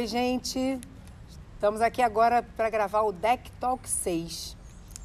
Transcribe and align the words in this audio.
Oi, 0.00 0.06
gente. 0.06 0.80
Estamos 1.52 1.82
aqui 1.82 2.00
agora 2.00 2.42
para 2.42 2.70
gravar 2.70 3.02
o 3.02 3.12
Deck 3.12 3.50
Talk 3.60 3.86
6, 3.86 4.56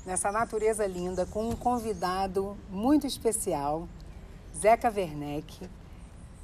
nessa 0.06 0.32
natureza 0.32 0.88
linda, 0.88 1.26
com 1.26 1.50
um 1.50 1.52
convidado 1.54 2.58
muito 2.70 3.06
especial, 3.06 3.90
Zeca 4.58 4.90
Werneck, 4.90 5.70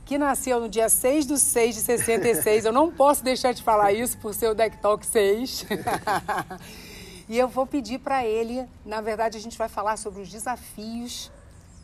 que 0.03 0.17
nasceu 0.17 0.59
no 0.59 0.67
dia 0.67 0.89
6 0.89 1.27
de 1.27 1.39
6 1.39 1.75
de 1.75 1.81
66. 1.81 2.66
Eu 2.66 2.73
não 2.73 2.91
posso 2.91 3.23
deixar 3.23 3.53
de 3.53 3.63
falar 3.63 3.93
isso 3.93 4.17
por 4.17 4.34
ser 4.34 4.49
o 4.49 4.54
Deck 4.54 4.81
Talk 4.81 5.05
6. 5.05 5.68
e 7.29 7.38
eu 7.38 7.47
vou 7.47 7.65
pedir 7.65 7.99
para 7.99 8.25
ele, 8.25 8.68
na 8.86 8.99
verdade, 8.99 9.38
a 9.38 9.41
gente 9.41 9.58
vai 9.58 9.70
falar 9.70 9.95
sobre 9.95 10.23
os 10.23 10.30
desafios, 10.30 11.31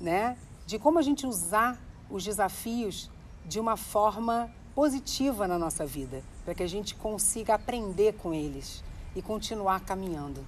né? 0.02 0.38
De 0.66 0.78
como 0.78 1.00
a 1.00 1.02
gente 1.02 1.26
usar 1.26 1.80
os 2.10 2.26
desafios 2.26 3.10
de 3.46 3.58
uma 3.58 3.78
forma 3.78 4.54
positiva 4.78 5.48
na 5.48 5.58
nossa 5.58 5.88
vida, 5.88 6.22
para 6.46 6.54
que 6.54 6.62
a 6.62 6.70
gente 6.70 6.94
consiga 6.94 7.56
aprender 7.56 8.14
com 8.14 8.32
eles 8.32 8.84
e 9.16 9.24
continuar 9.24 9.80
caminhando 9.80 10.46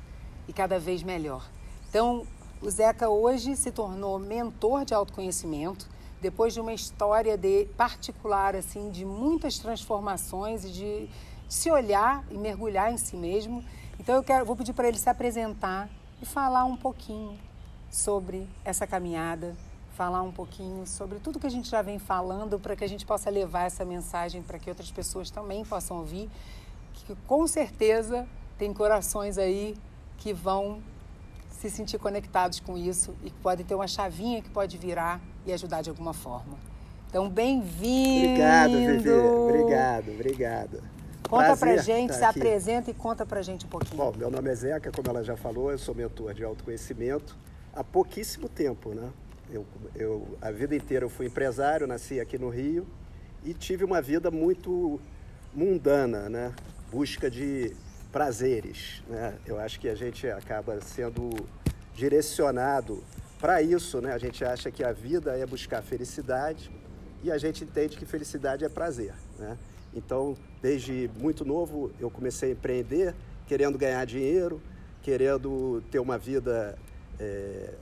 e 0.47 0.53
cada 0.53 0.77
vez 0.77 1.01
melhor. 1.01 1.49
Então, 1.89 2.27
o 2.61 2.69
Zeca 2.69 3.09
hoje 3.09 3.55
se 3.55 3.71
tornou 3.71 4.19
mentor 4.19 4.85
de 4.85 4.93
autoconhecimento 4.93 5.89
depois 6.21 6.53
de 6.53 6.61
uma 6.61 6.71
história 6.71 7.35
de 7.35 7.65
particular 7.75 8.55
assim 8.55 8.91
de 8.91 9.03
muitas 9.03 9.57
transformações 9.57 10.63
e 10.63 10.69
de 10.69 11.09
se 11.49 11.71
olhar 11.71 12.23
e 12.29 12.37
mergulhar 12.37 12.93
em 12.93 12.97
si 12.97 13.17
mesmo. 13.17 13.65
Então 13.99 14.13
eu 14.13 14.21
quero, 14.21 14.45
vou 14.45 14.55
pedir 14.55 14.73
para 14.73 14.87
ele 14.87 14.99
se 14.99 15.09
apresentar 15.09 15.89
e 16.21 16.25
falar 16.27 16.65
um 16.65 16.77
pouquinho 16.77 17.35
sobre 17.89 18.47
essa 18.63 18.85
caminhada, 18.85 19.55
falar 19.99 20.21
um 20.21 20.31
pouquinho 20.31 20.87
sobre 20.87 21.19
tudo 21.19 21.37
que 21.37 21.45
a 21.45 21.49
gente 21.49 21.69
já 21.69 21.81
vem 21.81 21.99
falando 21.99 22.57
para 22.57 22.73
que 22.73 22.85
a 22.85 22.87
gente 22.87 23.05
possa 23.05 23.29
levar 23.29 23.65
essa 23.65 23.83
mensagem 23.83 24.41
para 24.41 24.57
que 24.57 24.69
outras 24.69 24.89
pessoas 24.89 25.29
também 25.29 25.65
possam 25.65 25.97
ouvir, 25.97 26.29
que 26.93 27.13
com 27.27 27.45
certeza 27.45 28.25
tem 28.57 28.73
corações 28.73 29.37
aí 29.37 29.75
que 30.17 30.31
vão 30.31 30.81
se 31.51 31.69
sentir 31.69 31.99
conectados 31.99 32.61
com 32.61 32.77
isso 32.77 33.13
e 33.25 33.29
que 33.29 33.37
podem 33.41 33.65
ter 33.65 33.75
uma 33.75 33.89
chavinha 33.89 34.41
que 34.41 34.49
pode 34.49 34.77
virar 34.77 35.19
e 35.45 35.51
ajudar 35.51 35.81
de 35.81 35.89
alguma 35.89 36.13
forma. 36.13 36.57
Então, 37.09 37.29
bem-vindo! 37.29 38.29
Obrigado, 38.29 38.71
Vivi. 38.71 39.09
Obrigado, 39.09 40.11
obrigado. 40.11 40.83
Conta 41.29 41.57
Prazer 41.57 41.59
pra 41.59 41.83
gente, 41.83 42.15
se 42.15 42.23
aqui. 42.23 42.39
apresenta 42.39 42.89
e 42.89 42.93
conta 42.93 43.25
pra 43.25 43.41
gente 43.41 43.65
um 43.65 43.69
pouquinho. 43.69 43.97
Bom, 43.97 44.13
meu 44.15 44.31
nome 44.31 44.49
é 44.49 44.55
Zeca, 44.55 44.93
como 44.93 45.09
ela 45.09 45.25
já 45.25 45.35
falou, 45.35 45.71
eu 45.71 45.77
sou 45.77 45.93
mentor 45.93 46.33
de 46.33 46.45
autoconhecimento 46.45 47.37
há 47.73 47.83
pouquíssimo 47.83 48.47
tempo, 48.47 48.93
né? 48.93 49.09
Eu, 49.51 49.65
eu, 49.95 50.37
a 50.41 50.51
vida 50.51 50.75
inteira 50.75 51.05
eu 51.05 51.09
fui 51.09 51.25
empresário, 51.25 51.87
nasci 51.87 52.19
aqui 52.19 52.37
no 52.37 52.49
Rio 52.49 52.85
e 53.43 53.53
tive 53.53 53.83
uma 53.83 54.01
vida 54.01 54.29
muito 54.29 54.99
mundana, 55.53 56.29
né? 56.29 56.53
Busca 56.91 57.31
de 57.31 57.75
prazeres, 58.11 59.03
né? 59.07 59.37
Eu 59.47 59.59
acho 59.59 59.79
que 59.79 59.89
a 59.89 59.95
gente 59.95 60.27
acaba 60.27 60.79
sendo 60.81 61.29
direcionado 61.95 63.03
para 63.39 63.61
isso, 63.61 63.99
né? 64.01 64.13
A 64.13 64.19
gente 64.19 64.45
acha 64.45 64.69
que 64.69 64.83
a 64.83 64.91
vida 64.91 65.35
é 65.35 65.45
buscar 65.47 65.81
felicidade 65.81 66.71
e 67.23 67.31
a 67.31 67.37
gente 67.37 67.63
entende 67.63 67.97
que 67.97 68.05
felicidade 68.05 68.63
é 68.63 68.69
prazer, 68.69 69.13
né? 69.39 69.57
Então, 69.95 70.37
desde 70.61 71.09
muito 71.19 71.43
novo 71.43 71.91
eu 71.99 72.11
comecei 72.11 72.49
a 72.49 72.51
empreender, 72.53 73.15
querendo 73.47 73.79
ganhar 73.79 74.05
dinheiro, 74.05 74.61
querendo 75.01 75.81
ter 75.89 75.97
uma 75.97 76.19
vida 76.19 76.77
é, 77.19 77.73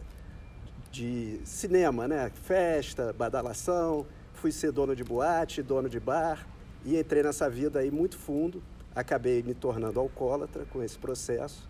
de 0.98 1.40
cinema, 1.44 2.08
né? 2.08 2.32
Festa, 2.44 3.14
badalação. 3.14 4.06
Fui 4.34 4.52
ser 4.52 4.72
dono 4.72 4.96
de 4.96 5.04
boate, 5.04 5.62
dono 5.62 5.88
de 5.88 6.00
bar 6.00 6.48
e 6.84 6.98
entrei 6.98 7.22
nessa 7.22 7.48
vida 7.48 7.80
aí 7.80 7.92
muito 7.92 8.18
fundo. 8.18 8.64
Acabei 8.96 9.44
me 9.44 9.54
tornando 9.54 10.00
alcoólatra 10.00 10.66
com 10.66 10.82
esse 10.82 10.98
processo. 10.98 11.70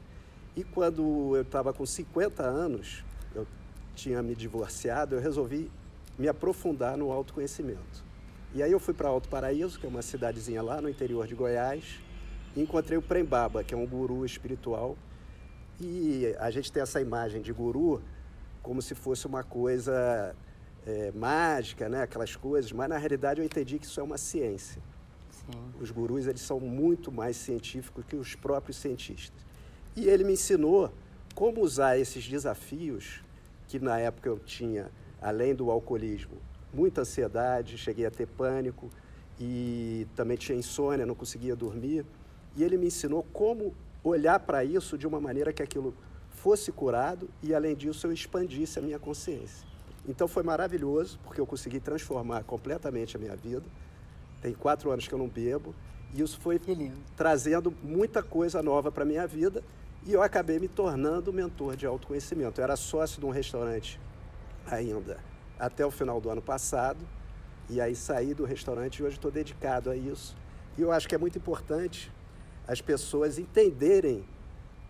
E 0.55 0.63
quando 0.63 1.35
eu 1.35 1.41
estava 1.41 1.73
com 1.73 1.85
50 1.85 2.41
anos, 2.41 3.03
eu 3.35 3.45
tinha 3.93 4.23
me 4.23 4.33
divorciado, 4.33 5.15
eu 5.15 5.21
resolvi 5.21 5.69
me 6.17 6.29
aprofundar 6.29 6.97
no 6.97 7.11
autoconhecimento. 7.11 8.05
E 8.55 8.63
aí 8.63 8.71
eu 8.71 8.79
fui 8.79 8.93
para 8.93 9.09
Alto 9.09 9.27
Paraíso, 9.27 9.77
que 9.77 9.85
é 9.85 9.89
uma 9.89 10.01
cidadezinha 10.01 10.63
lá 10.63 10.79
no 10.79 10.89
interior 10.89 11.27
de 11.27 11.35
Goiás, 11.35 11.99
e 12.55 12.61
encontrei 12.61 12.97
o 12.97 13.01
Prembaba, 13.01 13.61
que 13.61 13.73
é 13.73 13.77
um 13.77 13.85
guru 13.85 14.25
espiritual. 14.25 14.97
E 15.79 16.33
a 16.39 16.49
gente 16.49 16.71
tem 16.71 16.81
essa 16.81 17.01
imagem 17.01 17.41
de 17.41 17.51
guru 17.51 18.01
como 18.67 18.81
se 18.81 18.93
fosse 18.93 19.25
uma 19.25 19.45
coisa 19.45 20.35
é, 20.85 21.09
mágica, 21.13 21.87
né? 21.87 22.01
aquelas 22.01 22.35
coisas, 22.35 22.69
mas 22.73 22.89
na 22.89 22.97
realidade 22.97 23.39
eu 23.39 23.45
entendi 23.45 23.79
que 23.79 23.85
isso 23.85 23.97
é 23.97 24.03
uma 24.03 24.17
ciência. 24.17 24.81
Sim. 25.31 25.57
Os 25.79 25.89
gurus 25.89 26.27
eles 26.27 26.41
são 26.41 26.59
muito 26.59 27.09
mais 27.09 27.37
científicos 27.37 28.03
que 28.05 28.17
os 28.17 28.35
próprios 28.35 28.75
cientistas. 28.75 29.41
E 29.95 30.09
ele 30.09 30.25
me 30.25 30.33
ensinou 30.33 30.93
como 31.33 31.61
usar 31.61 31.97
esses 31.97 32.27
desafios 32.27 33.23
que 33.69 33.79
na 33.79 33.97
época 33.99 34.27
eu 34.27 34.37
tinha, 34.37 34.91
além 35.21 35.55
do 35.55 35.71
alcoolismo, 35.71 36.35
muita 36.73 37.01
ansiedade, 37.01 37.77
cheguei 37.77 38.05
a 38.05 38.11
ter 38.11 38.27
pânico 38.27 38.89
e 39.39 40.05
também 40.13 40.35
tinha 40.35 40.57
insônia, 40.57 41.05
não 41.05 41.15
conseguia 41.15 41.55
dormir. 41.55 42.05
E 42.53 42.65
ele 42.65 42.75
me 42.77 42.87
ensinou 42.87 43.25
como 43.31 43.73
olhar 44.03 44.41
para 44.41 44.65
isso 44.65 44.97
de 44.97 45.07
uma 45.07 45.21
maneira 45.21 45.53
que 45.53 45.63
aquilo 45.63 45.95
fosse 46.37 46.71
curado 46.71 47.27
e, 47.41 47.53
além 47.53 47.75
disso, 47.75 48.07
eu 48.07 48.13
expandisse 48.13 48.79
a 48.79 48.81
minha 48.81 48.99
consciência. 48.99 49.65
Então 50.07 50.27
foi 50.27 50.43
maravilhoso, 50.43 51.19
porque 51.23 51.41
eu 51.41 51.45
consegui 51.45 51.79
transformar 51.79 52.43
completamente 52.43 53.17
a 53.17 53.19
minha 53.19 53.35
vida. 53.35 53.65
Tem 54.41 54.53
quatro 54.53 54.91
anos 54.91 55.07
que 55.07 55.13
eu 55.13 55.19
não 55.19 55.27
bebo 55.27 55.75
e 56.13 56.21
isso 56.21 56.39
foi 56.39 56.61
trazendo 57.15 57.73
muita 57.83 58.23
coisa 58.23 58.61
nova 58.63 58.91
para 58.91 59.03
a 59.03 59.05
minha 59.05 59.27
vida 59.27 59.63
e 60.05 60.13
eu 60.13 60.21
acabei 60.21 60.59
me 60.59 60.67
tornando 60.67 61.33
mentor 61.33 61.75
de 61.75 61.85
autoconhecimento. 61.85 62.61
Eu 62.61 62.63
era 62.63 62.75
sócio 62.75 63.19
de 63.19 63.25
um 63.25 63.31
restaurante 63.31 63.99
ainda 64.65 65.17
até 65.59 65.85
o 65.85 65.91
final 65.91 66.21
do 66.21 66.29
ano 66.29 66.41
passado 66.41 66.99
e 67.67 67.81
aí 67.81 67.95
saí 67.95 68.33
do 68.33 68.45
restaurante 68.45 68.99
e 68.99 69.03
hoje 69.03 69.15
estou 69.15 69.31
dedicado 69.31 69.89
a 69.89 69.97
isso. 69.97 70.37
E 70.77 70.81
eu 70.81 70.91
acho 70.91 71.09
que 71.09 71.15
é 71.15 71.17
muito 71.17 71.37
importante 71.37 72.11
as 72.67 72.79
pessoas 72.79 73.39
entenderem 73.39 74.23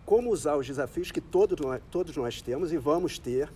como 0.07 0.31
usar 0.31 0.55
os 0.55 0.65
desafios 0.65 1.11
que 1.11 1.19
todos 1.19 1.59
nós, 1.59 1.81
todos 1.91 2.15
nós 2.15 2.41
temos 2.41 2.71
e 2.71 2.77
vamos 2.77 3.19
ter. 3.19 3.51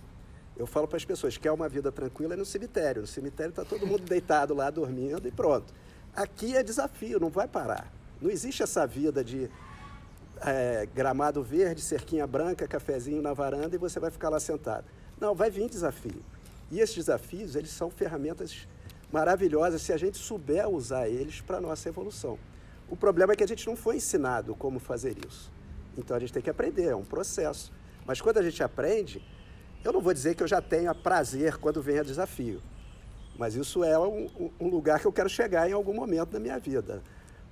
Eu 0.54 0.66
falo 0.66 0.86
para 0.86 0.98
as 0.98 1.04
pessoas, 1.04 1.38
quer 1.38 1.50
uma 1.50 1.66
vida 1.66 1.90
tranquila 1.90 2.34
é 2.34 2.36
no 2.36 2.44
cemitério. 2.44 3.00
No 3.00 3.08
cemitério 3.08 3.48
está 3.48 3.64
todo 3.64 3.86
mundo 3.86 4.02
deitado 4.02 4.52
lá, 4.52 4.68
dormindo 4.68 5.26
e 5.26 5.30
pronto. 5.30 5.72
Aqui 6.14 6.54
é 6.54 6.62
desafio, 6.62 7.18
não 7.18 7.30
vai 7.30 7.48
parar. 7.48 7.90
Não 8.20 8.30
existe 8.30 8.62
essa 8.62 8.86
vida 8.86 9.24
de 9.24 9.48
é, 10.42 10.86
gramado 10.94 11.42
verde, 11.42 11.80
cerquinha 11.80 12.26
branca, 12.26 12.68
cafezinho 12.68 13.22
na 13.22 13.32
varanda 13.32 13.74
e 13.74 13.78
você 13.78 13.98
vai 13.98 14.10
ficar 14.10 14.28
lá 14.28 14.38
sentado. 14.38 14.84
Não, 15.18 15.34
vai 15.34 15.50
vir 15.50 15.70
desafio. 15.70 16.22
E 16.70 16.80
esses 16.80 16.94
desafios, 16.94 17.56
eles 17.56 17.70
são 17.70 17.88
ferramentas 17.88 18.68
maravilhosas 19.10 19.80
se 19.80 19.90
a 19.90 19.96
gente 19.96 20.18
souber 20.18 20.68
usar 20.68 21.08
eles 21.08 21.40
para 21.40 21.56
a 21.56 21.60
nossa 21.62 21.88
evolução. 21.88 22.38
O 22.90 22.96
problema 22.96 23.32
é 23.32 23.36
que 23.36 23.42
a 23.42 23.48
gente 23.48 23.66
não 23.66 23.74
foi 23.74 23.96
ensinado 23.96 24.54
como 24.54 24.78
fazer 24.78 25.16
isso. 25.26 25.50
Então 25.96 26.16
a 26.16 26.20
gente 26.20 26.32
tem 26.32 26.42
que 26.42 26.50
aprender, 26.50 26.88
é 26.88 26.96
um 26.96 27.04
processo. 27.04 27.72
Mas 28.06 28.20
quando 28.20 28.38
a 28.38 28.42
gente 28.42 28.62
aprende, 28.62 29.22
eu 29.84 29.92
não 29.92 30.00
vou 30.00 30.12
dizer 30.12 30.34
que 30.34 30.42
eu 30.42 30.48
já 30.48 30.60
tenha 30.60 30.94
prazer 30.94 31.56
quando 31.58 31.82
vem 31.82 31.98
a 31.98 32.02
desafio. 32.02 32.62
Mas 33.36 33.54
isso 33.54 33.82
é 33.82 33.98
um, 33.98 34.28
um, 34.60 34.68
lugar 34.68 35.00
que 35.00 35.06
eu 35.06 35.12
quero 35.12 35.28
chegar 35.28 35.68
em 35.68 35.72
algum 35.72 35.94
momento 35.94 36.30
da 36.30 36.40
minha 36.40 36.58
vida. 36.58 37.02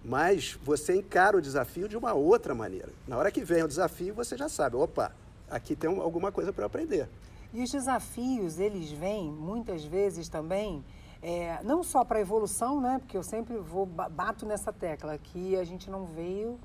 Mas 0.05 0.59
você 0.63 0.97
encara 0.97 1.37
o 1.37 1.41
desafio 1.41 1.89
de 1.89 1.97
uma 1.97 2.13
outra 2.13 2.55
maneira. 2.55 2.91
Na 3.07 3.17
hora 3.17 3.31
que 3.31 3.43
vem 3.43 3.63
o 3.63 3.69
desafio, 3.69 4.15
você 4.15 4.37
já 4.37 4.49
sabe, 4.49 4.77
opa, 4.77 5.13
aqui 5.51 5.75
tem 5.75 5.91
alguma 5.91 6.31
coisa 6.31 6.53
para 6.53 6.67
aprender. 6.67 7.09
E 7.53 7.63
os 7.63 7.71
desafios, 7.71 8.59
eles 8.59 8.93
vêm 8.93 9.31
muitas 9.31 9.85
vezes 9.85 10.29
também, 10.29 10.85
é, 11.21 11.61
não 11.65 11.83
só 11.83 12.05
para 12.05 12.19
a 12.19 12.21
evolução, 12.21 12.81
né? 12.81 12.99
Porque 12.99 13.17
eu 13.17 13.23
sempre 13.23 13.57
vou 13.57 13.85
bato 13.85 14.47
nessa 14.47 14.73
tecla 14.73 15.19
que 15.19 15.57
a 15.57 15.65
gente 15.65 15.91
não 15.91 16.07
veio 16.07 16.59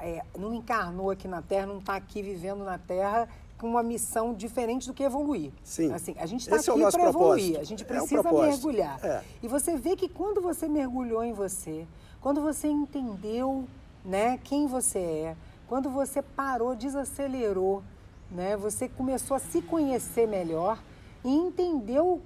é, 0.00 0.22
não 0.38 0.54
encarnou 0.54 1.10
aqui 1.10 1.28
na 1.28 1.42
Terra, 1.42 1.66
não 1.66 1.78
está 1.78 1.94
aqui 1.96 2.22
vivendo 2.22 2.64
na 2.64 2.78
Terra 2.78 3.28
com 3.58 3.68
uma 3.68 3.82
missão 3.82 4.32
diferente 4.32 4.86
do 4.86 4.94
que 4.94 5.02
evoluir. 5.02 5.50
Sim. 5.64 5.92
Assim, 5.92 6.14
a 6.18 6.26
gente 6.26 6.42
está 6.42 6.56
aqui 6.56 6.82
é 6.82 6.90
para 6.90 7.08
evoluir, 7.08 7.58
a 7.58 7.64
gente 7.64 7.84
precisa 7.84 8.28
é 8.28 8.32
um 8.32 8.40
mergulhar. 8.42 9.04
É. 9.04 9.22
E 9.42 9.48
você 9.48 9.76
vê 9.76 9.96
que 9.96 10.08
quando 10.08 10.40
você 10.40 10.68
mergulhou 10.68 11.24
em 11.24 11.32
você, 11.32 11.86
quando 12.20 12.40
você 12.40 12.68
entendeu 12.68 13.64
né, 14.04 14.38
quem 14.44 14.66
você 14.66 14.98
é, 14.98 15.36
quando 15.66 15.90
você 15.90 16.22
parou, 16.22 16.74
desacelerou, 16.74 17.82
né, 18.30 18.56
você 18.56 18.88
começou 18.88 19.36
a 19.36 19.40
se 19.40 19.60
conhecer 19.60 20.26
melhor 20.26 20.82
e 21.24 21.34
entendeu 21.34 22.22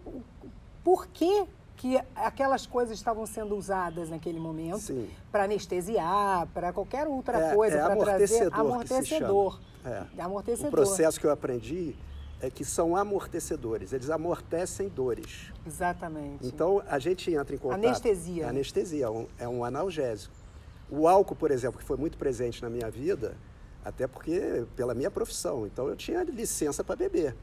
por 0.84 1.06
que 1.06 1.44
que 1.82 2.00
aquelas 2.14 2.64
coisas 2.64 2.96
estavam 2.96 3.26
sendo 3.26 3.56
usadas 3.56 4.08
naquele 4.08 4.38
momento 4.38 5.08
para 5.32 5.42
anestesiar, 5.42 6.46
para 6.54 6.72
qualquer 6.72 7.08
outra 7.08 7.36
é, 7.36 7.54
coisa, 7.56 7.76
é 7.76 7.84
para 7.84 7.96
trazer 7.96 8.48
amortecedor. 8.54 9.60
É. 9.84 10.04
amortecedor. 10.22 10.68
O 10.68 10.70
processo 10.70 11.18
que 11.18 11.26
eu 11.26 11.32
aprendi 11.32 11.96
é 12.40 12.48
que 12.48 12.64
são 12.64 12.94
amortecedores, 12.94 13.92
eles 13.92 14.10
amortecem 14.10 14.88
dores. 14.88 15.52
Exatamente. 15.66 16.46
Então 16.46 16.80
a 16.86 17.00
gente 17.00 17.34
entra 17.34 17.56
em 17.56 17.58
contato. 17.58 17.84
Anestesia. 17.84 18.48
Anestesia, 18.48 19.06
é 19.06 19.10
um, 19.10 19.26
é 19.40 19.48
um 19.48 19.64
analgésico. 19.64 20.32
O 20.88 21.08
álcool, 21.08 21.34
por 21.34 21.50
exemplo, 21.50 21.80
que 21.80 21.84
foi 21.84 21.96
muito 21.96 22.16
presente 22.16 22.62
na 22.62 22.70
minha 22.70 22.88
vida, 22.88 23.36
até 23.84 24.06
porque 24.06 24.64
pela 24.76 24.94
minha 24.94 25.10
profissão. 25.10 25.66
Então 25.66 25.88
eu 25.88 25.96
tinha 25.96 26.22
licença 26.22 26.84
para 26.84 26.94
beber, 26.94 27.34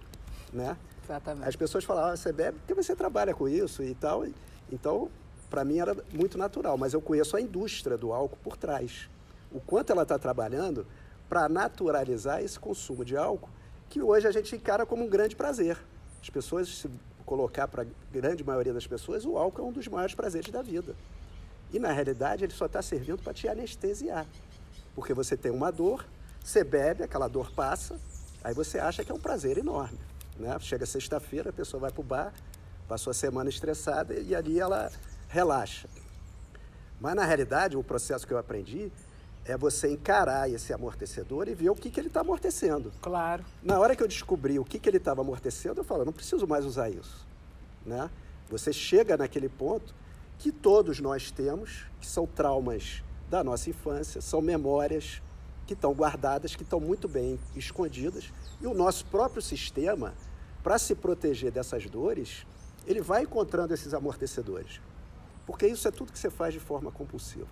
né? 0.54 0.78
Exatamente. 1.10 1.48
As 1.48 1.56
pessoas 1.56 1.84
falavam, 1.84 2.12
ah, 2.12 2.16
você 2.16 2.32
bebe 2.32 2.60
porque 2.60 2.74
você 2.76 2.96
trabalha 2.96 3.34
com 3.34 3.50
isso 3.50 3.82
e 3.82 3.96
tal. 3.96 4.26
Então, 4.72 5.10
para 5.50 5.66
mim 5.66 5.80
era 5.80 5.98
muito 6.14 6.38
natural, 6.38 6.78
mas 6.78 6.94
eu 6.94 7.02
conheço 7.02 7.36
a 7.36 7.42
indústria 7.42 7.98
do 7.98 8.14
álcool 8.14 8.38
por 8.44 8.56
trás. 8.56 9.10
O 9.52 9.60
quanto 9.60 9.92
ela 9.92 10.04
está 10.04 10.20
trabalhando 10.20 10.86
para 11.28 11.50
naturalizar 11.50 12.44
esse 12.44 12.60
consumo 12.60 13.04
de 13.04 13.18
álcool, 13.18 13.50
que 13.90 14.00
hoje 14.00 14.28
a 14.28 14.32
gente 14.32 14.56
encara 14.56 14.86
como 14.86 15.04
um 15.04 15.10
grande 15.10 15.36
prazer. 15.36 15.78
As 16.22 16.30
pessoas, 16.30 16.68
se 16.68 16.90
colocar 17.26 17.68
para 17.68 17.84
a 17.84 17.86
grande 18.12 18.44
maioria 18.44 18.74
das 18.74 18.86
pessoas, 18.86 19.26
o 19.26 19.36
álcool 19.36 19.64
é 19.64 19.66
um 19.66 19.72
dos 19.72 19.88
maiores 19.88 20.14
prazeres 20.14 20.52
da 20.52 20.62
vida. 20.62 20.96
E 21.74 21.80
na 21.80 21.92
realidade 21.92 22.44
ele 22.44 22.54
só 22.54 22.68
está 22.68 22.84
servindo 22.84 23.24
para 23.24 23.34
te 23.34 23.48
anestesiar. 23.48 24.28
Porque 24.94 25.14
você 25.14 25.36
tem 25.36 25.52
uma 25.52 25.72
dor, 25.72 26.06
você 26.44 26.64
bebe, 26.64 27.04
aquela 27.04 27.28
dor 27.28 27.52
passa, 27.52 28.00
aí 28.44 28.54
você 28.54 28.78
acha 28.78 29.04
que 29.04 29.12
é 29.12 29.16
um 29.16 29.20
prazer 29.20 29.58
enorme. 29.58 30.09
Né? 30.40 30.58
Chega 30.62 30.86
sexta-feira, 30.86 31.50
a 31.50 31.54
pessoa 31.54 31.82
vai 31.82 31.92
para 31.92 32.02
o 32.02 32.04
bar, 32.04 32.34
passou 32.88 33.12
a 33.12 33.14
semana 33.14 33.50
estressada 33.50 34.14
e 34.14 34.34
ali 34.34 34.60
ela 34.60 34.90
relaxa. 35.28 35.88
Mas 37.00 37.14
na 37.14 37.26
realidade, 37.26 37.78
o 37.78 37.84
processo 37.84 38.26
que 38.26 38.34
eu 38.34 38.38
aprendi 38.38 38.92
é 39.46 39.58
você 39.58 39.92
encarar 39.92 40.50
esse 40.50 40.72
amortecedor 40.74 41.48
e 41.48 41.54
ver 41.54 41.70
o 41.70 41.76
que, 41.76 41.90
que 41.90 42.00
ele 42.00 42.08
está 42.08 42.22
amortecendo. 42.22 42.92
Claro. 43.02 43.44
Na 43.62 43.80
hora 43.80 43.96
que 43.96 44.04
eu 44.04 44.08
descobri 44.08 44.60
o 44.60 44.66
que, 44.66 44.80
que 44.80 44.90
ele 44.90 44.98
estava 44.98 45.22
amortecendo, 45.22 45.82
eu 45.82 45.84
falo, 45.84 46.06
não 46.06 46.14
preciso 46.14 46.48
mais 46.48 46.66
usar 46.66 46.90
isso. 46.90 47.26
Né? 47.86 48.10
Você 48.50 48.72
chega 48.72 49.18
naquele 49.18 49.50
ponto 49.50 49.94
que 50.38 50.52
todos 50.52 51.00
nós 51.00 51.32
temos, 51.32 51.86
que 52.00 52.08
são 52.08 52.26
traumas 52.26 53.04
da 53.30 53.44
nossa 53.44 53.70
infância, 53.70 54.22
são 54.22 54.42
memórias 54.42 55.22
que 55.68 55.74
estão 55.74 55.94
guardadas, 55.94 56.56
que 56.56 56.64
estão 56.64 56.80
muito 56.80 57.08
bem 57.08 57.40
escondidas, 57.56 58.32
e 58.62 58.66
o 58.66 58.74
nosso 58.74 59.06
próprio 59.06 59.42
sistema 59.42 60.14
para 60.64 60.78
se 60.78 60.96
proteger 60.96 61.52
dessas 61.52 61.86
dores, 61.86 62.46
ele 62.86 63.02
vai 63.02 63.24
encontrando 63.24 63.74
esses 63.74 63.94
amortecedores. 63.94 64.82
Porque 65.46 65.68
isso 65.68 65.88
é 65.88 65.92
tudo 65.92 66.12
que 66.12 66.20
você 66.20 66.30
faz 66.30 66.54
de 66.54 66.60
forma 66.60 66.92
compulsiva. 66.92 67.48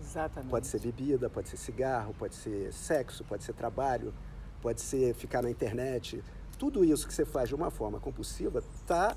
Exatamente. 0.00 0.50
Pode 0.50 0.66
ser 0.66 0.80
bebida, 0.80 1.28
pode 1.28 1.48
ser 1.48 1.56
cigarro, 1.56 2.14
pode 2.18 2.34
ser 2.34 2.72
sexo, 2.72 3.24
pode 3.24 3.44
ser 3.44 3.52
trabalho, 3.52 4.12
pode 4.60 4.80
ser 4.80 5.14
ficar 5.14 5.42
na 5.42 5.50
internet. 5.50 6.22
Tudo 6.58 6.84
isso 6.84 7.06
que 7.06 7.14
você 7.14 7.24
faz 7.24 7.48
de 7.48 7.54
uma 7.54 7.70
forma 7.70 8.00
compulsiva 8.00 8.60
está 8.60 9.16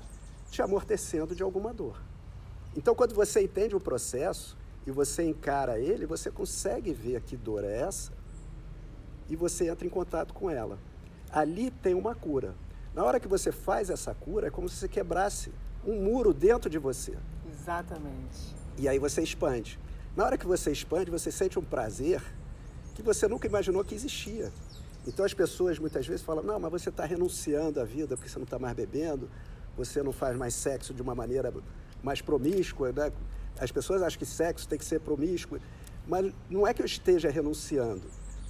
te 0.50 0.62
amortecendo 0.62 1.34
de 1.34 1.42
alguma 1.42 1.72
dor. 1.72 2.00
Então, 2.76 2.94
quando 2.94 3.14
você 3.14 3.42
entende 3.42 3.74
o 3.74 3.80
processo 3.80 4.56
e 4.86 4.90
você 4.90 5.24
encara 5.24 5.78
ele, 5.78 6.06
você 6.06 6.30
consegue 6.30 6.92
ver 6.92 7.22
que 7.22 7.36
dor 7.36 7.64
é 7.64 7.80
essa 7.80 8.12
e 9.28 9.34
você 9.34 9.68
entra 9.68 9.86
em 9.86 9.90
contato 9.90 10.34
com 10.34 10.50
ela. 10.50 10.78
Ali 11.30 11.70
tem 11.70 11.94
uma 11.94 12.14
cura. 12.14 12.54
Na 12.96 13.04
hora 13.04 13.20
que 13.20 13.28
você 13.28 13.52
faz 13.52 13.90
essa 13.90 14.14
cura, 14.14 14.46
é 14.46 14.50
como 14.50 14.70
se 14.70 14.76
você 14.76 14.88
quebrasse 14.88 15.52
um 15.86 16.00
muro 16.00 16.32
dentro 16.32 16.70
de 16.70 16.78
você. 16.78 17.12
Exatamente. 17.52 18.56
E 18.78 18.88
aí 18.88 18.98
você 18.98 19.20
expande. 19.20 19.78
Na 20.16 20.24
hora 20.24 20.38
que 20.38 20.46
você 20.46 20.72
expande, 20.72 21.10
você 21.10 21.30
sente 21.30 21.58
um 21.58 21.62
prazer 21.62 22.22
que 22.94 23.02
você 23.02 23.28
nunca 23.28 23.46
imaginou 23.46 23.84
que 23.84 23.94
existia. 23.94 24.50
Então 25.06 25.26
as 25.26 25.34
pessoas 25.34 25.78
muitas 25.78 26.06
vezes 26.06 26.24
falam: 26.24 26.42
não, 26.42 26.58
mas 26.58 26.72
você 26.72 26.88
está 26.88 27.04
renunciando 27.04 27.78
à 27.78 27.84
vida 27.84 28.16
porque 28.16 28.30
você 28.30 28.38
não 28.38 28.44
está 28.44 28.58
mais 28.58 28.74
bebendo, 28.74 29.28
você 29.76 30.02
não 30.02 30.10
faz 30.10 30.34
mais 30.34 30.54
sexo 30.54 30.94
de 30.94 31.02
uma 31.02 31.14
maneira 31.14 31.52
mais 32.02 32.22
promíscua. 32.22 32.92
Né? 32.92 33.12
As 33.60 33.70
pessoas 33.70 34.00
acham 34.00 34.18
que 34.18 34.24
sexo 34.24 34.66
tem 34.66 34.78
que 34.78 34.86
ser 34.86 35.00
promíscuo, 35.00 35.58
mas 36.08 36.32
não 36.48 36.66
é 36.66 36.72
que 36.72 36.80
eu 36.80 36.86
esteja 36.86 37.28
renunciando. 37.28 38.04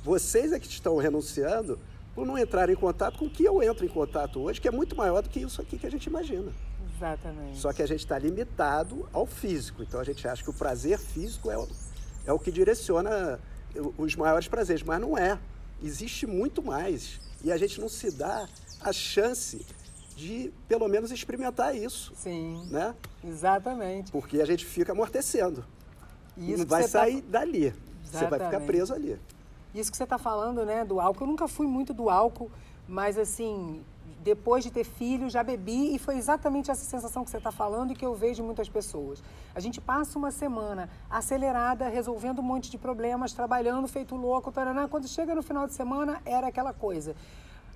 Vocês 0.05 0.53
é 0.53 0.61
que 0.61 0.69
estão 0.69 0.99
renunciando 0.99 1.81
por 2.17 2.27
não 2.27 2.39
entrar 2.39 2.71
em 2.71 2.75
contato 2.75 3.19
com 3.19 3.27
o 3.27 3.31
que 3.31 3.45
eu 3.45 3.63
entro 3.63 3.85
em 3.85 3.89
contato 3.91 4.41
hoje, 4.41 4.59
que 4.59 4.67
é 4.67 4.71
muito 4.71 4.97
maior 4.97 5.21
do 5.21 5.29
que 5.29 5.39
isso 5.39 5.61
aqui 5.61 5.79
que 5.79 5.87
a 5.87 5.91
gente 5.91 6.07
imagina. 6.07 6.51
Exatamente. 6.97 7.59
Só 7.59 7.75
que 7.75 7.83
a 7.83 7.87
gente 7.87 8.01
está 8.01 8.19
limitado 8.19 9.07
ao 9.13 9.27
físico. 9.27 9.83
Então 9.83 10.01
a 10.01 10.05
gente 10.05 10.27
acha 10.27 10.43
que 10.43 10.49
o 10.49 10.55
prazer 10.55 10.99
físico 10.99 11.51
é 11.51 11.59
o, 11.59 11.69
é 12.25 12.33
o 12.33 12.39
que 12.39 12.51
direciona 12.51 13.39
os 13.99 14.17
maiores 14.17 14.49
prazeres, 14.49 14.83
mas 14.83 14.99
não 14.99 15.19
é. 15.19 15.39
Existe 15.83 16.27
muito 16.27 16.63
mais. 16.63 17.21
E 17.45 17.53
a 17.53 17.59
gente 17.59 17.79
não 17.79 17.89
se 17.89 18.11
dá 18.11 18.49
a 18.81 18.93
chance 18.95 19.67
de, 20.17 20.51
pelo 20.67 20.89
menos, 20.89 21.11
experimentar 21.11 21.77
isso. 21.77 22.15
Sim. 22.17 22.67
Né? 22.71 22.95
Exatamente. 23.23 24.11
Porque 24.11 24.41
a 24.41 24.47
gente 24.47 24.65
fica 24.65 24.93
amortecendo. 24.93 25.63
Isso 26.35 26.61
não 26.61 26.67
vai 26.67 26.83
tá 26.83 26.89
sair 26.89 27.21
tá... 27.21 27.41
dali. 27.41 27.67
Exatamente. 27.67 28.11
Você 28.11 28.27
vai 28.27 28.39
ficar 28.41 28.61
preso 28.61 28.95
ali. 28.95 29.19
Isso 29.75 29.91
que 29.91 29.97
você 29.97 30.05
está 30.05 30.19
falando, 30.19 30.65
né, 30.65 30.85
do 30.85 31.01
álcool. 31.01 31.25
Eu 31.25 31.29
nunca 31.29 31.47
fui 31.49 31.67
muito 31.67 31.93
do 31.93 32.09
álcool, 32.09 32.51
mas 32.89 33.19
assim, 33.19 33.83
depois 34.27 34.65
de 34.65 34.71
ter 34.73 34.85
filho, 34.85 35.31
já 35.31 35.43
bebi 35.43 35.95
e 35.95 35.99
foi 35.99 36.17
exatamente 36.17 36.71
essa 36.71 36.85
sensação 36.85 37.25
que 37.25 37.31
você 37.31 37.37
está 37.37 37.53
falando 37.53 37.93
e 37.93 37.95
que 37.95 38.05
eu 38.05 38.15
vejo 38.15 38.43
em 38.43 38.47
muitas 38.47 38.69
pessoas. 38.69 39.23
A 39.55 39.61
gente 39.61 39.81
passa 39.81 40.19
uma 40.19 40.31
semana 40.31 40.91
acelerada, 41.09 41.89
resolvendo 41.89 42.41
um 42.41 42.43
monte 42.43 42.69
de 42.69 42.77
problemas, 42.77 43.33
trabalhando, 43.33 43.87
feito 43.87 44.17
louco, 44.17 44.51
taraná. 44.51 44.89
quando 44.89 45.07
chega 45.07 45.35
no 45.35 45.43
final 45.43 45.67
de 45.67 45.75
semana, 45.75 46.21
era 46.25 46.49
aquela 46.49 46.73
coisa. 46.73 47.15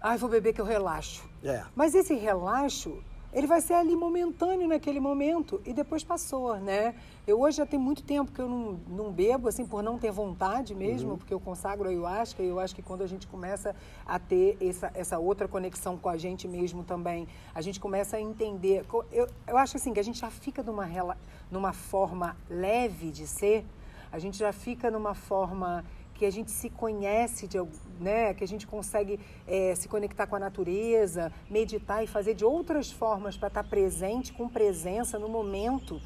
Ai, 0.01 0.17
vou 0.17 0.29
beber 0.29 0.53
que 0.53 0.61
eu 0.61 0.65
relaxo. 0.65 1.29
É. 1.45 1.63
Mas 1.77 1.95
esse 1.95 2.15
relaxo 2.15 3.01
ele 3.32 3.47
vai 3.47 3.61
ser 3.61 3.75
ali 3.75 3.94
momentâneo 3.94 4.67
naquele 4.67 4.99
momento 4.99 5.61
e 5.65 5.73
depois 5.73 6.03
passou, 6.03 6.56
né? 6.56 6.94
Eu 7.27 7.41
hoje 7.41 7.59
já 7.59 7.67
tem 7.67 7.79
muito 7.79 8.03
tempo 8.03 8.32
que 8.32 8.41
eu 8.41 8.49
não, 8.49 8.81
não 8.88 9.12
bebo, 9.12 9.49
assim, 9.49 9.65
por 9.65 9.82
não 9.82 9.99
ter 9.99 10.11
vontade 10.11 10.75
mesmo, 10.75 11.12
uhum. 11.12 11.17
porque 11.17 11.32
eu 11.32 11.38
consagro 11.38 11.87
a 11.87 11.91
ayahuasca 11.91 12.43
e 12.43 12.49
eu 12.49 12.59
acho 12.59 12.75
que 12.75 12.82
quando 12.82 13.03
a 13.03 13.06
gente 13.06 13.29
começa 13.29 13.75
a 14.05 14.19
ter 14.19 14.56
essa, 14.61 14.91
essa 14.94 15.19
outra 15.19 15.47
conexão 15.47 15.97
com 15.97 16.09
a 16.09 16.17
gente 16.17 16.49
mesmo 16.49 16.82
também, 16.82 17.29
a 17.55 17.61
gente 17.61 17.79
começa 17.79 18.17
a 18.17 18.21
entender. 18.21 18.85
Eu, 19.12 19.29
eu 19.47 19.56
acho 19.56 19.77
assim, 19.77 19.93
que 19.93 20.00
a 20.00 20.05
gente 20.05 20.19
já 20.19 20.31
fica 20.31 20.62
numa, 20.62 20.88
numa 21.50 21.73
forma 21.73 22.37
leve 22.49 23.12
de 23.12 23.29
ser, 23.29 23.65
a 24.11 24.19
gente 24.19 24.37
já 24.37 24.53
fica 24.53 24.91
numa 24.91 25.15
forma 25.15 25.85
que 26.20 26.26
a 26.26 26.31
gente 26.31 26.50
se 26.50 26.69
conhece, 26.69 27.46
de, 27.49 27.56
né, 27.99 28.34
que 28.34 28.44
a 28.44 28.46
gente 28.46 28.67
consegue 28.67 29.19
é, 29.49 29.75
se 29.75 29.88
conectar 29.88 30.26
com 30.26 30.36
a 30.36 30.39
natureza, 30.39 31.32
meditar 31.48 32.05
e 32.05 32.06
fazer 32.06 32.34
de 32.34 32.44
outras 32.44 32.93
formas 32.93 33.39
para 33.39 33.48
estar 33.48 33.62
tá 33.62 33.69
presente, 33.69 34.31
com 34.31 34.46
presença 34.46 35.19
no 35.19 35.31
momento. 35.31 35.98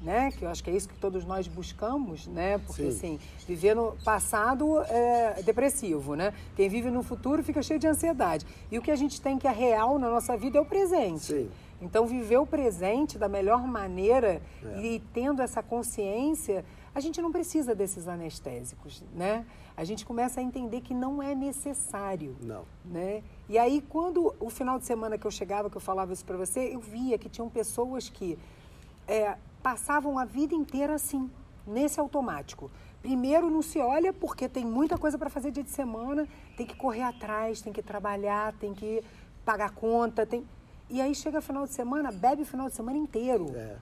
Né? 0.00 0.30
Que 0.30 0.44
eu 0.44 0.48
acho 0.48 0.64
que 0.64 0.70
é 0.70 0.72
isso 0.72 0.88
que 0.88 0.96
todos 0.96 1.24
nós 1.24 1.48
buscamos, 1.48 2.26
né? 2.28 2.56
Porque 2.58 2.84
Sim. 2.84 2.88
assim, 2.88 3.20
viver 3.48 3.74
no 3.74 3.96
passado 4.04 4.80
é 4.84 5.42
depressivo, 5.42 6.14
né? 6.14 6.32
Quem 6.54 6.68
vive 6.68 6.88
no 6.88 7.02
futuro 7.02 7.42
fica 7.42 7.60
cheio 7.62 7.80
de 7.80 7.88
ansiedade. 7.88 8.46
E 8.70 8.78
o 8.78 8.82
que 8.82 8.92
a 8.92 8.96
gente 8.96 9.20
tem 9.20 9.36
que 9.36 9.48
é 9.48 9.50
real 9.50 9.98
na 9.98 10.08
nossa 10.08 10.36
vida 10.36 10.56
é 10.56 10.60
o 10.60 10.64
presente. 10.64 11.24
Sim. 11.24 11.50
Então, 11.82 12.06
viver 12.06 12.38
o 12.38 12.46
presente 12.46 13.18
da 13.18 13.28
melhor 13.28 13.66
maneira 13.66 14.40
é. 14.64 14.80
e 14.80 15.00
tendo 15.12 15.42
essa 15.42 15.62
consciência 15.62 16.64
a 16.98 17.00
gente 17.00 17.22
não 17.22 17.30
precisa 17.30 17.76
desses 17.76 18.08
anestésicos, 18.08 19.04
né? 19.14 19.46
A 19.76 19.84
gente 19.84 20.04
começa 20.04 20.40
a 20.40 20.42
entender 20.42 20.80
que 20.80 20.92
não 20.92 21.22
é 21.22 21.32
necessário. 21.32 22.36
Não. 22.40 22.64
Né? 22.84 23.22
E 23.48 23.56
aí, 23.56 23.80
quando 23.88 24.34
o 24.40 24.50
final 24.50 24.80
de 24.80 24.84
semana 24.84 25.16
que 25.16 25.24
eu 25.24 25.30
chegava, 25.30 25.70
que 25.70 25.76
eu 25.76 25.80
falava 25.80 26.12
isso 26.12 26.24
para 26.24 26.36
você, 26.36 26.74
eu 26.74 26.80
via 26.80 27.16
que 27.16 27.28
tinham 27.28 27.48
pessoas 27.48 28.08
que 28.08 28.36
é, 29.06 29.36
passavam 29.62 30.18
a 30.18 30.24
vida 30.24 30.56
inteira 30.56 30.96
assim, 30.96 31.30
nesse 31.64 32.00
automático. 32.00 32.68
Primeiro 33.00 33.48
não 33.48 33.62
se 33.62 33.78
olha 33.78 34.12
porque 34.12 34.48
tem 34.48 34.64
muita 34.64 34.98
coisa 34.98 35.16
para 35.16 35.30
fazer 35.30 35.52
dia 35.52 35.62
de 35.62 35.70
semana, 35.70 36.26
tem 36.56 36.66
que 36.66 36.76
correr 36.76 37.02
atrás, 37.02 37.62
tem 37.62 37.72
que 37.72 37.80
trabalhar, 37.80 38.54
tem 38.54 38.74
que 38.74 39.04
pagar 39.44 39.70
conta, 39.70 40.26
tem... 40.26 40.44
E 40.90 41.00
aí 41.00 41.14
chega 41.14 41.40
final 41.40 41.64
de 41.64 41.72
semana, 41.72 42.10
bebe 42.10 42.42
o 42.42 42.46
final 42.46 42.68
de 42.68 42.74
semana 42.74 42.98
inteiro. 42.98 43.46
É. 43.54 43.76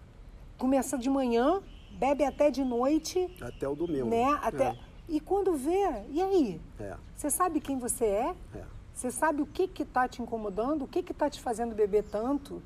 Começa 0.59 0.99
de 0.99 1.09
manhã, 1.09 1.63
bebe 1.99 2.25
até 2.25 2.51
de 2.51 2.65
noite. 2.65 3.29
Até 3.41 3.69
o 3.69 3.75
domingo. 3.75 4.09
Né? 4.09 4.39
Até... 4.43 4.69
É. 4.69 4.77
E 5.09 5.21
quando 5.21 5.55
vê, 5.55 6.05
e 6.11 6.21
aí? 6.21 6.61
É. 6.81 6.97
Você 7.15 7.31
sabe 7.31 7.61
quem 7.61 7.79
você 7.79 8.05
é? 8.05 8.35
é? 8.55 8.65
Você 8.93 9.11
sabe 9.11 9.43
o 9.43 9.47
que 9.47 9.71
está 9.83 10.09
te 10.09 10.21
incomodando? 10.21 10.83
O 10.83 10.89
que 10.89 10.99
está 10.99 11.31
te 11.31 11.41
fazendo 11.41 11.75
beber 11.75 12.05
tanto? 12.05 12.63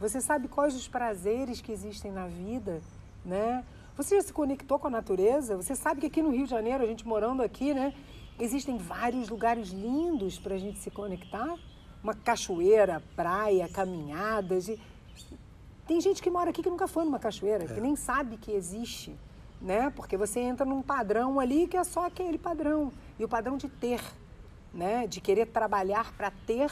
Você 0.00 0.20
sabe 0.20 0.48
quais 0.48 0.74
os 0.74 0.88
prazeres 0.88 1.60
que 1.60 1.70
existem 1.70 2.10
na 2.10 2.26
vida? 2.26 2.80
Né? 3.24 3.64
Você 3.96 4.16
já 4.16 4.22
se 4.22 4.32
conectou 4.32 4.78
com 4.78 4.88
a 4.88 4.90
natureza? 4.90 5.56
Você 5.56 5.76
sabe 5.76 6.00
que 6.00 6.06
aqui 6.06 6.20
no 6.20 6.30
Rio 6.30 6.44
de 6.44 6.50
Janeiro, 6.50 6.82
a 6.82 6.86
gente 6.86 7.06
morando 7.06 7.42
aqui, 7.42 7.72
né? 7.72 7.94
Existem 8.40 8.76
vários 8.76 9.28
lugares 9.28 9.68
lindos 9.68 10.38
para 10.38 10.54
a 10.54 10.58
gente 10.58 10.80
se 10.80 10.90
conectar. 10.90 11.54
Uma 12.02 12.14
cachoeira, 12.14 13.00
praia, 13.14 13.68
caminhadas. 13.68 14.68
E 14.68 14.80
tem 15.86 16.00
gente 16.00 16.22
que 16.22 16.30
mora 16.30 16.50
aqui 16.50 16.62
que 16.62 16.70
nunca 16.70 16.88
foi 16.88 17.04
numa 17.04 17.18
cachoeira, 17.18 17.64
é. 17.64 17.66
que 17.66 17.80
nem 17.80 17.94
sabe 17.96 18.36
que 18.36 18.52
existe, 18.52 19.14
né? 19.60 19.90
Porque 19.94 20.16
você 20.16 20.40
entra 20.40 20.64
num 20.64 20.82
padrão 20.82 21.38
ali 21.38 21.66
que 21.66 21.76
é 21.76 21.84
só 21.84 22.06
aquele 22.06 22.38
padrão. 22.38 22.92
E 23.18 23.24
o 23.24 23.28
padrão 23.28 23.56
de 23.56 23.68
ter, 23.68 24.00
né? 24.72 25.06
De 25.06 25.20
querer 25.20 25.46
trabalhar 25.46 26.12
para 26.16 26.30
ter 26.46 26.70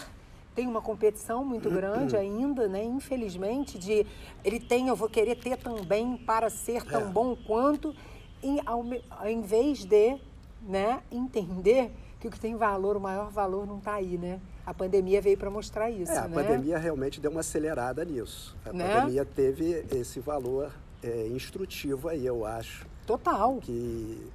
tem 0.54 0.66
uma 0.66 0.82
competição 0.82 1.44
muito 1.44 1.70
grande 1.70 2.16
ainda, 2.16 2.68
né? 2.68 2.84
Infelizmente, 2.84 3.78
de 3.78 4.06
ele 4.44 4.60
tem, 4.60 4.88
eu 4.88 4.96
vou 4.96 5.08
querer 5.08 5.36
ter 5.36 5.56
também 5.56 6.16
para 6.16 6.50
ser 6.50 6.82
tão 6.84 7.02
é. 7.02 7.04
bom 7.04 7.34
quanto. 7.34 7.94
em, 8.42 8.60
ao, 8.66 8.84
em 9.24 9.40
vez 9.40 9.84
de 9.84 10.18
né, 10.62 11.02
entender 11.10 11.90
que 12.20 12.28
o 12.28 12.30
que 12.30 12.38
tem 12.38 12.54
valor, 12.54 12.96
o 12.96 13.00
maior 13.00 13.30
valor 13.30 13.66
não 13.66 13.78
está 13.78 13.94
aí, 13.94 14.18
né? 14.18 14.40
A 14.64 14.72
pandemia 14.72 15.20
veio 15.20 15.36
para 15.36 15.50
mostrar 15.50 15.90
isso, 15.90 16.12
é, 16.12 16.18
a 16.18 16.28
né? 16.28 16.34
pandemia 16.34 16.78
realmente 16.78 17.20
deu 17.20 17.30
uma 17.30 17.40
acelerada 17.40 18.04
nisso. 18.04 18.56
A 18.64 18.72
né? 18.72 18.94
pandemia 18.94 19.24
teve 19.24 19.84
esse 19.90 20.20
valor 20.20 20.70
é, 21.02 21.26
instrutivo 21.28 22.08
aí, 22.08 22.24
eu 22.24 22.44
acho. 22.44 22.86
Total. 23.06 23.58
Que 23.60 24.30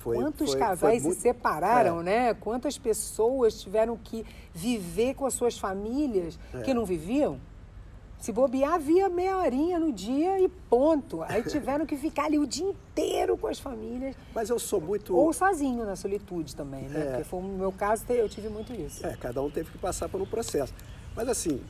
foi, 0.00 0.16
Quantos 0.16 0.50
foi, 0.50 0.58
casais 0.58 1.02
foi 1.02 1.12
se 1.12 1.20
separaram, 1.20 2.00
é. 2.00 2.02
né? 2.02 2.34
Quantas 2.34 2.78
pessoas 2.78 3.60
tiveram 3.60 3.96
que 3.96 4.24
viver 4.52 5.14
com 5.14 5.26
as 5.26 5.34
suas 5.34 5.58
famílias 5.58 6.38
é. 6.54 6.60
que 6.62 6.74
não 6.74 6.84
viviam? 6.84 7.38
Se 8.20 8.32
bobear, 8.32 8.74
havia 8.74 9.08
meia 9.08 9.38
horinha 9.38 9.78
no 9.78 9.90
dia 9.90 10.38
e 10.38 10.46
ponto. 10.46 11.22
Aí 11.22 11.42
tiveram 11.42 11.86
que 11.86 11.96
ficar 11.96 12.26
ali 12.26 12.38
o 12.38 12.46
dia 12.46 12.66
inteiro 12.66 13.36
com 13.38 13.46
as 13.46 13.58
famílias. 13.58 14.14
Mas 14.34 14.50
eu 14.50 14.58
sou 14.58 14.78
muito. 14.78 15.16
Ou 15.16 15.32
sozinho 15.32 15.86
na 15.86 15.96
solitude 15.96 16.54
também, 16.54 16.82
né? 16.82 17.00
É. 17.00 17.04
Porque 17.06 17.24
foi 17.24 17.40
o 17.40 17.42
meu 17.42 17.72
caso, 17.72 18.04
eu 18.10 18.28
tive 18.28 18.50
muito 18.50 18.74
isso. 18.74 19.06
É, 19.06 19.16
cada 19.16 19.40
um 19.40 19.50
teve 19.50 19.70
que 19.70 19.78
passar 19.78 20.06
por 20.08 20.20
um 20.20 20.26
processo. 20.26 20.74
Mas 21.16 21.28
assim, 21.28 21.62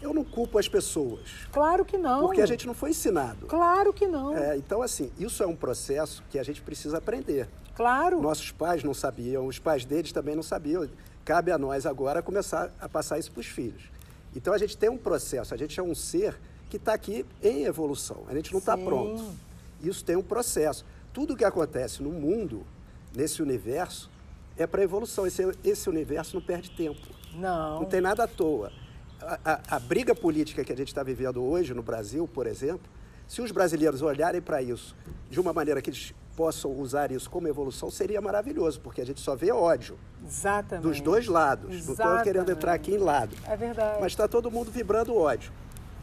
eu 0.00 0.14
não 0.14 0.24
culpo 0.24 0.58
as 0.58 0.66
pessoas. 0.66 1.46
Claro 1.52 1.84
que 1.84 1.98
não. 1.98 2.20
Porque 2.20 2.40
a 2.40 2.46
gente 2.46 2.66
não 2.66 2.74
foi 2.74 2.90
ensinado. 2.90 3.46
Claro 3.46 3.92
que 3.92 4.06
não. 4.06 4.34
É, 4.34 4.56
então, 4.56 4.80
assim, 4.80 5.12
isso 5.18 5.42
é 5.42 5.46
um 5.46 5.56
processo 5.56 6.24
que 6.30 6.38
a 6.38 6.42
gente 6.42 6.62
precisa 6.62 6.96
aprender. 6.98 7.48
Claro. 7.74 8.20
Nossos 8.20 8.50
pais 8.50 8.82
não 8.82 8.94
sabiam, 8.94 9.46
os 9.46 9.58
pais 9.58 9.84
deles 9.84 10.10
também 10.10 10.34
não 10.34 10.42
sabiam. 10.42 10.88
Cabe 11.22 11.52
a 11.52 11.58
nós 11.58 11.84
agora 11.84 12.22
começar 12.22 12.72
a 12.80 12.88
passar 12.88 13.18
isso 13.18 13.30
para 13.30 13.40
os 13.40 13.46
filhos. 13.46 13.90
Então 14.34 14.52
a 14.52 14.58
gente 14.58 14.76
tem 14.76 14.88
um 14.88 14.98
processo, 14.98 15.54
a 15.54 15.56
gente 15.56 15.78
é 15.78 15.82
um 15.82 15.94
ser 15.94 16.38
que 16.68 16.76
está 16.76 16.92
aqui 16.92 17.24
em 17.42 17.64
evolução, 17.64 18.24
a 18.28 18.34
gente 18.34 18.52
não 18.52 18.58
está 18.58 18.76
pronto. 18.76 19.34
Isso 19.82 20.04
tem 20.04 20.16
um 20.16 20.22
processo. 20.22 20.84
Tudo 21.12 21.36
que 21.36 21.44
acontece 21.44 22.02
no 22.02 22.10
mundo, 22.10 22.66
nesse 23.14 23.42
universo, 23.42 24.10
é 24.56 24.66
para 24.66 24.82
evolução. 24.82 25.26
Esse, 25.26 25.42
esse 25.64 25.88
universo 25.88 26.34
não 26.34 26.42
perde 26.42 26.70
tempo. 26.70 27.06
Não. 27.34 27.80
Não 27.80 27.84
tem 27.86 28.00
nada 28.00 28.24
à 28.24 28.28
toa. 28.28 28.72
A, 29.20 29.38
a, 29.44 29.76
a 29.76 29.78
briga 29.78 30.14
política 30.14 30.64
que 30.64 30.72
a 30.72 30.76
gente 30.76 30.88
está 30.88 31.02
vivendo 31.02 31.42
hoje 31.42 31.74
no 31.74 31.82
Brasil, 31.82 32.28
por 32.28 32.46
exemplo, 32.46 32.88
se 33.26 33.40
os 33.40 33.50
brasileiros 33.50 34.02
olharem 34.02 34.40
para 34.40 34.62
isso 34.62 34.96
de 35.30 35.40
uma 35.40 35.52
maneira 35.52 35.82
que 35.82 35.90
eles 35.90 36.14
possam 36.38 36.70
usar 36.70 37.10
isso 37.10 37.28
como 37.28 37.48
evolução, 37.48 37.90
seria 37.90 38.20
maravilhoso, 38.20 38.80
porque 38.80 39.00
a 39.00 39.04
gente 39.04 39.20
só 39.20 39.34
vê 39.34 39.50
ódio. 39.50 39.98
Exatamente. 40.24 40.84
Dos 40.86 41.00
dois 41.00 41.26
lados. 41.26 41.74
Exatamente. 41.74 41.98
Não 41.98 42.10
estou 42.10 42.22
querendo 42.22 42.52
entrar 42.52 42.74
aqui 42.74 42.94
em 42.94 42.98
lado. 42.98 43.34
É 43.44 43.56
verdade. 43.56 43.98
Mas 44.00 44.12
está 44.12 44.28
todo 44.28 44.48
mundo 44.48 44.70
vibrando 44.70 45.16
ódio. 45.16 45.50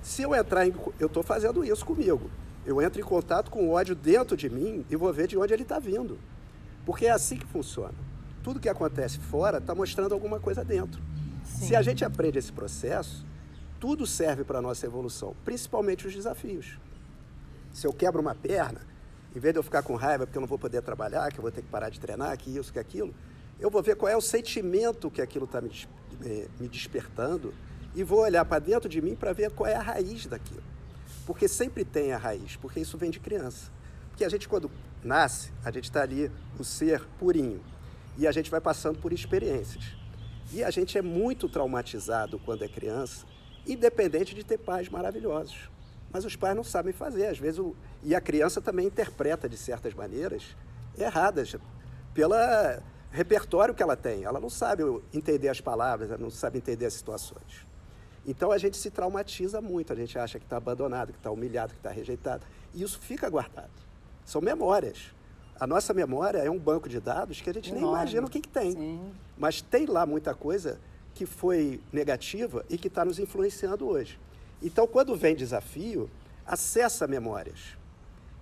Se 0.04 0.24
eu 0.24 0.36
entrar 0.36 0.68
em. 0.68 0.75
Eu 1.00 1.08
estou 1.08 1.24
fazendo 1.24 1.63
isso 1.63 1.86
comigo. 1.86 2.30
Eu 2.65 2.82
entro 2.82 3.00
em 3.00 3.04
contato 3.04 3.50
com 3.50 3.65
o 3.65 3.72
ódio 3.72 3.96
dentro 3.96 4.36
de 4.36 4.50
mim 4.50 4.86
e 4.89 4.96
vou 4.98 5.13
ver 5.13 5.25
de 5.25 5.38
onde 5.38 5.54
ele 5.54 5.63
está 5.63 5.80
vindo. 5.80 6.20
Porque 6.86 7.06
é 7.06 7.12
assim 7.12 7.38
que 7.38 7.46
funciona. 7.46 7.94
Tudo 8.44 8.60
que 8.60 8.68
acontece 8.68 9.20
fora 9.20 9.60
está 9.60 9.74
mostrando 9.74 10.13
alguma 10.13 10.42
coisa 10.42 10.65
dentro. 10.65 11.01
Sim. 11.46 11.68
Se 11.68 11.75
a 11.77 11.82
gente 11.82 12.04
aprende 12.04 12.38
esse 12.38 12.51
processo, 12.51 13.25
tudo 13.80 14.06
serve 14.06 14.44
para 14.44 14.60
a 14.60 14.62
nossa 14.62 14.86
evolução, 14.86 15.34
principalmente 15.46 16.06
os 16.06 16.13
desafios. 16.13 16.77
Se 17.72 17.88
eu 17.88 17.94
quebro 17.94 18.22
uma 18.22 18.36
perna, 18.36 18.82
em 19.36 19.39
vez 19.39 19.54
de 19.54 19.60
eu 19.60 19.63
ficar 19.63 19.84
com 19.84 19.96
raiva 19.96 20.25
porque 20.25 20.38
eu 20.38 20.42
não 20.42 20.48
vou 20.48 20.58
poder 20.58 20.82
trabalhar, 20.82 21.30
que 21.32 21.38
eu 21.38 21.42
vou 21.42 21.51
ter 21.51 21.62
que 21.62 21.68
parar 21.68 21.89
de 21.89 22.00
treinar, 22.00 22.38
que 22.38 22.56
isso, 22.56 22.72
que 22.72 22.80
aquilo, 22.80 23.13
eu 23.60 23.70
vou 23.70 23.84
ver 23.84 23.98
qual 23.98 24.10
é 24.10 24.15
o 24.15 24.22
sentimento 24.22 25.12
que 25.12 25.22
aquilo 25.22 25.44
está 25.44 25.60
me, 25.60 25.70
me 26.58 26.68
despertando 26.70 27.54
e 27.94 28.04
vou 28.04 28.20
olhar 28.20 28.46
para 28.46 28.60
dentro 28.60 28.88
de 28.88 29.01
mim 29.01 29.13
para 29.13 29.34
ver 29.34 29.51
qual 29.51 29.70
é 29.70 29.75
a 29.75 29.82
raiz 29.82 30.25
daquilo. 30.25 30.63
Porque 31.25 31.48
sempre 31.48 31.84
tem 31.84 32.13
a 32.13 32.18
raiz, 32.18 32.56
porque 32.56 32.80
isso 32.80 32.98
vem 32.98 33.12
de 33.12 33.20
criança. 33.20 33.72
Porque 34.10 34.24
a 34.24 34.30
gente, 34.30 34.48
quando 34.48 34.72
nasce, 35.04 35.51
a 35.63 35.72
gente 35.72 35.86
está 35.86 36.01
ali, 36.01 36.32
o 36.58 36.63
ser 36.63 37.06
purinho, 37.20 37.62
e 38.18 38.25
a 38.27 38.32
gente 38.32 38.50
vai 38.50 38.62
passando 38.62 39.00
por 39.00 39.12
experiências. 39.12 39.96
E 40.54 40.63
a 40.63 40.70
gente 40.70 40.98
é 40.98 41.01
muito 41.01 41.50
traumatizado 41.50 42.39
quando 42.39 42.63
é 42.63 42.68
criança, 42.68 43.25
independente 43.68 44.34
de 44.34 44.44
ter 44.44 44.58
pais 44.58 44.88
maravilhosos 44.88 45.75
mas 46.15 46.24
os 46.24 46.38
pais 46.38 46.55
não 46.55 46.63
sabem 46.63 46.93
fazer. 46.93 47.25
Às 47.27 47.38
vezes, 47.38 47.60
o... 47.60 47.75
e 48.01 48.15
a 48.15 48.22
criança 48.22 48.62
também 48.62 48.88
interpreta 48.88 49.50
de 49.50 49.57
certas 49.57 49.93
maneiras 49.93 50.55
erradas 50.98 51.57
pelo 52.13 52.34
repertório 53.12 53.75
que 53.75 53.84
ela 53.84 53.98
tem. 53.98 54.24
Ela 54.24 54.39
não 54.39 54.50
sabe 54.50 54.81
entender 55.13 55.50
as 55.50 55.60
palavras, 55.60 56.10
ela 56.10 56.17
não 56.17 56.29
sabe 56.29 56.57
entender 56.57 56.86
as 56.86 56.93
situações. 56.93 57.67
Então 58.25 58.50
a 58.50 58.57
gente 58.57 58.77
se 58.77 58.89
traumatiza 58.89 59.60
muito, 59.60 59.91
a 59.91 59.95
gente 59.95 60.17
acha 60.17 60.39
que 60.39 60.45
está 60.45 60.55
abandonado, 60.55 61.12
que 61.12 61.19
está 61.19 61.29
humilhado, 61.29 61.74
que 61.74 61.79
está 61.79 61.89
rejeitado. 61.89 62.45
E 62.74 62.81
isso 62.81 62.98
fica 62.98 63.29
guardado. 63.29 63.74
São 64.24 64.39
memórias. 64.39 65.13
A 65.60 65.67
nossa 65.67 65.93
memória 65.93 66.38
é 66.38 66.50
um 66.50 66.57
banco 66.57 66.88
de 66.88 67.01
dados 67.01 67.41
que 67.41 67.50
a 67.50 67.53
gente 67.53 67.72
Enorme. 67.72 67.88
nem 67.88 67.93
imagina 67.93 68.25
o 68.25 68.29
que, 68.29 68.39
que 68.39 68.48
tem. 68.48 68.72
Sim. 68.72 69.12
Mas 69.38 69.62
tem 69.62 69.86
lá 69.86 70.05
muita 70.05 70.34
coisa 70.34 70.79
que 71.13 71.25
foi 71.25 71.81
negativa 71.91 72.63
e 72.69 72.77
que 72.77 72.88
está 72.88 73.03
nos 73.03 73.19
influenciando 73.19 73.86
hoje. 73.86 74.17
Então, 74.62 74.88
quando 74.88 75.15
vem 75.15 75.35
desafio, 75.35 76.09
acessa 76.45 77.07
memórias. 77.07 77.77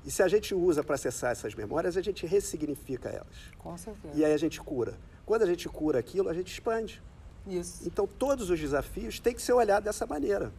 E 0.05 0.11
se 0.11 0.21
a 0.21 0.27
gente 0.27 0.53
usa 0.53 0.83
para 0.83 0.95
acessar 0.95 1.31
essas 1.31 1.55
memórias, 1.55 1.95
a 1.95 2.01
gente 2.01 2.25
ressignifica 2.25 3.09
elas. 3.09 3.51
Com 3.57 3.77
certeza. 3.77 4.13
E 4.15 4.23
aí 4.23 4.33
a 4.33 4.37
gente 4.37 4.59
cura. 4.59 4.97
Quando 5.25 5.43
a 5.43 5.45
gente 5.45 5.67
cura 5.69 5.99
aquilo, 5.99 6.29
a 6.29 6.33
gente 6.33 6.51
expande. 6.51 7.01
Isso. 7.47 7.81
Então, 7.85 8.05
todos 8.05 8.49
os 8.49 8.59
desafios 8.59 9.19
têm 9.19 9.33
que 9.33 9.41
ser 9.41 9.53
olhados 9.53 9.85
dessa 9.85 10.05
maneira. 10.05 10.51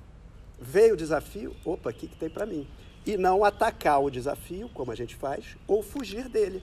Veio 0.59 0.95
o 0.95 0.97
desafio, 0.97 1.55
opa, 1.65 1.91
o 1.91 1.93
que, 1.93 2.09
que 2.09 2.17
tem 2.17 2.31
para 2.31 2.47
mim? 2.47 2.67
E 3.05 3.17
não 3.17 3.45
atacar 3.45 4.03
o 4.03 4.11
desafio, 4.11 4.71
como 4.71 4.91
a 4.91 4.95
gente 4.95 5.15
faz, 5.15 5.57
ou 5.67 5.83
fugir 5.83 6.29
dele 6.29 6.63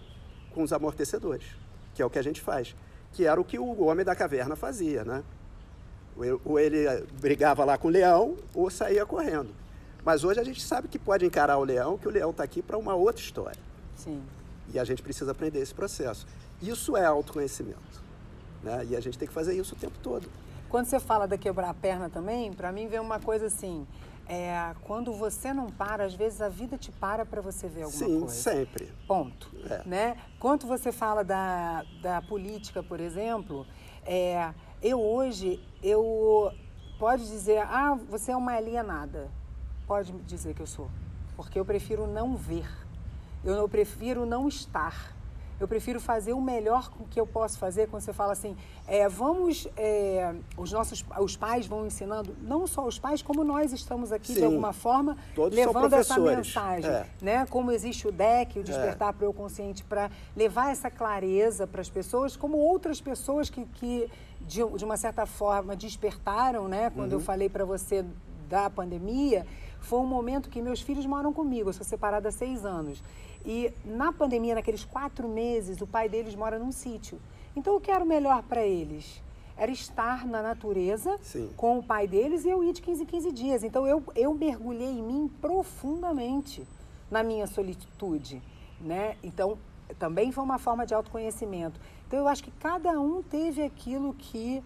com 0.54 0.64
os 0.64 0.74
amortecedores, 0.74 1.46
que 1.94 2.02
é 2.02 2.06
o 2.06 2.10
que 2.10 2.18
a 2.18 2.24
gente 2.24 2.42
faz. 2.42 2.76
Que 3.14 3.26
era 3.26 3.40
o 3.40 3.44
que 3.46 3.60
o 3.60 3.84
homem 3.84 4.06
da 4.06 4.16
caverna 4.16 4.56
fazia, 4.56 5.04
né? 5.04 5.24
Ou 6.46 6.60
ele 6.60 6.86
brigava 7.20 7.64
lá 7.66 7.78
com 7.78 7.88
o 7.88 7.92
leão 7.92 8.38
ou 8.54 8.70
saía 8.70 9.06
correndo. 9.06 9.50
Mas 10.04 10.24
hoje 10.24 10.40
a 10.40 10.44
gente 10.44 10.62
sabe 10.62 10.88
que 10.88 10.98
pode 10.98 11.26
encarar 11.26 11.58
o 11.58 11.64
leão, 11.64 11.98
que 11.98 12.08
o 12.08 12.12
leão 12.12 12.32
está 12.32 12.44
aqui 12.44 12.62
para 12.62 12.78
uma 12.78 12.96
outra 12.96 13.22
história. 13.22 13.60
Sim. 13.96 14.22
E 14.74 14.80
a 14.80 14.84
gente 14.84 15.02
precisa 15.02 15.32
aprender 15.32 15.60
esse 15.60 15.74
processo. 15.74 16.26
Isso 16.62 16.98
é 16.98 17.06
autoconhecimento. 17.06 18.04
Né? 18.64 18.88
E 18.90 18.96
a 18.96 19.00
gente 19.00 19.18
tem 19.18 19.28
que 19.28 19.34
fazer 19.34 19.54
isso 19.54 19.76
o 19.76 19.78
tempo 19.78 19.98
todo. 20.02 20.28
Quando 20.70 20.86
você 20.86 21.00
fala 21.00 21.28
da 21.28 21.38
quebrar 21.38 21.70
a 21.70 21.74
perna 21.74 22.10
também, 22.10 22.54
para 22.54 22.72
mim 22.72 22.88
vem 22.88 23.00
uma 23.00 23.20
coisa 23.20 23.48
assim. 23.48 23.86
É, 24.28 24.74
quando 24.84 25.12
você 25.12 25.54
não 25.54 25.70
para, 25.70 26.06
às 26.06 26.14
vezes 26.14 26.42
a 26.42 26.48
vida 26.48 26.78
te 26.78 26.92
para 26.92 27.26
para 27.26 27.42
você 27.42 27.68
ver 27.68 27.84
alguma 27.84 28.06
Sim, 28.06 28.20
coisa. 28.22 28.34
Sim, 28.34 28.42
sempre. 28.42 28.90
Ponto. 29.06 29.52
É. 29.70 29.82
Né? 29.86 30.18
Quando 30.40 30.66
você 30.66 30.92
fala 30.92 31.24
da, 31.24 31.84
da 32.02 32.22
política, 32.22 32.82
por 32.82 33.00
exemplo, 33.02 33.68
é, 34.06 34.54
eu 34.82 35.02
hoje, 35.02 35.60
eu 35.84 36.52
pode 37.00 37.28
dizer, 37.28 37.60
ah, 37.60 37.98
você 38.10 38.32
é 38.32 38.38
uma 38.38 38.54
alienada. 38.54 39.30
Pode 39.88 40.12
dizer 40.28 40.54
que 40.54 40.62
eu 40.62 40.68
sou, 40.68 40.90
porque 41.36 41.60
eu 41.60 41.66
prefiro 41.66 42.08
não 42.08 42.36
ver. 42.36 42.70
Eu, 43.44 43.56
eu 43.56 43.68
prefiro 43.68 44.26
não 44.26 44.48
estar. 44.48 45.14
Eu 45.62 45.68
prefiro 45.68 46.00
fazer 46.00 46.34
o 46.34 46.42
melhor 46.42 46.92
que 47.12 47.20
eu 47.20 47.28
posso 47.28 47.60
fazer 47.60 47.88
quando 47.88 48.02
você 48.02 48.12
fala 48.12 48.34
assim, 48.34 48.58
é, 48.88 49.08
vamos, 49.08 49.68
é, 49.78 50.34
os 50.58 50.72
nossos 50.72 51.06
os 51.20 51.38
pais 51.38 51.68
vão 51.68 51.86
ensinando, 51.86 52.36
não 52.42 52.66
só 52.66 52.84
os 52.84 52.98
pais, 52.98 53.22
como 53.22 53.44
nós 53.44 53.72
estamos 53.72 54.12
aqui 54.12 54.34
Sim, 54.34 54.40
de 54.40 54.46
alguma 54.46 54.74
forma 54.74 55.16
levando 55.52 55.94
essa 55.94 56.20
mensagem, 56.20 56.90
é. 56.90 57.06
né? 57.22 57.46
Como 57.48 57.72
existe 57.72 58.08
o 58.08 58.12
DEC, 58.12 58.58
o 58.58 58.64
despertar 58.64 59.10
é. 59.10 59.14
para 59.14 59.30
o 59.30 59.34
consciente, 59.34 59.84
para 59.84 60.10
levar 60.36 60.72
essa 60.72 60.90
clareza 60.90 61.68
para 61.68 61.82
as 61.82 61.90
pessoas, 61.90 62.36
como 62.36 62.58
outras 62.58 63.00
pessoas 63.00 63.48
que, 63.48 63.64
que 63.66 64.10
de, 64.48 64.66
de 64.78 64.86
uma 64.86 64.98
certa 64.98 65.26
forma 65.26 65.76
despertaram, 65.76 66.68
né? 66.68 66.90
Quando 66.90 67.14
uhum. 67.14 67.20
eu 67.20 67.24
falei 67.24 67.50
para 67.50 67.66
você 67.66 68.06
da 68.50 68.70
pandemia, 68.70 69.46
foi 69.80 70.00
um 70.00 70.06
momento 70.06 70.50
que 70.50 70.62
meus 70.62 70.82
filhos 70.82 71.06
moram 71.06 71.34
comigo, 71.34 71.70
eu 71.70 71.74
sou 71.74 71.86
separada 71.86 72.30
há 72.30 72.32
seis 72.32 72.66
anos. 72.66 73.02
E 73.46 73.74
na 73.84 74.14
pandemia, 74.14 74.56
naqueles 74.56 74.84
quatro 74.84 75.28
meses, 75.28 75.82
o 75.82 75.88
pai 75.88 76.08
deles 76.08 76.36
mora 76.36 76.60
num 76.60 76.72
sítio. 76.72 77.20
Então, 77.56 77.76
o 77.76 77.82
que 77.82 77.90
era 77.90 78.04
o 78.04 78.08
melhor 78.08 78.44
para 78.44 78.64
eles? 78.66 79.22
Era 79.58 79.72
estar 79.72 80.26
na 80.26 80.42
natureza 80.42 81.18
Sim. 81.22 81.50
com 81.58 81.80
o 81.80 81.84
pai 81.84 82.08
deles 82.08 82.46
e 82.46 82.50
eu 82.50 82.64
ir 82.64 82.74
de 82.74 82.82
15 82.82 83.04
em 83.04 83.06
15 83.06 83.32
dias. 83.32 83.64
Então, 83.64 83.86
eu, 83.88 84.04
eu 84.16 84.34
mergulhei 84.34 84.90
em 84.90 85.04
mim 85.04 85.32
profundamente 85.42 86.68
na 87.10 87.24
minha 87.24 87.48
solitude. 87.48 88.42
Né? 88.80 89.18
Então, 89.24 89.58
também 90.00 90.32
foi 90.32 90.44
uma 90.44 90.58
forma 90.58 90.86
de 90.86 90.94
autoconhecimento. 90.94 91.80
Então, 92.12 92.20
eu 92.20 92.28
acho 92.28 92.44
que 92.44 92.52
cada 92.52 93.00
um 93.00 93.24
teve 93.24 93.64
aquilo 93.64 94.14
que 94.14 94.62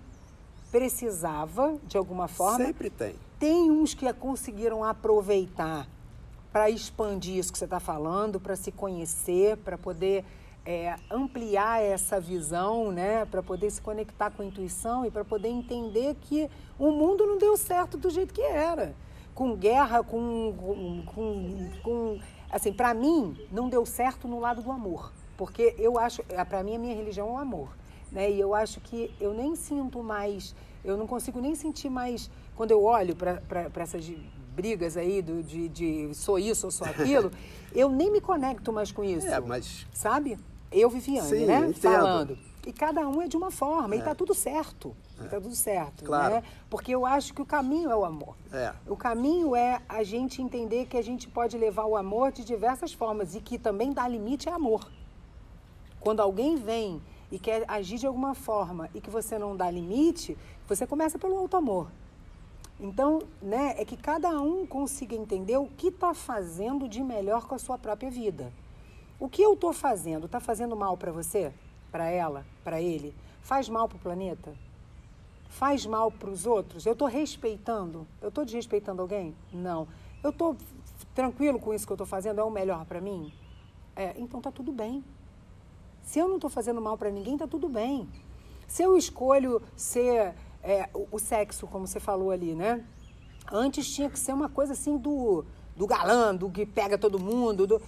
precisava, 0.72 1.78
de 1.86 1.96
alguma 1.96 2.28
forma. 2.28 2.66
Sempre 2.66 2.90
tem. 2.90 3.16
Tem 3.38 3.70
uns 3.70 3.94
que 3.94 4.12
conseguiram 4.14 4.84
aproveitar 4.84 5.88
para 6.52 6.72
expandir 6.72 7.36
isso 7.36 7.52
que 7.52 7.60
você 7.60 7.66
está 7.66 7.80
falando, 7.80 8.40
para 8.40 8.56
se 8.56 8.72
conhecer, 8.72 9.58
para 9.58 9.78
poder 9.78 10.26
é, 10.66 10.96
ampliar 11.12 11.84
essa 11.84 12.20
visão, 12.20 12.92
né? 12.92 13.26
para 13.26 13.44
poder 13.44 13.70
se 13.70 13.80
conectar 13.80 14.32
com 14.32 14.42
a 14.42 14.46
intuição 14.46 15.06
e 15.06 15.12
para 15.12 15.24
poder 15.24 15.50
entender 15.50 16.16
que 16.22 16.50
o 16.80 16.90
mundo 16.90 17.28
não 17.28 17.38
deu 17.38 17.56
certo 17.56 17.96
do 17.96 18.10
jeito 18.10 18.34
que 18.34 18.42
era. 18.42 18.96
Com 19.36 19.56
guerra, 19.56 20.04
com, 20.04 20.52
com, 20.58 21.04
com, 21.14 21.70
com 21.84 22.20
assim, 22.50 22.74
para 22.74 22.92
mim, 22.96 23.38
não 23.52 23.70
deu 23.70 23.86
certo 23.86 24.28
no 24.28 24.40
lado 24.40 24.64
do 24.64 24.72
amor. 24.72 25.14
Porque 25.38 25.76
eu 25.78 25.98
acho, 26.00 26.24
para 26.48 26.64
mim, 26.64 26.76
a 26.76 26.80
minha 26.80 26.96
religião 26.96 27.28
é 27.30 27.32
o 27.32 27.38
amor. 27.38 27.70
Né? 28.12 28.32
E 28.32 28.40
eu 28.40 28.54
acho 28.54 28.80
que 28.80 29.14
eu 29.20 29.34
nem 29.34 29.56
sinto 29.56 30.02
mais, 30.02 30.56
eu 30.84 30.96
não 30.96 31.08
consigo 31.08 31.40
nem 31.42 31.56
sentir 31.56 31.90
mais, 31.90 32.30
quando 32.56 32.72
eu 32.72 32.84
olho 32.84 33.16
para 33.16 33.42
essas 33.82 34.10
brigas 34.56 34.96
aí 34.96 35.22
do, 35.22 35.44
de, 35.44 35.68
de 35.68 36.14
sou 36.14 36.40
isso 36.40 36.68
ou 36.68 36.72
sou 36.72 36.88
aquilo, 36.88 37.30
eu 37.76 37.90
nem 37.90 38.10
me 38.10 38.22
conecto 38.22 38.72
mais 38.72 38.92
com 38.92 39.04
isso. 39.04 39.28
É, 39.28 39.40
mas... 39.42 39.86
Sabe? 39.94 40.40
Eu, 40.72 40.90
Viviane, 40.90 41.28
Sim, 41.28 41.46
né? 41.46 41.60
Entendo. 41.60 41.80
Falando. 41.82 42.38
E 42.66 42.74
cada 42.74 43.08
um 43.08 43.22
é 43.22 43.28
de 43.28 43.38
uma 43.38 43.52
forma, 43.52 43.94
É. 43.94 44.00
e 44.00 44.02
tá 44.02 44.16
tudo 44.16 44.34
certo. 44.34 44.96
E 45.22 45.28
tá 45.28 45.40
tudo 45.40 45.56
certo, 45.56 46.04
Claro. 46.04 46.36
né? 46.36 46.44
Porque 46.70 46.94
eu 46.94 47.06
acho 47.06 47.34
que 47.34 47.42
o 47.42 47.46
caminho 47.46 47.90
é 47.92 47.96
o 47.96 48.04
amor. 48.04 48.36
É. 48.52 48.74
O 48.88 48.98
caminho 48.98 49.56
é 49.56 49.82
a 49.88 50.04
gente 50.04 50.42
entender 50.42 50.86
que 50.88 50.98
a 50.98 51.02
gente 51.02 51.28
pode 51.28 51.58
levar 51.58 51.86
o 51.86 51.96
amor 51.96 52.32
de 52.32 52.44
diversas 52.44 52.92
formas 52.92 53.36
e 53.36 53.40
que 53.40 53.58
também 53.60 53.94
dá 53.94 54.08
limite 54.08 54.50
é 54.50 54.52
amor. 54.52 54.90
Quando 56.06 56.20
alguém 56.20 56.56
vem 56.56 57.02
e 57.32 57.40
quer 57.40 57.66
agir 57.68 57.98
de 57.98 58.06
alguma 58.06 58.36
forma 58.36 58.88
e 58.94 59.02
que 59.02 59.10
você 59.10 59.40
não 59.40 59.58
dá 59.58 59.72
limite, 59.72 60.38
você 60.68 60.86
começa 60.86 61.18
pelo 61.18 61.36
alto 61.36 61.58
amor. 61.58 61.88
Então, 62.80 63.24
né, 63.42 63.74
é 63.76 63.84
que 63.84 63.98
cada 63.98 64.30
um 64.40 64.68
consiga 64.68 65.16
entender 65.16 65.58
o 65.58 65.66
que 65.66 65.88
está 65.88 66.14
fazendo 66.14 66.88
de 66.88 67.02
melhor 67.02 67.48
com 67.48 67.56
a 67.56 67.58
sua 67.58 67.76
própria 67.76 68.12
vida. 68.12 68.54
O 69.20 69.28
que 69.28 69.42
eu 69.42 69.54
estou 69.54 69.74
fazendo 69.74 70.28
está 70.28 70.40
fazendo 70.40 70.76
mal 70.76 70.96
para 70.96 71.12
você, 71.12 71.52
para 71.92 72.08
ela, 72.08 72.46
para 72.64 72.80
ele? 72.80 73.12
Faz 73.42 73.68
mal 73.68 73.90
para 73.90 73.96
o 73.98 74.00
planeta? 74.00 74.54
Faz 75.50 75.88
mal 75.88 76.12
para 76.12 76.30
os 76.30 76.46
outros? 76.46 76.86
Eu 76.86 76.94
estou 76.94 77.08
respeitando? 77.08 78.06
Eu 78.22 78.30
estou 78.30 78.46
desrespeitando 78.46 79.02
alguém? 79.02 79.36
Não. 79.52 79.88
Eu 80.24 80.30
estou 80.30 80.56
tranquilo 81.16 81.60
com 81.60 81.74
isso 81.74 81.84
que 81.84 81.92
eu 81.92 81.96
estou 81.96 82.06
fazendo? 82.06 82.40
É 82.40 82.44
o 82.44 82.52
melhor 82.52 82.86
para 82.86 83.02
mim? 83.02 83.34
É, 83.96 84.14
então 84.20 84.40
tá 84.40 84.52
tudo 84.52 84.72
bem. 84.72 85.04
Se 86.06 86.20
eu 86.20 86.28
não 86.28 86.36
estou 86.36 86.50
fazendo 86.50 86.80
mal 86.80 86.98
para 86.98 87.10
ninguém, 87.10 87.38
tá 87.38 87.48
tudo 87.48 87.68
bem. 87.68 88.08
Se 88.68 88.84
eu 88.84 88.96
escolho 88.96 89.62
ser 89.76 90.36
é, 90.64 90.88
o, 90.94 91.20
sexo, 91.20 91.68
como 91.68 91.88
você 91.88 92.00
falou 92.00 92.32
ali, 92.32 92.54
né? 92.54 92.86
Antes 93.52 93.94
tinha 93.94 94.10
que 94.10 94.18
ser 94.18 94.34
uma 94.34 94.48
coisa 94.48 94.74
assim 94.74 94.98
do, 94.98 95.44
do 95.76 95.86
galã, 95.88 96.34
do 96.34 96.50
que 96.50 96.66
pega 96.66 96.98
todo 96.98 97.20
mundo. 97.20 97.66
Do... 97.66 97.82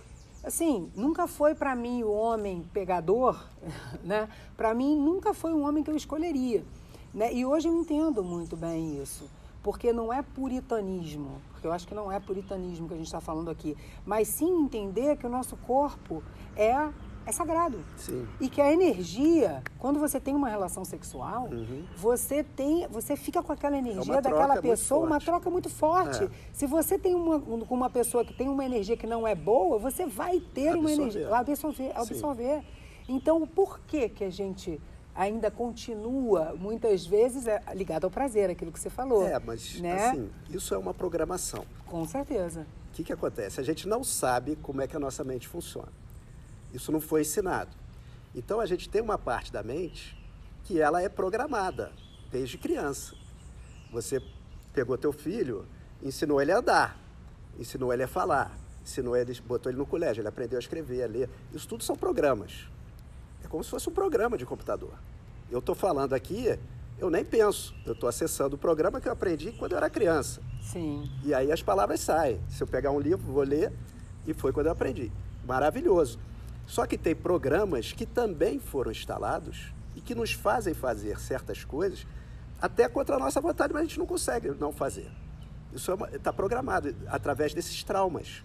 Assim, 0.44 0.92
nunca 0.96 1.28
foi 1.28 1.54
para 1.54 1.76
mim 1.76 2.04
o 2.04 2.12
homem 2.12 2.68
pegador, 2.74 3.40
né? 4.04 4.28
Para 4.56 4.74
mim 4.74 4.98
nunca 4.98 5.34
foi 5.34 5.54
um 5.54 5.68
homem 5.68 5.84
que 5.84 5.92
eu 5.92 5.96
escolheria. 5.96 6.66
Né? 7.14 7.34
E 7.34 7.46
hoje 7.46 7.68
eu 7.68 7.76
entendo 7.76 8.24
muito 8.24 8.58
bem 8.58 9.02
isso. 9.02 9.30
Porque 9.62 9.94
não 9.94 10.14
é 10.14 10.22
puritanismo, 10.22 11.42
porque 11.52 11.68
eu 11.68 11.74
acho 11.74 11.88
que 11.88 11.94
não 11.94 12.12
é 12.12 12.20
puritanismo 12.20 12.88
que 12.88 12.94
a 12.94 12.98
gente 12.98 13.08
está 13.08 13.20
falando 13.20 13.50
aqui, 13.50 13.76
mas 14.06 14.28
sim 14.28 14.50
entender 14.62 15.18
que 15.18 15.26
o 15.26 15.30
nosso 15.30 15.58
corpo 15.58 16.24
é, 16.56 16.90
é 17.27 17.31
sagrado. 17.31 17.84
Sim. 17.98 18.25
E 18.39 18.48
que 18.48 18.62
a 18.62 18.72
energia, 18.72 19.62
quando 19.77 20.00
você 20.00 20.19
tem 20.19 20.34
uma 20.34 20.48
relação 20.50 20.86
sexual, 20.86 21.50
você 21.98 22.41
tem, 22.43 22.88
você 22.88 23.15
fica 23.17 23.43
com 23.43 23.51
aquela 23.51 23.77
energia 23.77 24.01
Uhum. 24.01 24.13
É 24.13 24.15
uma 24.15 24.22
troca 24.22 24.38
daquela 24.48 24.62
pessoa, 24.62 25.05
uma 25.05 25.19
troca 25.19 25.50
muito 25.50 25.69
forte. 25.69 26.24
É. 26.24 26.29
Se 26.53 26.65
você 26.65 26.98
tem 26.98 27.13
uma, 27.13 27.36
um- 27.36 27.60
com 27.65 27.75
uma 27.75 27.89
pessoa 27.89 28.24
que 28.24 28.34
tem 28.34 28.48
uma 28.48 28.63
energia 28.63 28.96
que 28.96 29.05
não 29.05 29.27
é 29.27 29.36
boa, 29.36 29.77
você 29.77 30.05
vai 30.05 30.39
ter 30.39 30.74
uma 30.75 30.89
Absorver. 30.89 31.01
energia, 31.01 31.36
absorver, 31.36 31.91
absorver. 31.96 32.63
Então, 33.10 33.41
o 33.41 33.48
porquê 33.48 34.07
que 34.07 34.24
a 34.24 34.29
gente 34.29 34.79
ainda 35.13 35.50
continua, 35.51 36.55
muitas 36.57 37.05
vezes, 37.05 37.48
é 37.48 37.62
ligado 37.74 38.05
ao 38.05 38.12
prazer, 38.12 38.50
aquilo 38.50 38.72
que 38.72 38.79
você 38.79 38.89
falou. 38.89 39.25
É, 39.27 39.38
mas 39.39 39.79
né? 39.81 40.10
assim, 40.10 40.29
isso 40.50 40.74
é 40.74 40.77
uma 40.77 40.93
programação. 40.93 41.66
Com 41.87 42.05
certeza. 42.05 42.66
O 42.92 42.94
que, 42.94 43.03
que 43.03 43.11
acontece? 43.13 43.59
A 43.59 43.63
gente 43.63 43.87
não 43.87 44.03
sabe 44.03 44.55
como 44.57 44.81
é 44.81 44.87
que 44.87 44.96
a 44.96 45.00
nossa 45.00 45.24
mente 45.24 45.48
funciona. 45.48 45.90
Isso 46.74 46.92
não 46.92 47.00
foi 47.00 47.22
ensinado. 47.22 47.72
Então 48.36 48.60
a 48.60 48.66
gente 48.66 48.90
tem 48.90 49.01
uma 49.01 49.18
parte 49.18 49.51
da 49.51 49.64
mente 49.64 50.18
que 50.64 50.80
ela 50.80 51.01
é 51.01 51.10
programada 51.10 51.92
desde 52.32 52.58
criança. 52.58 53.16
Você 53.92 54.22
pegou 54.74 54.98
teu 54.98 55.14
filho, 55.14 55.66
ensinou 56.03 56.42
ele 56.42 56.51
a 56.51 56.60
andar, 56.60 57.00
ensinou 57.58 57.94
ele 57.94 58.03
a 58.03 58.08
falar, 58.08 58.56
ensinou 58.84 59.16
ele, 59.16 59.34
botou 59.42 59.72
ele 59.72 59.77
no 59.77 59.86
colégio, 59.86 60.22
ele 60.22 60.27
aprendeu 60.27 60.58
a 60.58 60.60
escrever, 60.60 61.03
a 61.03 61.08
ler. 61.08 61.30
Isso 61.53 61.68
tudo 61.68 61.84
são 61.84 61.96
programas. 61.96 62.68
É 63.44 63.48
como 63.48 63.64
se 63.64 63.70
fosse 63.70 63.90
um 63.90 63.94
programa 63.94 64.38
de 64.38 64.46
computador. 64.46 64.94
Eu 65.50 65.60
estou 65.60 65.74
falando 65.74 66.14
aqui, 66.14 66.60
eu 67.00 67.10
nem 67.10 67.24
penso. 67.24 67.74
Eu 67.86 67.94
estou 67.94 68.10
acessando 68.10 68.56
o 68.56 68.60
programa 68.60 69.00
que 69.00 69.08
eu 69.08 69.12
aprendi 69.12 69.51
quando 69.53 69.72
eu 69.72 69.77
era 69.77 69.90
criança. 69.90 70.42
Sim. 70.62 71.10
E 71.24 71.34
aí 71.34 71.51
as 71.51 71.62
palavras 71.62 72.01
saem. 72.01 72.42
Se 72.50 72.62
eu 72.62 72.68
pegar 72.68 72.92
um 72.92 73.00
livro, 73.00 73.25
vou 73.32 73.44
ler, 73.44 73.72
e 74.25 74.34
foi 74.34 74.51
quando 74.51 74.66
eu 74.66 74.74
aprendi. 74.74 75.12
Maravilhoso. 75.46 76.20
Só 76.68 76.86
que 76.86 76.98
tem 76.98 77.16
programas 77.16 77.94
que 77.94 78.06
também 78.06 78.60
foram 78.60 78.92
instalados 78.92 79.74
e 79.96 80.01
que 80.01 80.14
nos 80.14 80.34
fazem 80.34 80.74
fazer 80.74 81.18
certas 81.20 81.64
coisas 81.64 82.06
até 82.62 82.90
contra 82.90 83.16
a 83.16 83.20
nossa 83.20 83.40
vontade, 83.40 83.72
mas 83.74 83.84
a 83.84 83.86
gente 83.86 83.98
não 83.98 84.06
consegue 84.06 84.51
não 84.51 84.74
fazer. 84.74 85.10
Isso 85.74 85.92
está 86.12 86.34
programado 86.34 86.94
através 87.08 87.53
desses 87.53 87.84
traumas. 87.84 88.44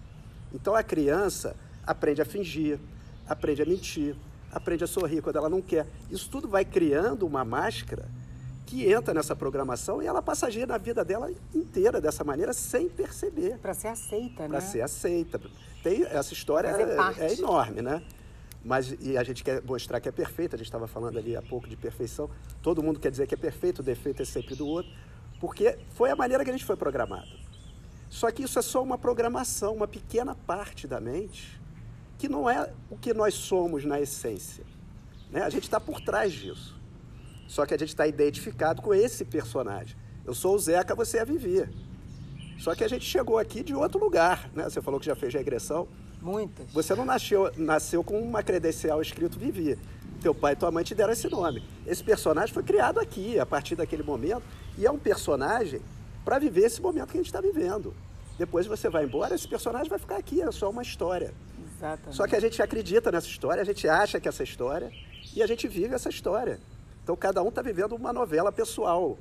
Então 0.53 0.73
a 0.73 0.81
criança 0.81 1.55
aprende 1.85 2.21
a 2.21 2.25
fingir, 2.25 2.79
aprende 3.27 3.61
a 3.61 3.65
mentir, 3.65 4.15
aprende 4.51 4.83
a 4.85 4.87
sorrir 4.87 5.21
quando 5.21 5.35
ela 5.35 5.49
não 5.49 5.61
quer. 5.61 5.85
Isso 6.09 6.29
tudo 6.29 6.47
vai 6.47 6.63
criando 6.63 7.25
uma 7.25 7.43
máscara 7.43 8.07
que 8.73 8.91
entra 8.91 9.13
nessa 9.13 9.35
programação 9.35 10.01
e 10.01 10.07
ela 10.07 10.19
passa 10.19 10.47
a 10.47 10.49
agir 10.49 10.67
na 10.67 10.79
vida 10.79 11.05
dela 11.05 11.29
inteira 11.53 12.01
dessa 12.01 12.23
maneira 12.23 12.53
sem 12.53 12.89
perceber, 12.89 13.59
Para 13.59 13.75
ser 13.75 13.89
aceita, 13.89 14.47
para 14.47 14.47
né? 14.47 14.61
ser 14.61 14.81
aceita. 14.81 15.39
Tem 15.83 16.03
essa 16.05 16.33
história 16.33 16.69
é, 16.69 17.23
é 17.23 17.33
enorme, 17.33 17.83
né? 17.83 18.01
Mas 18.65 18.95
e 18.99 19.15
a 19.15 19.23
gente 19.23 19.43
quer 19.43 19.61
mostrar 19.61 19.99
que 19.99 20.09
é 20.09 20.11
perfeito. 20.11 20.55
A 20.55 20.57
gente 20.57 20.65
estava 20.65 20.87
falando 20.87 21.19
ali 21.19 21.35
há 21.35 21.41
pouco 21.43 21.67
de 21.69 21.77
perfeição. 21.77 22.31
Todo 22.63 22.81
mundo 22.81 22.99
quer 22.99 23.11
dizer 23.11 23.27
que 23.27 23.35
é 23.35 23.37
perfeito, 23.37 23.79
o 23.79 23.83
defeito 23.83 24.23
é 24.23 24.25
sempre 24.25 24.55
do 24.55 24.65
outro, 24.65 24.91
porque 25.39 25.77
foi 25.91 26.09
a 26.09 26.15
maneira 26.15 26.43
que 26.43 26.49
a 26.49 26.53
gente 26.53 26.65
foi 26.65 26.75
programado. 26.75 27.29
Só 28.09 28.31
que 28.31 28.41
isso 28.41 28.57
é 28.57 28.63
só 28.63 28.81
uma 28.81 28.97
programação, 28.97 29.75
uma 29.75 29.87
pequena 29.87 30.33
parte 30.33 30.87
da 30.87 30.99
mente 30.99 31.61
que 32.17 32.27
não 32.27 32.49
é 32.49 32.73
o 32.89 32.97
que 32.97 33.13
nós 33.13 33.35
somos 33.35 33.85
na 33.85 34.01
essência. 34.01 34.63
Né? 35.29 35.43
A 35.43 35.49
gente 35.49 35.63
está 35.63 35.79
por 35.79 36.01
trás 36.01 36.33
disso. 36.33 36.81
Só 37.53 37.67
que 37.67 37.73
a 37.75 37.77
gente 37.77 37.89
está 37.89 38.07
identificado 38.07 38.81
com 38.81 38.95
esse 38.95 39.23
personagem. 39.23 39.95
Eu 40.25 40.33
sou 40.33 40.55
o 40.55 40.59
Zeca, 40.59 40.95
você 40.95 41.19
é 41.19 41.21
a 41.21 41.23
Vivi. 41.23 41.69
Só 42.57 42.73
que 42.73 42.83
a 42.83 42.87
gente 42.87 43.05
chegou 43.05 43.37
aqui 43.37 43.61
de 43.61 43.75
outro 43.75 44.03
lugar. 44.03 44.49
Né? 44.55 44.63
Você 44.63 44.81
falou 44.81 44.99
que 44.99 45.05
já 45.05 45.15
fez 45.15 45.31
regressão. 45.31 45.87
Muitas. 46.19 46.71
Você 46.71 46.95
não 46.95 47.05
nasceu, 47.05 47.51
nasceu 47.55 48.03
com 48.03 48.19
uma 48.19 48.41
credencial 48.41 49.03
escrito 49.03 49.37
Vivi. 49.37 49.77
Teu 50.19 50.33
pai 50.33 50.53
e 50.53 50.55
tua 50.55 50.71
mãe 50.71 50.83
te 50.83 50.95
deram 50.95 51.13
esse 51.13 51.29
nome. 51.29 51.63
Esse 51.85 52.03
personagem 52.03 52.51
foi 52.51 52.63
criado 52.63 52.99
aqui, 52.99 53.39
a 53.39 53.45
partir 53.45 53.75
daquele 53.75 54.01
momento. 54.01 54.41
E 54.75 54.87
é 54.87 54.89
um 54.89 54.97
personagem 54.97 55.79
para 56.25 56.39
viver 56.39 56.61
esse 56.61 56.81
momento 56.81 57.11
que 57.11 57.17
a 57.17 57.21
gente 57.21 57.27
está 57.27 57.39
vivendo. 57.39 57.93
Depois 58.35 58.65
você 58.65 58.89
vai 58.89 59.03
embora, 59.03 59.35
esse 59.35 59.47
personagem 59.47 59.89
vai 59.89 59.99
ficar 59.99 60.17
aqui, 60.17 60.41
é 60.41 60.51
só 60.51 60.71
uma 60.71 60.81
história. 60.81 61.31
Exatamente. 61.77 62.15
Só 62.15 62.25
que 62.25 62.35
a 62.35 62.39
gente 62.39 62.59
acredita 62.63 63.11
nessa 63.11 63.27
história, 63.27 63.61
a 63.61 63.65
gente 63.65 63.87
acha 63.87 64.19
que 64.19 64.27
é 64.27 64.29
essa 64.29 64.43
história 64.43 64.91
e 65.35 65.43
a 65.43 65.45
gente 65.45 65.67
vive 65.67 65.93
essa 65.93 66.09
história. 66.09 66.59
Então 67.03 67.15
cada 67.15 67.43
um 67.43 67.49
está 67.49 67.61
vivendo 67.61 67.93
uma 67.95 68.13
novela 68.13 68.51
pessoal, 68.51 69.17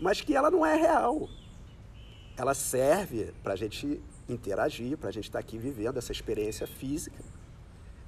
mas 0.00 0.20
que 0.20 0.34
ela 0.36 0.50
não 0.50 0.64
é 0.64 0.76
real. 0.76 1.28
Ela 2.36 2.54
serve 2.54 3.32
para 3.42 3.52
a 3.52 3.56
gente 3.56 4.00
interagir, 4.28 4.96
para 4.96 5.08
a 5.08 5.12
gente 5.12 5.24
estar 5.24 5.38
aqui 5.38 5.58
vivendo 5.58 5.98
essa 5.98 6.12
experiência 6.12 6.66
física. 6.66 7.22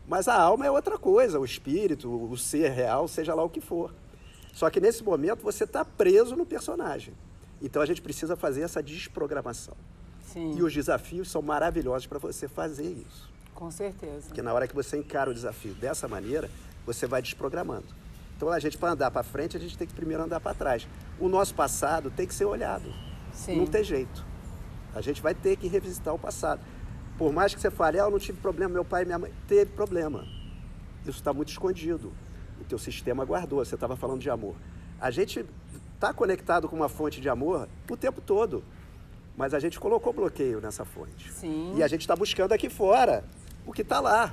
Mas 0.07 0.29
a 0.29 0.35
alma 0.35 0.67
é 0.67 0.71
outra 0.71 0.99
coisa, 0.99 1.41
o 1.41 1.45
espírito, 1.45 2.09
o 2.11 2.37
ser 2.37 2.71
real, 2.71 3.09
seja 3.09 3.35
lá 3.35 3.43
o 3.43 3.51
que 3.51 3.61
for. 3.61 3.93
Só 4.53 4.71
que 4.71 4.81
nesse 4.81 5.03
momento 5.03 5.43
você 5.43 5.65
está 5.65 5.85
preso 5.85 6.37
no 6.37 6.47
personagem. 6.47 7.15
Então 7.61 7.83
a 7.83 7.87
gente 7.87 8.01
precisa 8.03 8.37
fazer 8.37 8.63
essa 8.63 8.83
desprogramação. 8.83 9.75
Sim, 10.33 10.57
E 10.57 10.63
os 10.63 10.73
desafios 10.73 11.31
são 11.31 11.43
maravilhosos 11.43 12.07
para 12.07 12.19
você 12.19 12.47
fazer 12.49 12.91
isso. 12.91 13.31
com 13.55 13.71
certeza. 13.71 14.27
Porque 14.27 14.43
na 14.43 14.53
hora 14.53 14.67
que 14.69 14.75
você 14.75 14.97
encara 14.97 15.31
o 15.31 15.35
desafio 15.35 15.75
dessa 15.75 16.09
maneira, 16.09 16.51
você 16.85 17.07
vai 17.07 17.23
desprogramando. 17.23 17.87
Então 18.37 18.51
a 18.51 18.59
gente, 18.59 18.77
para 18.77 18.93
andar 18.93 19.11
para 19.11 19.23
frente, 19.23 19.57
a 19.57 19.61
gente 19.61 19.79
tem 19.79 19.87
que 19.87 19.95
primeiro 19.95 20.23
andar 20.23 20.41
para 20.41 20.55
trás. 20.55 20.87
O 21.19 21.29
nosso 21.29 21.55
passado 21.55 22.11
tem 22.11 22.27
que 22.27 22.35
ser 22.35 22.45
olhado. 22.45 22.93
Sim. 23.33 23.57
Não 23.57 23.67
tem 23.67 23.85
jeito. 23.85 24.25
A 24.95 25.01
gente 25.01 25.23
vai 25.23 25.35
ter 25.35 25.57
que 25.57 25.67
revisitar 25.67 26.15
o 26.15 26.19
passado. 26.19 26.61
Por 27.19 27.33
mais 27.33 27.55
que 27.55 27.61
você 27.61 27.71
fale, 27.71 27.99
ah, 27.99 28.05
eu 28.05 28.11
não 28.11 28.19
tive 28.19 28.41
problema, 28.41 28.75
meu 28.75 28.85
pai 28.85 29.03
e 29.03 29.07
minha 29.07 29.19
mãe. 29.19 29.33
Teve 29.47 29.73
problema. 29.73 30.25
Isso 31.03 31.19
está 31.19 31.33
muito 31.33 31.51
escondido. 31.51 32.13
O 32.61 32.65
teu 32.65 32.79
sistema 32.79 33.25
guardou. 33.25 33.65
Você 33.65 33.75
estava 33.75 33.97
falando 33.97 34.21
de 34.21 34.31
amor. 34.31 34.55
A 35.01 35.11
gente 35.11 35.45
está 35.95 36.13
conectado 36.13 36.69
com 36.69 36.77
uma 36.77 36.89
fonte 36.89 37.21
de 37.21 37.29
amor 37.29 37.69
o 37.89 37.97
tempo 37.97 38.21
todo. 38.21 38.65
Mas 39.37 39.53
a 39.53 39.59
gente 39.59 39.79
colocou 39.81 40.13
bloqueio 40.13 40.61
nessa 40.61 40.85
fonte. 40.85 41.33
Sim. 41.33 41.75
E 41.77 41.83
a 41.83 41.89
gente 41.89 42.03
está 42.03 42.15
buscando 42.15 42.53
aqui 42.53 42.69
fora 42.69 43.25
o 43.67 43.73
que 43.73 43.83
está 43.83 44.01
lá. 44.01 44.33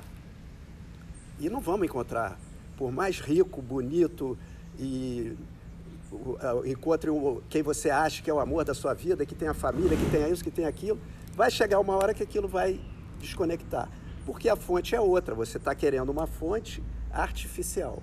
E 1.40 1.48
não 1.48 1.60
vamos 1.60 1.86
encontrar. 1.86 2.38
Por 2.76 2.90
mais 2.92 3.20
rico, 3.20 3.60
bonito 3.62 4.36
e 4.78 5.36
encontre 6.64 7.10
o- 7.10 7.42
quem 7.48 7.62
você 7.62 7.90
acha 7.90 8.22
que 8.22 8.30
é 8.30 8.34
o 8.34 8.40
amor 8.40 8.64
da 8.64 8.74
sua 8.74 8.94
vida, 8.94 9.24
que 9.24 9.34
tem 9.34 9.48
a 9.48 9.54
família, 9.54 9.96
que 9.96 10.10
tem 10.10 10.30
isso, 10.30 10.42
que 10.44 10.50
tem 10.50 10.66
aquilo, 10.66 11.00
vai 11.34 11.50
chegar 11.50 11.78
uma 11.80 11.94
hora 11.96 12.12
que 12.12 12.22
aquilo 12.22 12.46
vai 12.48 12.80
desconectar. 13.18 13.88
Porque 14.26 14.48
a 14.48 14.56
fonte 14.56 14.94
é 14.94 15.00
outra, 15.00 15.34
você 15.34 15.56
está 15.56 15.74
querendo 15.74 16.10
uma 16.10 16.26
fonte 16.26 16.82
artificial. 17.10 18.02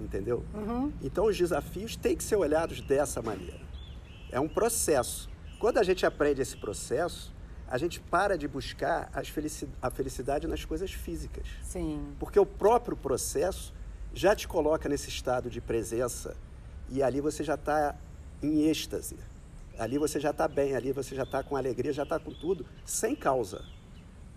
Entendeu? 0.00 0.44
Uhum. 0.54 0.92
Então 1.02 1.24
os 1.26 1.36
desafios 1.36 1.96
têm 1.96 2.16
que 2.16 2.22
ser 2.24 2.36
olhados 2.36 2.80
dessa 2.82 3.22
maneira. 3.22 3.58
É 4.30 4.38
um 4.38 4.48
processo. 4.48 5.28
Quando 5.58 5.78
a 5.78 5.82
gente 5.82 6.04
aprende 6.04 6.42
esse 6.42 6.56
processo, 6.56 7.34
a 7.68 7.78
gente 7.78 7.98
para 7.98 8.36
de 8.36 8.46
buscar 8.46 9.10
felici 9.24 9.66
a 9.80 9.90
felicidade 9.90 10.46
nas 10.46 10.64
coisas 10.64 10.92
físicas. 10.92 11.46
Sim. 11.62 12.00
Porque 12.18 12.38
o 12.38 12.44
próprio 12.44 12.96
processo 12.96 13.72
já 14.16 14.34
te 14.34 14.48
coloca 14.48 14.88
nesse 14.88 15.10
estado 15.10 15.50
de 15.50 15.60
presença 15.60 16.34
e 16.88 17.02
ali 17.02 17.20
você 17.20 17.44
já 17.44 17.54
está 17.54 17.94
em 18.42 18.62
êxtase. 18.62 19.16
Ali 19.78 19.98
você 19.98 20.18
já 20.18 20.30
está 20.30 20.48
bem, 20.48 20.74
ali 20.74 20.90
você 20.90 21.14
já 21.14 21.24
está 21.24 21.42
com 21.42 21.54
alegria, 21.54 21.92
já 21.92 22.02
está 22.02 22.18
com 22.18 22.32
tudo, 22.32 22.64
sem 22.82 23.14
causa. 23.14 23.62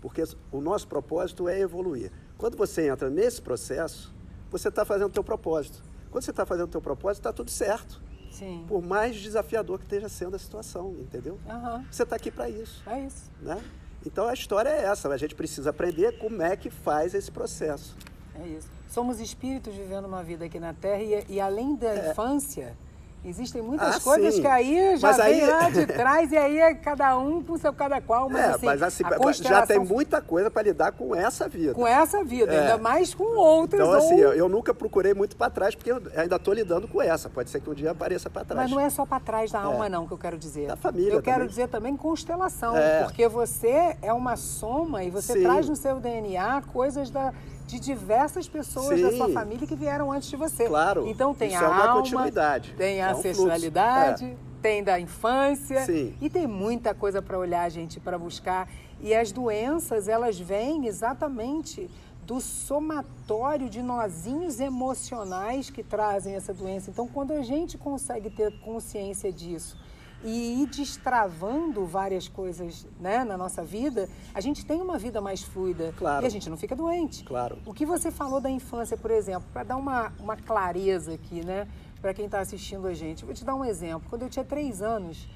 Porque 0.02 0.22
o 0.52 0.60
nosso 0.60 0.86
propósito 0.86 1.48
é 1.48 1.58
evoluir. 1.58 2.12
Quando 2.36 2.58
você 2.58 2.90
entra 2.90 3.08
nesse 3.08 3.40
processo, 3.40 4.14
você 4.50 4.68
está 4.68 4.84
fazendo 4.84 5.08
o 5.08 5.12
teu 5.12 5.24
propósito. 5.24 5.82
Quando 6.10 6.24
você 6.24 6.30
está 6.30 6.44
fazendo 6.44 6.66
o 6.66 6.70
teu 6.70 6.82
propósito, 6.82 7.20
está 7.20 7.32
tudo 7.32 7.50
certo. 7.50 8.02
Sim. 8.30 8.66
Por 8.68 8.82
mais 8.82 9.16
desafiador 9.16 9.78
que 9.78 9.86
esteja 9.86 10.10
sendo 10.10 10.36
a 10.36 10.38
situação, 10.38 10.94
entendeu? 11.00 11.38
Uhum. 11.46 11.84
Você 11.90 12.02
está 12.02 12.16
aqui 12.16 12.30
para 12.30 12.50
isso. 12.50 12.82
É 12.86 13.06
isso. 13.06 13.30
Né? 13.40 13.58
Então 14.04 14.28
a 14.28 14.34
história 14.34 14.68
é 14.68 14.84
essa. 14.84 15.08
A 15.08 15.16
gente 15.16 15.34
precisa 15.34 15.70
aprender 15.70 16.18
como 16.18 16.42
é 16.42 16.54
que 16.54 16.68
faz 16.68 17.14
esse 17.14 17.30
processo. 17.30 17.96
É 18.42 18.48
isso. 18.48 18.68
Somos 18.88 19.20
espíritos 19.20 19.74
vivendo 19.74 20.06
uma 20.06 20.22
vida 20.22 20.44
aqui 20.44 20.58
na 20.58 20.72
Terra 20.72 21.02
e, 21.02 21.24
e 21.28 21.40
além 21.40 21.76
da 21.76 21.94
é. 21.94 22.10
infância, 22.10 22.76
Existem 23.22 23.60
muitas 23.60 23.96
ah, 23.96 24.00
coisas 24.00 24.34
sim. 24.34 24.40
que 24.40 24.46
aí 24.46 24.96
já 24.96 25.08
mas 25.08 25.16
vem 25.18 25.42
aí... 25.42 25.46
lá 25.46 25.68
de 25.68 25.84
trás 25.92 26.32
e 26.32 26.38
aí 26.38 26.58
é 26.58 26.74
cada 26.74 27.18
um 27.18 27.42
com 27.42 27.58
seu 27.58 27.70
cada 27.70 28.00
qual, 28.00 28.30
mas 28.30 28.40
é, 28.40 28.50
assim, 28.52 28.66
mas 28.66 28.82
assim 28.82 29.04
constelação... 29.04 29.60
já 29.60 29.66
tem 29.66 29.78
muita 29.78 30.22
coisa 30.22 30.50
para 30.50 30.62
lidar 30.62 30.92
com 30.92 31.14
essa 31.14 31.46
vida. 31.46 31.74
Com 31.74 31.86
essa 31.86 32.24
vida, 32.24 32.50
é. 32.50 32.60
ainda 32.60 32.78
mais 32.78 33.12
com 33.12 33.36
outras. 33.36 33.82
Então 33.82 33.92
ou... 33.92 33.98
assim, 33.98 34.18
eu, 34.18 34.32
eu 34.32 34.48
nunca 34.48 34.72
procurei 34.72 35.12
muito 35.12 35.36
para 35.36 35.50
trás 35.50 35.74
porque 35.74 35.92
eu 35.92 36.00
ainda 36.16 36.36
estou 36.36 36.54
lidando 36.54 36.88
com 36.88 37.02
essa. 37.02 37.28
Pode 37.28 37.50
ser 37.50 37.60
que 37.60 37.68
um 37.68 37.74
dia 37.74 37.90
apareça 37.90 38.30
para 38.30 38.42
trás. 38.42 38.62
Mas 38.62 38.70
não 38.70 38.80
é 38.80 38.88
só 38.88 39.04
para 39.04 39.20
trás 39.20 39.52
da 39.52 39.60
É. 39.60 39.64
alma 39.64 39.86
não 39.86 40.06
que 40.06 40.12
eu 40.12 40.18
quero 40.18 40.38
dizer. 40.38 40.68
Da 40.68 40.76
família 40.76 41.12
Eu 41.12 41.20
quero 41.20 41.40
também. 41.40 41.48
dizer 41.48 41.68
também 41.68 41.96
constelação, 41.98 42.74
É. 42.74 43.02
porque 43.02 43.28
você 43.28 43.98
é 44.00 44.12
uma 44.14 44.36
soma 44.36 45.04
e 45.04 45.10
você 45.10 45.34
Sim. 45.34 45.42
traz 45.42 45.68
no 45.68 45.76
seu 45.76 46.00
DNA 46.00 46.62
coisas 46.72 47.10
da 47.10 47.34
de 47.70 47.78
diversas 47.78 48.48
pessoas 48.48 49.00
da 49.00 49.10
Sim. 49.10 49.16
sua 49.16 49.28
família 49.30 49.66
que 49.66 49.76
vieram 49.76 50.10
antes 50.10 50.28
de 50.28 50.36
você. 50.36 50.66
Claro. 50.66 51.06
Então 51.06 51.32
tem 51.34 51.48
Isso 51.54 51.62
a 51.62 51.66
é 51.66 51.68
uma 51.68 51.86
alma, 51.86 52.02
continuidade. 52.02 52.74
tem 52.76 53.00
a 53.00 53.08
É 53.08 53.10
um 53.10 53.14
fluxo. 53.14 53.28
ancestralidade, 53.28 54.36
tem 54.60 54.82
da 54.82 54.98
infância 54.98 55.84
Sim. 55.86 56.14
e 56.20 56.28
tem 56.28 56.46
muita 56.46 56.92
coisa 56.94 57.22
para 57.22 57.38
olhar, 57.38 57.68
gente, 57.70 58.00
para 58.00 58.18
buscar. 58.18 58.68
E 59.00 59.14
as 59.14 59.32
doenças, 59.32 60.08
elas 60.08 60.38
vêm 60.38 60.86
exatamente 60.86 61.88
do 62.26 62.40
somatório 62.40 63.68
de 63.68 63.82
nozinhos 63.82 64.60
emocionais 64.60 65.70
que 65.70 65.82
trazem 65.82 66.34
essa 66.34 66.52
doença. 66.52 66.90
Então, 66.90 67.08
quando 67.08 67.32
a 67.32 67.42
gente 67.42 67.78
consegue 67.78 68.30
ter 68.30 68.52
consciência 68.60 69.32
disso 69.32 69.76
e 70.22 70.62
ir 70.62 70.66
destravando 70.66 71.86
várias 71.86 72.28
coisas 72.28 72.86
né, 73.00 73.24
na 73.24 73.36
nossa 73.36 73.64
vida, 73.64 74.08
a 74.34 74.40
gente 74.40 74.64
tem 74.66 74.80
uma 74.80 74.98
vida 74.98 75.20
mais 75.20 75.42
fluida 75.42 75.94
Claro. 75.96 76.24
e 76.24 76.26
a 76.26 76.30
gente 76.30 76.50
não 76.50 76.56
fica 76.56 76.76
doente. 76.76 77.24
Claro. 77.24 77.58
O 77.64 77.72
que 77.72 77.86
você 77.86 78.10
falou 78.10 78.40
da 78.40 78.50
infância, 78.50 78.96
por 78.96 79.10
exemplo, 79.10 79.48
para 79.52 79.62
dar 79.64 79.76
uma, 79.76 80.12
uma 80.18 80.36
clareza 80.36 81.14
aqui, 81.14 81.44
né, 81.44 81.66
para 82.00 82.12
quem 82.12 82.26
está 82.26 82.40
assistindo 82.40 82.86
a 82.86 82.94
gente, 82.94 83.24
vou 83.24 83.34
te 83.34 83.44
dar 83.44 83.54
um 83.54 83.64
exemplo. 83.64 84.08
Quando 84.10 84.22
eu 84.22 84.28
tinha 84.28 84.44
três 84.44 84.82
anos, 84.82 85.26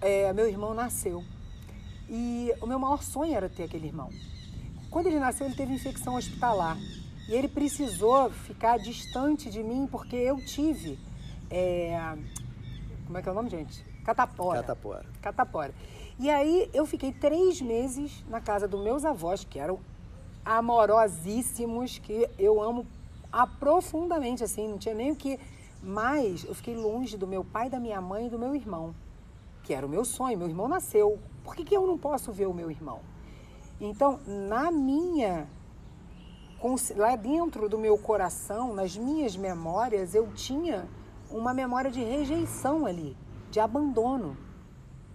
é, 0.00 0.32
meu 0.32 0.48
irmão 0.48 0.74
nasceu 0.74 1.24
e 2.08 2.52
o 2.60 2.66
meu 2.66 2.78
maior 2.78 3.02
sonho 3.02 3.34
era 3.34 3.48
ter 3.48 3.64
aquele 3.64 3.86
irmão. 3.86 4.10
Quando 4.90 5.06
ele 5.06 5.18
nasceu, 5.20 5.46
ele 5.46 5.54
teve 5.54 5.72
infecção 5.72 6.16
hospitalar 6.16 6.76
e 7.28 7.32
ele 7.32 7.48
precisou 7.48 8.28
ficar 8.30 8.76
distante 8.78 9.48
de 9.48 9.62
mim 9.62 9.88
porque 9.90 10.16
eu 10.16 10.36
tive, 10.44 10.98
é, 11.50 11.98
como 13.06 13.16
é 13.16 13.22
que 13.22 13.28
é 13.28 13.32
o 13.32 13.34
nome, 13.34 13.48
gente? 13.48 13.89
Catapora. 14.10 14.58
Catapora. 14.58 15.06
Catapora. 15.22 15.74
E 16.18 16.28
aí 16.28 16.68
eu 16.74 16.84
fiquei 16.84 17.12
três 17.12 17.60
meses 17.60 18.24
na 18.28 18.40
casa 18.40 18.66
dos 18.66 18.82
meus 18.82 19.04
avós, 19.04 19.44
que 19.44 19.58
eram 19.58 19.78
amorosíssimos, 20.44 21.98
que 21.98 22.28
eu 22.36 22.60
amo 22.60 22.86
aprofundamente, 23.30 24.42
assim, 24.42 24.66
não 24.66 24.78
tinha 24.78 24.94
nem 24.94 25.12
o 25.12 25.16
que. 25.16 25.38
Mas 25.80 26.44
eu 26.44 26.54
fiquei 26.56 26.74
longe 26.74 27.16
do 27.16 27.26
meu 27.26 27.44
pai, 27.44 27.70
da 27.70 27.78
minha 27.78 28.00
mãe 28.00 28.26
e 28.26 28.30
do 28.30 28.38
meu 28.38 28.54
irmão, 28.54 28.94
que 29.62 29.72
era 29.72 29.86
o 29.86 29.88
meu 29.88 30.04
sonho. 30.04 30.36
Meu 30.36 30.48
irmão 30.48 30.66
nasceu. 30.66 31.18
Por 31.44 31.54
que, 31.54 31.64
que 31.64 31.76
eu 31.76 31.86
não 31.86 31.96
posso 31.96 32.32
ver 32.32 32.46
o 32.46 32.52
meu 32.52 32.70
irmão? 32.70 33.00
Então, 33.80 34.18
na 34.26 34.70
minha. 34.72 35.46
Lá 36.96 37.16
dentro 37.16 37.68
do 37.70 37.78
meu 37.78 37.96
coração, 37.96 38.74
nas 38.74 38.94
minhas 38.94 39.34
memórias, 39.34 40.14
eu 40.14 40.26
tinha 40.34 40.86
uma 41.30 41.54
memória 41.54 41.90
de 41.90 42.02
rejeição 42.02 42.84
ali, 42.84 43.16
de 43.50 43.60
abandono, 43.60 44.36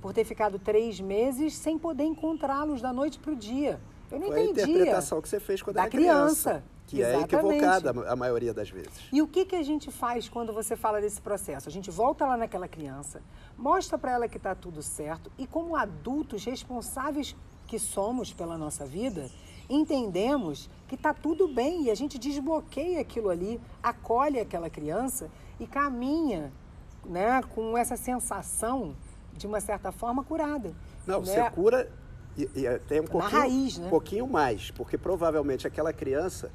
por 0.02 0.13
ter 0.13 0.24
ficado 0.26 0.60
três 0.60 1.00
meses 1.00 1.56
sem 1.56 1.78
poder 1.80 2.04
encontrá-los 2.04 2.82
da 2.82 2.93
noite 2.93 3.17
para 3.17 3.32
o 3.32 3.36
dia. 3.36 3.80
Eu 4.12 4.19
não 4.19 4.28
Foi 4.28 4.39
a 4.39 4.43
entendia. 4.43 4.63
interpretação 4.65 5.21
que 5.21 5.28
você 5.30 5.39
fez 5.39 5.62
quando 5.62 5.76
Da 5.78 5.84
era 5.84 5.89
criança. 5.89 6.50
criança. 6.50 6.63
Que 6.88 7.02
é 7.02 7.15
Exatamente. 7.17 7.34
equivocada 7.58 7.89
a 8.12 8.15
maioria 8.15 8.54
das 8.54 8.69
vezes. 8.69 8.91
E 9.12 9.19
o 9.19 9.28
que, 9.28 9.43
que 9.43 9.56
a 9.56 9.63
gente 9.63 9.89
faz 9.91 10.30
quando 10.30 10.54
você 10.54 10.76
fala 10.76 11.02
desse 11.02 11.19
processo? 11.19 11.67
A 11.67 11.71
gente 11.71 11.89
volta 11.89 12.28
lá 12.28 12.38
naquela 12.38 12.67
criança, 12.67 13.24
mostra 13.58 13.98
para 13.98 14.12
ela 14.12 14.28
que 14.28 14.38
está 14.38 14.54
tudo 14.54 14.84
certo 14.84 15.32
e, 15.36 15.48
como 15.48 15.76
adultos 15.76 16.45
responsáveis 16.45 17.36
que 17.65 17.80
somos 17.80 18.32
pela 18.32 18.56
nossa 18.56 18.86
vida, 18.86 19.32
entendemos 19.67 20.69
que 20.88 20.93
está 20.93 21.12
tudo 21.12 21.48
bem 21.48 21.86
e 21.86 21.89
a 21.89 21.95
gente 21.95 22.19
desbloqueia 22.19 23.02
aquilo 23.02 23.30
ali, 23.30 23.60
acolhe 23.82 24.39
aquela 24.39 24.69
criança 24.69 25.32
e 25.60 25.65
caminha 25.65 26.54
né, 27.10 27.41
com 27.54 27.78
essa 27.78 27.96
sensação, 27.96 28.96
de 29.34 29.48
uma 29.48 29.60
certa 29.60 29.91
forma, 29.91 30.24
curada. 30.24 30.74
Não, 31.06 31.22
né? 31.22 31.26
você 31.26 31.50
cura 31.52 31.89
e, 32.38 32.44
e 32.44 32.80
tem 32.88 33.02
um 33.02 33.06
pouquinho, 33.06 33.41
raiz, 33.41 33.78
né? 33.78 33.88
um 33.88 33.89
pouquinho 33.89 34.28
mais, 34.28 34.72
porque 34.72 34.98
provavelmente 34.98 35.68
aquela 35.68 35.94
criança 35.94 36.52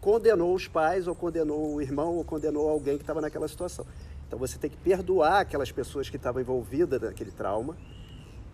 condenou 0.00 0.54
os 0.54 0.68
pais, 0.68 1.06
ou 1.06 1.14
condenou 1.14 1.74
o 1.74 1.80
irmão, 1.80 2.14
ou 2.14 2.24
condenou 2.24 2.68
alguém 2.68 2.96
que 2.96 3.02
estava 3.02 3.20
naquela 3.20 3.48
situação. 3.48 3.86
Então 4.26 4.38
você 4.38 4.58
tem 4.58 4.70
que 4.70 4.76
perdoar 4.76 5.40
aquelas 5.40 5.72
pessoas 5.72 6.10
que 6.10 6.16
estavam 6.16 6.42
envolvidas 6.42 7.00
naquele 7.00 7.30
trauma, 7.30 7.76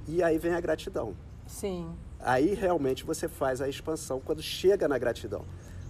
e 0.07 0.23
aí 0.23 0.39
vem 0.39 0.55
a 0.55 0.61
gratidão. 0.61 1.15
Sim, 1.47 1.93
Aí 2.23 2.55
realmente 2.55 3.05
você 3.05 3.29
faz 3.29 3.61
a 3.61 3.69
expansão 3.69 4.21
quando 4.21 4.43
chega 4.43 4.87
na 4.87 4.99
gratidão. 4.99 5.45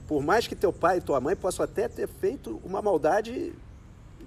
Por 0.07 0.23
mais 0.23 0.47
que 0.47 0.55
teu 0.55 0.73
pai 0.73 0.99
e 0.99 1.01
tua 1.01 1.21
mãe 1.21 1.35
possam 1.35 1.65
até 1.65 1.89
ter 1.89 2.09
feito 2.09 2.61
uma 2.65 2.81
maldade 2.81 3.53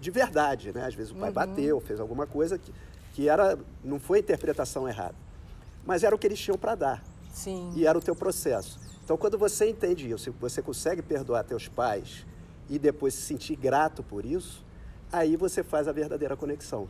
de 0.03 0.11
verdade, 0.11 0.73
né? 0.73 0.85
Às 0.85 0.93
vezes 0.93 1.11
o 1.13 1.15
pai 1.15 1.31
bateu, 1.31 1.79
fez 1.79 1.97
alguma 1.99 2.27
coisa 2.27 2.57
que, 2.57 2.73
que 3.13 3.29
era, 3.29 3.57
não 3.83 3.99
foi 3.99 4.19
interpretação 4.19 4.87
errada, 4.87 5.15
mas 5.85 6.03
era 6.03 6.13
o 6.13 6.19
que 6.19 6.27
eles 6.27 6.37
tinham 6.39 6.57
para 6.57 6.75
dar 6.75 7.03
sim. 7.31 7.71
e 7.73 7.87
era 7.87 7.97
o 7.97 8.01
teu 8.01 8.13
processo. 8.15 8.77
Então, 9.03 9.15
quando 9.17 9.37
você 9.37 9.69
entende 9.69 10.09
isso, 10.11 10.33
você 10.41 10.61
consegue 10.61 11.01
perdoar 11.01 11.43
teus 11.45 11.67
pais 11.69 12.25
e 12.69 12.77
depois 12.77 13.13
se 13.13 13.21
sentir 13.21 13.55
grato 13.55 14.03
por 14.03 14.25
isso, 14.25 14.63
aí 15.11 15.37
você 15.37 15.63
faz 15.63 15.87
a 15.87 15.91
verdadeira 15.93 16.35
conexão, 16.35 16.87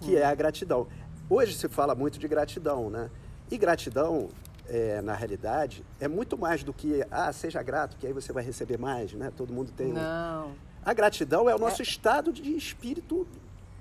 que 0.00 0.16
é 0.16 0.24
a 0.24 0.34
gratidão. 0.34 0.88
Hoje 1.30 1.54
se 1.54 1.68
fala 1.68 1.94
muito 1.94 2.18
de 2.18 2.26
gratidão, 2.26 2.90
né? 2.90 3.08
E 3.50 3.56
gratidão, 3.56 4.28
é, 4.68 5.00
na 5.00 5.14
realidade, 5.14 5.84
é 6.00 6.08
muito 6.08 6.36
mais 6.36 6.64
do 6.64 6.72
que, 6.72 7.04
ah, 7.10 7.32
seja 7.32 7.62
grato, 7.62 7.96
que 7.96 8.06
aí 8.06 8.12
você 8.12 8.32
vai 8.32 8.42
receber 8.42 8.78
mais, 8.78 9.12
né? 9.12 9.32
Todo 9.36 9.52
mundo 9.52 9.70
tem. 9.76 9.92
um- 9.92 9.94
Não. 9.94 10.52
A 10.88 10.94
gratidão 10.94 11.50
é 11.50 11.54
o 11.54 11.58
nosso 11.58 11.82
estado 11.82 12.32
de 12.32 12.56
espírito. 12.56 13.28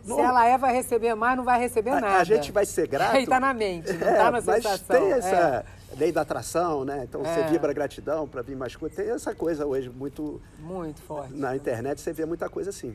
Se 0.04 0.12
ela 0.12 0.46
é, 0.46 0.58
vai 0.58 0.74
receber 0.74 1.16
mais, 1.16 1.38
não 1.38 1.44
vai 1.46 1.58
receber 1.58 1.92
A- 1.92 2.02
nada. 2.02 2.18
A, 2.18 2.24
gente 2.26 2.52
vai 2.52 2.66
ser 2.66 2.86
grato. 2.86 3.16
Aí 3.16 3.26
tá 3.26 3.40
na 3.40 3.54
mente, 3.54 3.94
não 3.94 4.08
É, 4.10 4.14
tá 4.18 4.24
na 4.26 4.32
mas 4.42 4.44
sensação. 4.44 5.00
tem 5.00 5.12
essa 5.14 5.66
É. 5.94 5.96
lei 5.98 6.12
da 6.12 6.20
atração, 6.20 6.84
né? 6.84 7.06
Então 7.08 7.22
você 7.24 7.40
É. 7.40 7.48
vibra 7.48 7.72
gratidão 7.72 8.28
para 8.28 8.42
vir 8.42 8.58
mais 8.58 8.76
coisa. 8.76 8.94
Tem 8.94 9.10
essa 9.10 9.34
coisa 9.34 9.66
hoje 9.66 9.90
muito 9.90 10.42
Muito 10.60 11.02
forte. 11.02 11.34
na 11.34 11.56
internet, 11.56 12.02
você 12.02 12.12
vê 12.12 12.26
muita 12.26 12.50
coisa 12.50 12.72
assim. 12.72 12.94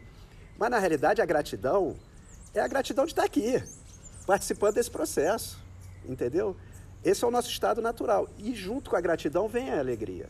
Mas 0.59 0.69
na 0.71 0.79
realidade 0.79 1.23
a 1.23 1.25
gratidão 1.25 1.97
é 2.53 2.61
a 2.61 2.69
gratidão 2.69 3.07
de 3.07 3.13
estar 3.13 3.25
aqui, 3.25 3.63
participando 4.27 4.75
desse 4.75 4.91
processo, 4.91 5.59
entendeu? 6.07 6.55
Esse 7.03 7.25
é 7.25 7.27
o 7.27 7.31
nosso 7.31 7.49
estado 7.49 7.81
natural. 7.81 8.29
E 8.39 8.55
junto 8.55 8.91
com 8.91 8.97
a 8.97 9.01
gratidão 9.01 9.49
vem 9.49 9.71
a 9.71 9.79
alegria. 9.79 10.27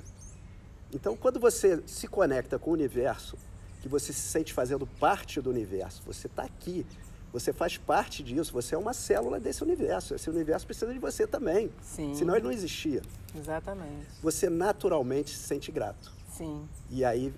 Então, 0.94 1.16
quando 1.16 1.40
você 1.40 1.82
se 1.84 2.06
conecta 2.06 2.60
com 2.60 2.70
o 2.70 2.74
universo, 2.74 3.36
que 3.82 3.88
você 3.88 4.12
se 4.12 4.20
sente 4.20 4.52
fazendo 4.52 4.86
parte 4.86 5.40
do 5.40 5.50
universo, 5.50 6.02
você 6.06 6.28
está 6.28 6.44
aqui, 6.44 6.86
você 7.32 7.52
faz 7.52 7.76
parte 7.76 8.22
disso, 8.22 8.52
você 8.52 8.74
é 8.74 8.78
uma 8.78 8.92
célula 8.92 9.40
desse 9.40 9.62
universo. 9.62 10.14
Esse 10.14 10.28
universo 10.28 10.66
precisa 10.66 10.92
de 10.92 10.98
você 10.98 11.26
também. 11.26 11.70
Sim. 11.82 12.14
Senão 12.14 12.36
ele 12.36 12.44
não 12.44 12.52
existia. 12.52 13.00
Exatamente. 13.34 14.06
Você 14.22 14.50
naturalmente 14.50 15.30
se 15.30 15.42
sente 15.44 15.72
grato. 15.72 16.12
Sim. 16.30 16.68
E 16.90 17.04
aí 17.04 17.32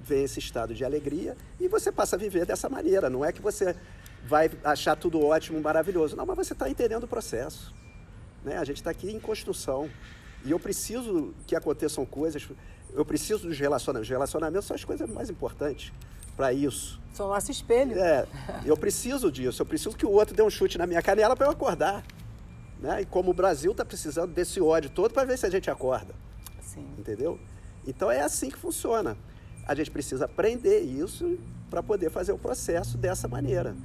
vem 0.00 0.24
esse 0.24 0.40
estado 0.40 0.74
de 0.74 0.84
alegria 0.84 1.36
e 1.60 1.68
você 1.68 1.92
passa 1.92 2.16
a 2.16 2.18
viver 2.18 2.44
dessa 2.44 2.68
maneira. 2.68 3.08
Não 3.08 3.24
é 3.24 3.32
que 3.32 3.40
você 3.40 3.76
vai 4.26 4.50
achar 4.64 4.96
tudo 4.96 5.24
ótimo, 5.24 5.60
maravilhoso. 5.60 6.16
Não, 6.16 6.26
mas 6.26 6.36
você 6.36 6.52
está 6.52 6.68
entendendo 6.68 7.04
o 7.04 7.08
processo. 7.08 7.72
Né? 8.44 8.58
A 8.58 8.64
gente 8.64 8.78
está 8.78 8.90
aqui 8.90 9.10
em 9.10 9.20
construção. 9.20 9.88
E 10.44 10.50
eu 10.50 10.58
preciso 10.58 11.32
que 11.46 11.54
aconteçam 11.54 12.04
coisas, 12.04 12.48
eu 12.96 13.04
preciso 13.04 13.46
dos 13.46 13.58
relacionamentos. 13.58 14.08
Os 14.08 14.10
relacionamentos 14.10 14.66
são 14.66 14.74
as 14.74 14.84
coisas 14.84 15.08
mais 15.08 15.28
importantes 15.28 15.92
para 16.34 16.52
isso. 16.52 16.98
São 17.12 17.28
nosso 17.28 17.50
espelho. 17.50 17.98
É, 17.98 18.26
eu 18.64 18.76
preciso 18.76 19.30
disso. 19.30 19.60
Eu 19.60 19.66
preciso 19.66 19.94
que 19.94 20.06
o 20.06 20.10
outro 20.10 20.34
dê 20.34 20.42
um 20.42 20.50
chute 20.50 20.78
na 20.78 20.86
minha 20.86 21.02
canela 21.02 21.36
para 21.36 21.46
eu 21.46 21.50
acordar. 21.50 22.02
Né? 22.80 23.02
E 23.02 23.06
como 23.06 23.30
o 23.30 23.34
Brasil 23.34 23.72
está 23.72 23.84
precisando 23.84 24.32
desse 24.32 24.60
ódio 24.60 24.90
todo 24.90 25.12
para 25.12 25.24
ver 25.24 25.38
se 25.38 25.46
a 25.46 25.50
gente 25.50 25.70
acorda. 25.70 26.14
Sim. 26.60 26.86
Entendeu? 26.98 27.38
Então 27.86 28.10
é 28.10 28.20
assim 28.20 28.50
que 28.50 28.58
funciona. 28.58 29.16
A 29.66 29.74
gente 29.74 29.90
precisa 29.90 30.24
aprender 30.24 30.80
isso 30.80 31.38
para 31.68 31.82
poder 31.82 32.10
fazer 32.10 32.32
o 32.32 32.38
processo 32.38 32.96
dessa 32.96 33.28
maneira. 33.28 33.76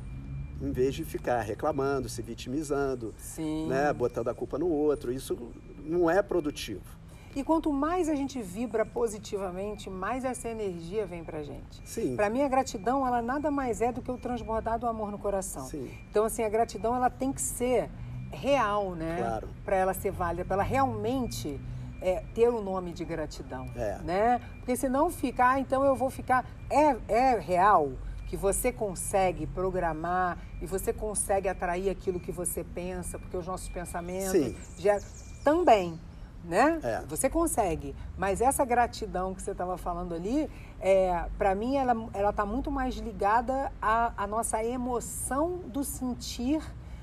Em 0.61 0.71
vez 0.71 0.95
de 0.95 1.03
ficar 1.03 1.41
reclamando, 1.41 2.07
se 2.07 2.21
vitimizando, 2.21 3.13
Sim. 3.17 3.67
né? 3.67 3.91
botando 3.91 4.29
a 4.29 4.33
culpa 4.33 4.57
no 4.57 4.67
outro. 4.67 5.11
Isso 5.11 5.37
não 5.83 6.09
é 6.09 6.21
produtivo. 6.21 7.00
E 7.35 7.43
quanto 7.43 7.71
mais 7.71 8.09
a 8.09 8.15
gente 8.15 8.41
vibra 8.41 8.85
positivamente, 8.85 9.89
mais 9.89 10.25
essa 10.25 10.49
energia 10.49 11.05
vem 11.05 11.23
pra 11.23 11.41
gente. 11.43 11.81
Sim. 11.85 12.15
Para 12.15 12.29
mim 12.29 12.41
a 12.43 12.47
gratidão, 12.47 13.05
ela 13.05 13.21
nada 13.21 13.49
mais 13.49 13.81
é 13.81 13.91
do 13.91 14.01
que 14.01 14.11
o 14.11 14.17
transbordar 14.17 14.77
do 14.79 14.87
amor 14.87 15.11
no 15.11 15.17
coração. 15.17 15.65
Sim. 15.65 15.89
Então 16.09 16.25
assim, 16.25 16.43
a 16.43 16.49
gratidão 16.49 16.95
ela 16.95 17.09
tem 17.09 17.31
que 17.31 17.41
ser 17.41 17.89
real, 18.31 18.95
né? 18.95 19.17
Claro. 19.19 19.49
Para 19.63 19.75
ela 19.75 19.93
ser 19.93 20.11
válida, 20.11 20.43
para 20.45 20.55
ela 20.55 20.63
realmente 20.63 21.59
é, 22.01 22.23
ter 22.33 22.49
o 22.49 22.61
nome 22.61 22.91
de 22.91 23.05
gratidão, 23.05 23.65
É. 23.75 23.97
né? 24.03 24.41
Porque 24.57 24.75
senão 24.75 25.09
ficar, 25.09 25.51
ah, 25.51 25.59
então 25.59 25.83
eu 25.83 25.95
vou 25.95 26.09
ficar 26.09 26.45
é 26.69 26.95
é 27.07 27.39
real 27.39 27.91
que 28.27 28.35
você 28.37 28.71
consegue 28.71 29.45
programar 29.45 30.37
e 30.61 30.65
você 30.65 30.93
consegue 30.93 31.49
atrair 31.49 31.89
aquilo 31.89 32.19
que 32.19 32.31
você 32.31 32.63
pensa, 32.63 33.19
porque 33.19 33.35
os 33.35 33.45
nossos 33.45 33.67
pensamentos 33.69 34.31
Sim. 34.31 34.55
geram 34.77 35.03
também, 35.43 35.99
né? 36.43 36.79
É. 36.83 37.01
Você 37.07 37.29
consegue, 37.29 37.95
mas 38.17 38.41
essa 38.41 38.65
gratidão 38.65 39.33
que 39.33 39.41
você 39.41 39.51
estava 39.51 39.77
falando 39.77 40.13
ali, 40.15 40.49
é, 40.79 41.25
para 41.37 41.53
mim 41.53 41.75
ela 41.75 41.95
ela 42.13 42.29
está 42.31 42.45
muito 42.45 42.71
mais 42.71 42.95
ligada 42.95 43.71
à, 43.81 44.11
à 44.17 44.25
nossa 44.27 44.63
emoção 44.63 45.59
do 45.67 45.83
sentir 45.83 46.61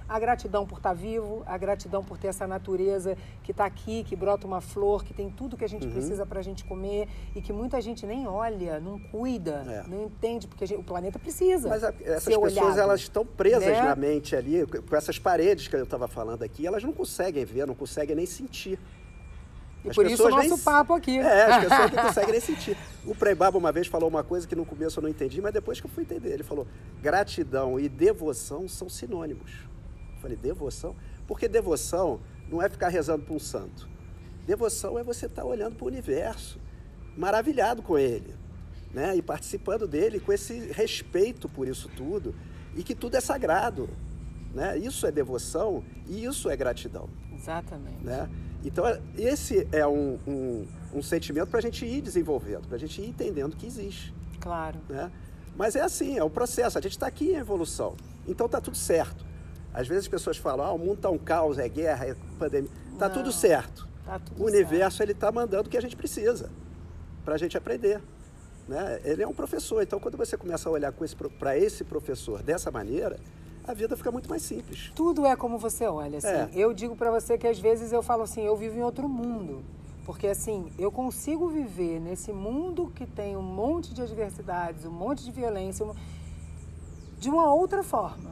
a 0.09 0.19
gratidão 0.19 0.67
por 0.67 0.79
estar 0.79 0.95
vivo, 0.95 1.43
a 1.45 1.59
gratidão 1.59 2.03
por 2.03 2.17
ter 2.17 2.29
essa 2.29 2.47
natureza 2.47 3.15
que 3.43 3.51
está 3.51 3.67
aqui, 3.67 4.03
que 4.05 4.17
brota 4.17 4.47
uma 4.47 4.59
flor, 4.63 5.05
que 5.05 5.13
tem 5.13 5.29
tudo 5.31 5.55
que 5.55 5.65
a 5.65 5.69
gente 5.69 5.85
Uhum. 5.87 5.93
precisa 5.93 6.25
para 6.25 6.41
a 6.41 6.43
gente 6.43 6.65
comer 6.65 7.07
e 7.37 7.43
que 7.43 7.53
muita 7.53 7.79
gente 7.83 8.07
nem 8.07 8.27
olha, 8.27 8.81
não 8.81 8.99
cuida, 8.99 9.65
É. 9.69 9.87
não 9.87 10.05
entende, 10.05 10.49
porque 10.49 10.65
gente- 10.65 10.81
o 10.81 10.83
planeta 10.83 11.19
precisa. 11.19 11.69
Mas 11.69 11.85
a- 11.85 11.93
essas 12.03 12.25
pessoas 12.25 12.57
olhado, 12.57 12.81
elas 12.81 13.01
estão 13.01 13.25
presas 13.27 13.67
né? 13.67 13.83
na 13.83 13.95
mente 13.95 14.35
ali, 14.35 14.67
com 14.67 14.97
essas 14.97 15.19
paredes 15.19 15.69
que 15.69 15.77
eu 15.77 15.85
estava 15.85 16.09
falando 16.09 16.43
aqui, 16.43 16.67
elas 16.67 16.83
não 16.83 16.93
conseguem 16.93 17.45
ver, 17.45 17.67
não 17.67 17.75
conseguem 17.75 18.17
nem 18.17 18.25
sentir. 18.25 18.79
E 19.85 19.91
As 19.91 19.95
por 19.95 20.07
isso 20.07 20.27
o 20.27 20.31
nosso 20.31 20.49
nem- 20.49 20.59
papo 20.59 20.93
aqui. 20.95 21.19
É, 21.19 21.45
as 21.45 21.65
pessoas 21.69 21.91
não 21.93 22.03
conseguem 22.03 22.33
nem 22.33 22.41
sentir. 22.41 22.77
O 23.07 23.15
Frei 23.15 23.35
Baba 23.35 23.57
uma 23.57 23.71
vez 23.73 23.87
falou 23.87 24.09
uma 24.09 24.25
coisa 24.25 24.47
que 24.47 24.55
no 24.57 24.67
começo 24.67 24.99
eu 24.99 25.03
não 25.03 25.09
entendi, 25.11 25.41
mas 25.41 25.53
depois 25.53 25.81
que 25.81 25.87
eu 25.87 25.91
fui 25.91 26.03
entender, 26.03 26.31
ele 26.33 26.43
falou: 26.43 26.67
gratidão 27.01 27.79
e 27.79 27.89
devoção 27.89 28.69
são 28.69 28.89
sinônimos. 28.89 29.51
Eu 30.17 30.21
falei, 30.21 30.37
devoção? 30.37 30.97
Porque 31.27 31.47
devoção 31.49 32.21
não 32.51 32.61
é 32.61 32.69
ficar 32.69 32.89
rezando 32.89 33.25
para 33.25 33.35
um 33.35 33.39
santo. 33.39 33.89
Devoção 34.47 34.99
é 34.99 35.05
você 35.05 35.27
estar 35.27 35.45
olhando 35.45 35.77
para 35.77 35.85
o 35.85 35.89
universo, 35.89 36.59
maravilhado 37.17 37.83
com 37.83 37.97
ele, 37.99 38.35
né? 38.93 39.15
E 39.17 39.23
participando 39.23 39.87
dele 39.87 40.19
com 40.19 40.33
esse 40.33 40.59
respeito 40.73 41.49
por 41.49 41.69
isso 41.69 41.89
tudo 41.97 42.35
e 42.75 42.83
que 42.83 42.95
tudo 42.95 43.17
é 43.17 43.21
sagrado, 43.21 43.89
né? 44.55 44.77
Isso 44.79 45.07
é 45.07 45.13
devoção 45.13 45.85
e 46.09 46.25
isso 46.25 46.49
é 46.51 46.57
gratidão 46.57 47.09
Exatamente. 47.33 48.03
né? 48.05 48.29
Então, 48.65 48.85
esse 49.17 49.69
é 49.71 49.87
um, 49.87 50.19
um, 50.27 50.67
um 50.95 51.03
sentimento 51.03 51.49
para 51.49 51.59
a 51.59 51.63
gente 51.63 51.85
ir 51.87 52.01
desenvolvendo, 52.01 52.67
para 52.67 52.77
a 52.77 52.79
gente 52.79 53.01
ir 53.01 53.09
entendendo 53.09 53.57
que 53.57 53.67
existe, 53.67 54.13
Claro. 54.41 54.79
né? 54.89 55.11
Mas 55.57 55.75
é 55.75 55.81
assim, 55.81 56.17
é 56.19 56.23
o 56.23 56.31
processo, 56.31 56.79
a 56.79 56.81
gente 56.81 56.93
está 56.93 57.07
aqui 57.07 57.33
em 57.33 57.37
evolução, 57.37 57.97
então 58.27 58.47
está 58.47 58.61
tudo 58.61 58.77
certo. 58.77 59.27
Às 59.73 59.87
vezes 59.87 60.05
as 60.05 60.09
pessoas 60.09 60.37
falam, 60.37 60.65
ah, 60.67 60.73
o 60.73 60.79
mundo 60.79 60.95
está 60.95 61.11
um 61.11 61.19
caos, 61.19 61.59
é 61.59 61.69
guerra, 61.69 62.07
é 62.07 62.17
pandemia. 62.39 62.71
Está 62.93 63.09
tudo 63.09 63.31
certo. 63.31 63.89
tá 64.05 64.19
tudo 64.19 64.43
o 64.43 64.47
universo 64.47 65.03
ele 65.03 65.13
está 65.13 65.31
mandando 65.31 65.69
o 65.69 65.71
que 65.71 65.77
a 65.77 65.81
gente 65.81 65.97
precisa 65.97 66.51
para 67.25 67.35
a 67.35 67.39
gente 67.39 67.57
aprender. 67.57 68.01
Né? 68.67 69.01
Ele 69.05 69.23
é 69.23 69.29
um 69.29 69.35
professor, 69.35 69.83
então 69.83 69.99
quando 70.01 70.17
você 70.17 70.37
começa 70.37 70.69
a 70.69 70.73
olhar 70.73 70.93
para 71.39 71.57
esse 71.57 71.85
professor 71.85 72.43
dessa 72.43 72.71
maneira, 72.71 73.19
a 73.69 73.75
vida 73.75 73.95
fica 73.97 74.11
muito 74.11 74.31
mais 74.31 74.43
simples. 74.43 74.91
Tudo 74.95 75.27
é 75.27 75.37
como 75.37 75.59
você 75.59 75.87
olha, 75.87 76.19
assim. 76.19 76.29
É. 76.29 76.49
Eu 76.55 76.73
digo 76.73 76.97
pra 76.97 77.11
você 77.11 77.37
que 77.37 77.47
às 77.47 77.59
vezes 77.59 77.93
eu 77.93 78.03
falo 78.03 78.23
assim, 78.23 78.41
eu 78.41 78.57
vivo 78.57 78.79
em 78.79 78.83
outro 78.83 79.07
mundo. 79.07 79.63
Porque 80.07 80.27
assim, 80.27 80.73
eu 80.79 80.91
consigo 80.91 81.49
viver 81.49 82.01
nesse 82.01 82.33
mundo 82.33 82.91
que 82.95 83.05
tem 83.05 83.37
um 83.37 83.43
monte 83.43 83.93
de 83.93 84.01
adversidades, 84.01 84.87
um 84.87 84.91
monte 84.91 85.23
de 85.23 85.31
violência, 85.31 85.87
de 87.19 87.29
uma 87.29 87.53
outra 87.53 87.83
forma. 87.83 88.28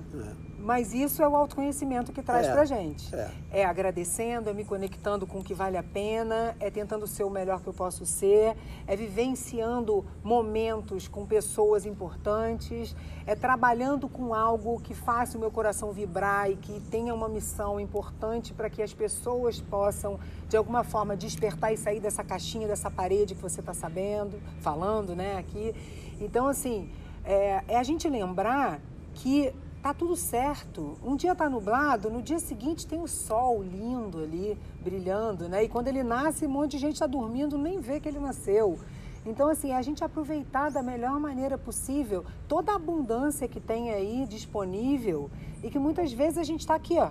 Mas 0.59 0.92
isso 0.92 1.23
é 1.23 1.29
o 1.29 1.37
autoconhecimento 1.37 2.12
que 2.12 2.23
traz 2.23 2.47
É, 2.47 2.53
pra 2.53 2.64
gente. 2.64 3.14
é. 3.14 3.31
É 3.53 3.64
agradecendo, 3.64 4.51
é 4.51 4.53
me 4.53 4.64
conectando 4.64 5.27
com 5.27 5.38
o 5.38 5.45
que 5.45 5.55
vale 5.55 5.77
a 5.77 5.83
pena, 5.83 6.57
é 6.59 6.71
tentando 6.71 7.07
ser 7.07 7.23
o 7.23 7.31
melhor 7.31 7.61
que 7.61 7.69
eu 7.69 7.73
posso 7.73 8.05
ser, 8.05 8.57
é 8.87 8.97
vivenciando 8.97 10.05
momentos 10.25 11.07
com 11.07 11.25
pessoas 11.25 11.87
importantes, 11.87 12.97
é 13.27 13.35
trabalhando 13.37 14.09
com 14.09 14.35
algo 14.35 14.81
que 14.81 14.92
faça 14.95 15.37
o 15.37 15.40
meu 15.40 15.51
coração 15.51 15.92
vibrar 15.92 16.51
e 16.51 16.57
que 16.57 16.81
tenha 16.90 17.14
uma 17.14 17.29
missão 17.29 17.79
importante 17.79 18.53
para 18.53 18.69
que 18.69 18.83
as 18.83 18.92
pessoas 18.92 19.61
possam, 19.61 20.19
de 20.49 20.57
alguma 20.57 20.83
forma, 20.83 21.16
despertar 21.16 21.73
e 21.73 21.77
sair 21.77 22.01
dessa 22.01 22.25
caixinha, 22.25 22.66
dessa 22.66 22.90
parede 22.90 23.35
que 23.35 23.42
você 23.42 23.61
está 23.61 23.73
sabendo, 23.75 24.40
falando, 24.61 25.14
né, 25.14 25.38
aqui. 25.38 25.75
Então, 26.21 26.49
assim, 26.49 26.90
é, 27.25 27.62
é 27.69 27.77
a 27.79 27.83
gente 27.83 28.09
lembrar 28.09 28.81
que 29.14 29.53
tá 29.87 29.94
tudo 29.94 30.16
certo. 30.16 30.99
Um 31.01 31.14
dia 31.14 31.33
tá 31.33 31.49
nublado, 31.49 32.11
no 32.11 32.20
dia 32.20 32.40
seguinte 32.40 32.85
tem 32.85 33.01
o 33.01 33.07
sol 33.07 33.62
lindo 33.62 34.18
ali, 34.18 34.59
brilhando, 34.81 35.49
né? 35.49 35.62
E 35.62 35.68
quando 35.68 35.87
ele 35.87 36.03
nasce, 36.03 36.44
um 36.44 36.49
monte 36.51 36.72
de 36.72 36.79
gente 36.79 36.94
está 36.94 37.07
dormindo, 37.07 37.57
nem 37.57 37.79
vê 37.79 38.01
que 38.01 38.09
ele 38.09 38.18
nasceu. 38.18 38.81
Então, 39.25 39.49
assim, 39.49 39.72
a 39.72 39.83
gente 39.83 40.03
aproveitar 40.03 40.72
da 40.72 40.83
melhor 40.83 41.20
maneira 41.20 41.57
possível 41.57 42.25
toda 42.49 42.72
a 42.72 42.77
abundância 42.77 43.46
que 43.46 43.61
tem 43.61 43.90
aí 43.92 44.27
disponível 44.29 45.31
e 45.62 45.70
que 45.70 45.79
muitas 45.79 46.12
vezes 46.12 46.38
a 46.38 46.42
gente 46.44 46.61
está 46.61 46.75
aqui, 46.75 46.99
ó, 46.99 47.11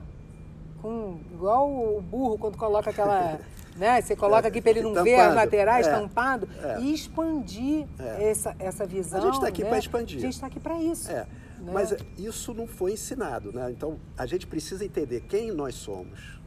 com, 0.81 1.17
igual 1.31 1.69
o 1.69 2.01
burro 2.01 2.38
quando 2.38 2.57
coloca 2.57 2.89
aquela, 2.89 3.39
né? 3.77 4.01
Você 4.01 4.17
coloca 4.17 4.49
aqui 4.49 4.59
para 4.61 4.71
ele 4.71 4.81
não 4.81 5.01
ver 5.01 5.15
as 5.15 5.19
Tampado. 5.29 5.35
laterais, 5.35 5.88
É. 5.88 5.91
tampado, 5.91 6.49
É. 6.61 6.81
e 6.81 6.93
expandir 6.93 7.85
É. 7.97 8.29
essa, 8.29 8.53
essa 8.59 8.85
visão. 8.85 9.21
A 9.21 9.23
gente 9.23 9.35
está 9.35 9.47
aqui 9.47 9.63
né? 9.63 9.69
para 9.69 9.79
expandir. 9.79 10.17
A 10.17 10.21
gente 10.21 10.33
está 10.33 10.47
aqui 10.47 10.59
para 10.59 10.77
isso. 10.81 11.09
É, 11.09 11.25
né? 11.65 11.73
mas 11.73 11.95
isso 12.17 12.54
não 12.54 12.67
foi 12.67 12.93
ensinado, 12.93 13.51
né? 13.51 13.71
Então 13.71 13.99
a 14.17 14.25
gente 14.25 14.45
precisa 14.47 14.86
entender 14.86 15.21
quem 15.21 15.51
nós 15.51 15.75
somos, 15.75 16.39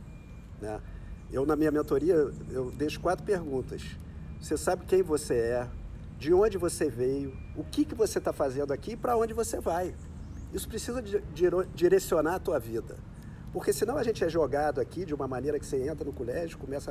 né? 0.60 0.80
Eu 1.30 1.44
na 1.44 1.54
minha 1.56 1.70
mentoria 1.70 2.14
eu 2.50 2.70
deixo 2.70 3.00
quatro 3.00 3.24
perguntas. 3.24 3.82
Você 4.40 4.56
sabe 4.56 4.84
quem 4.86 5.02
você 5.02 5.34
é, 5.34 5.68
de 6.18 6.32
onde 6.32 6.56
você 6.56 6.88
veio, 6.88 7.36
o 7.56 7.64
que 7.64 7.84
que 7.84 7.94
você 7.94 8.18
está 8.18 8.32
fazendo 8.32 8.72
aqui 8.72 8.92
e 8.92 8.96
para 8.96 9.16
onde 9.16 9.34
você 9.34 9.60
vai. 9.60 9.94
Isso 10.52 10.68
precisa 10.68 11.02
direcionar 11.74 12.36
a 12.36 12.38
tua 12.38 12.58
vida, 12.58 12.96
porque 13.52 13.72
senão 13.72 13.98
a 13.98 14.02
gente 14.02 14.24
é 14.24 14.28
jogado 14.28 14.80
aqui 14.80 15.04
de 15.04 15.14
uma 15.14 15.28
maneira 15.28 15.58
que 15.58 15.66
você 15.66 15.86
entra 15.88 16.04
no 16.04 16.12
colégio, 16.12 16.56
começa 16.56 16.90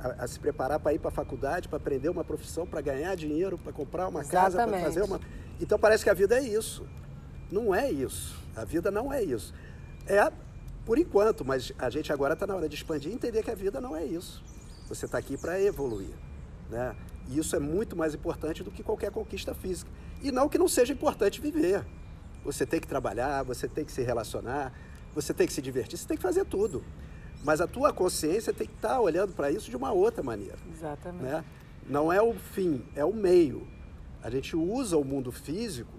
a, 0.00 0.08
a- 0.08 0.24
a 0.24 0.26
se 0.26 0.40
preparar 0.40 0.80
para 0.80 0.94
ir 0.94 0.98
para 0.98 1.08
a 1.08 1.12
faculdade, 1.12 1.68
para 1.68 1.76
aprender 1.76 2.08
uma 2.08 2.24
profissão, 2.24 2.66
para 2.66 2.80
ganhar 2.80 3.14
dinheiro, 3.14 3.58
para 3.58 3.72
comprar 3.72 4.08
uma 4.08 4.24
casa, 4.24 4.56
para 4.56 4.64
Exatamente. 4.78 4.84
fazer 4.84 5.02
uma 5.02 5.20
então 5.60 5.78
parece 5.78 6.02
que 6.02 6.10
a 6.10 6.14
vida 6.14 6.36
é 6.38 6.42
isso. 6.42 6.84
Não 7.54 7.72
é 7.72 7.88
isso. 7.88 8.36
A 8.56 8.64
vida 8.64 8.90
não 8.90 9.12
é 9.12 9.22
isso. 9.22 9.54
É 10.08 10.32
por 10.84 10.98
enquanto, 10.98 11.44
mas 11.44 11.72
a 11.78 11.88
gente 11.88 12.12
agora 12.12 12.34
está 12.34 12.48
na 12.48 12.56
hora 12.56 12.68
de 12.68 12.74
expandir 12.74 13.12
e 13.12 13.14
entender 13.14 13.44
que 13.44 13.50
a 13.50 13.54
vida 13.54 13.80
não 13.80 13.94
é 13.94 14.04
isso. 14.04 14.42
Você 14.88 15.06
está 15.06 15.18
aqui 15.18 15.36
para 15.36 15.60
evoluir. 15.60 16.14
Né? 16.68 16.96
E 17.28 17.38
isso 17.38 17.54
é 17.54 17.60
muito 17.60 17.94
mais 17.94 18.12
importante 18.12 18.64
do 18.64 18.72
que 18.72 18.82
qualquer 18.82 19.12
conquista 19.12 19.54
física. 19.54 19.88
E 20.20 20.32
não 20.32 20.48
que 20.48 20.58
não 20.58 20.66
seja 20.66 20.92
importante 20.92 21.40
viver. 21.40 21.86
Você 22.44 22.66
tem 22.66 22.80
que 22.80 22.88
trabalhar, 22.88 23.44
você 23.44 23.68
tem 23.68 23.84
que 23.84 23.92
se 23.92 24.02
relacionar, 24.02 24.72
você 25.14 25.32
tem 25.32 25.46
que 25.46 25.52
se 25.52 25.62
divertir, 25.62 25.96
você 25.96 26.08
tem 26.08 26.16
que 26.16 26.22
fazer 26.22 26.44
tudo. 26.44 26.82
Mas 27.44 27.60
a 27.60 27.68
tua 27.68 27.92
consciência 27.92 28.52
tem 28.52 28.66
que 28.66 28.74
estar 28.74 29.00
olhando 29.00 29.32
para 29.32 29.52
isso 29.52 29.70
de 29.70 29.76
uma 29.76 29.92
outra 29.92 30.24
maneira 30.24 30.58
Exatamente. 30.72 31.22
né? 31.22 31.44
Não 31.86 32.12
é 32.12 32.20
o 32.20 32.34
fim, 32.34 32.84
é 32.96 33.04
o 33.04 33.14
meio. 33.14 33.64
A 34.22 34.28
gente 34.28 34.56
usa 34.56 34.96
o 34.98 35.04
mundo 35.04 35.30
físico 35.30 35.92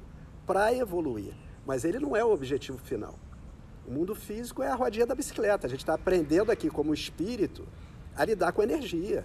para 0.45 0.73
evoluir, 0.73 1.33
mas 1.65 1.83
ele 1.83 1.99
não 1.99 2.15
é 2.15 2.23
o 2.23 2.31
objetivo 2.31 2.77
final. 2.77 3.15
O 3.87 3.91
mundo 3.91 4.15
físico 4.15 4.63
é 4.63 4.69
a 4.69 4.75
rodinha 4.75 5.05
da 5.05 5.13
bicicleta. 5.13 5.67
A 5.67 5.69
gente 5.69 5.81
está 5.81 5.93
aprendendo 5.93 6.51
aqui 6.51 6.69
como 6.69 6.93
espírito 6.93 7.67
a 8.15 8.25
lidar 8.25 8.51
com 8.51 8.63
energia. 8.63 9.23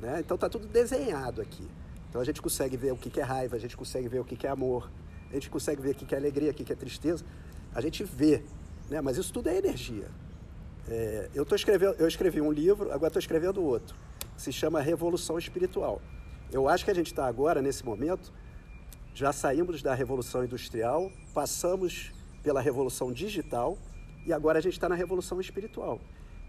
Né? 0.00 0.20
Então 0.20 0.34
está 0.34 0.48
tudo 0.48 0.66
desenhado 0.66 1.40
aqui. 1.40 1.66
Então 2.08 2.20
a 2.20 2.24
gente 2.24 2.40
consegue 2.40 2.76
ver 2.76 2.92
o 2.92 2.96
que 2.96 3.20
é 3.20 3.22
raiva, 3.22 3.56
a 3.56 3.58
gente 3.58 3.76
consegue 3.76 4.08
ver 4.08 4.20
o 4.20 4.24
que 4.24 4.46
é 4.46 4.50
amor, 4.50 4.90
a 5.30 5.34
gente 5.34 5.48
consegue 5.48 5.80
ver 5.80 5.90
o 5.90 5.94
que 5.94 6.12
é 6.14 6.18
alegria, 6.18 6.50
o 6.50 6.54
que 6.54 6.72
é 6.72 6.76
tristeza. 6.76 7.24
A 7.72 7.80
gente 7.80 8.02
vê, 8.02 8.42
né? 8.88 9.00
mas 9.00 9.16
isso 9.16 9.32
tudo 9.32 9.48
é 9.48 9.56
energia. 9.56 10.08
É, 10.88 11.28
eu, 11.34 11.44
tô 11.44 11.54
escrevendo, 11.54 11.94
eu 11.98 12.08
escrevi 12.08 12.40
um 12.40 12.50
livro, 12.50 12.90
agora 12.92 13.08
estou 13.08 13.20
escrevendo 13.20 13.62
outro. 13.62 13.94
se 14.36 14.52
chama 14.52 14.80
revolução 14.80 15.38
espiritual. 15.38 16.02
Eu 16.50 16.68
acho 16.68 16.84
que 16.84 16.90
a 16.90 16.94
gente 16.94 17.06
está 17.06 17.26
agora, 17.26 17.62
nesse 17.62 17.84
momento, 17.84 18.32
já 19.20 19.34
saímos 19.34 19.82
da 19.82 19.92
revolução 19.92 20.42
industrial, 20.42 21.12
passamos 21.34 22.10
pela 22.42 22.58
revolução 22.58 23.12
digital 23.12 23.76
e 24.24 24.32
agora 24.32 24.58
a 24.58 24.62
gente 24.62 24.72
está 24.72 24.88
na 24.88 24.94
revolução 24.94 25.38
espiritual. 25.38 26.00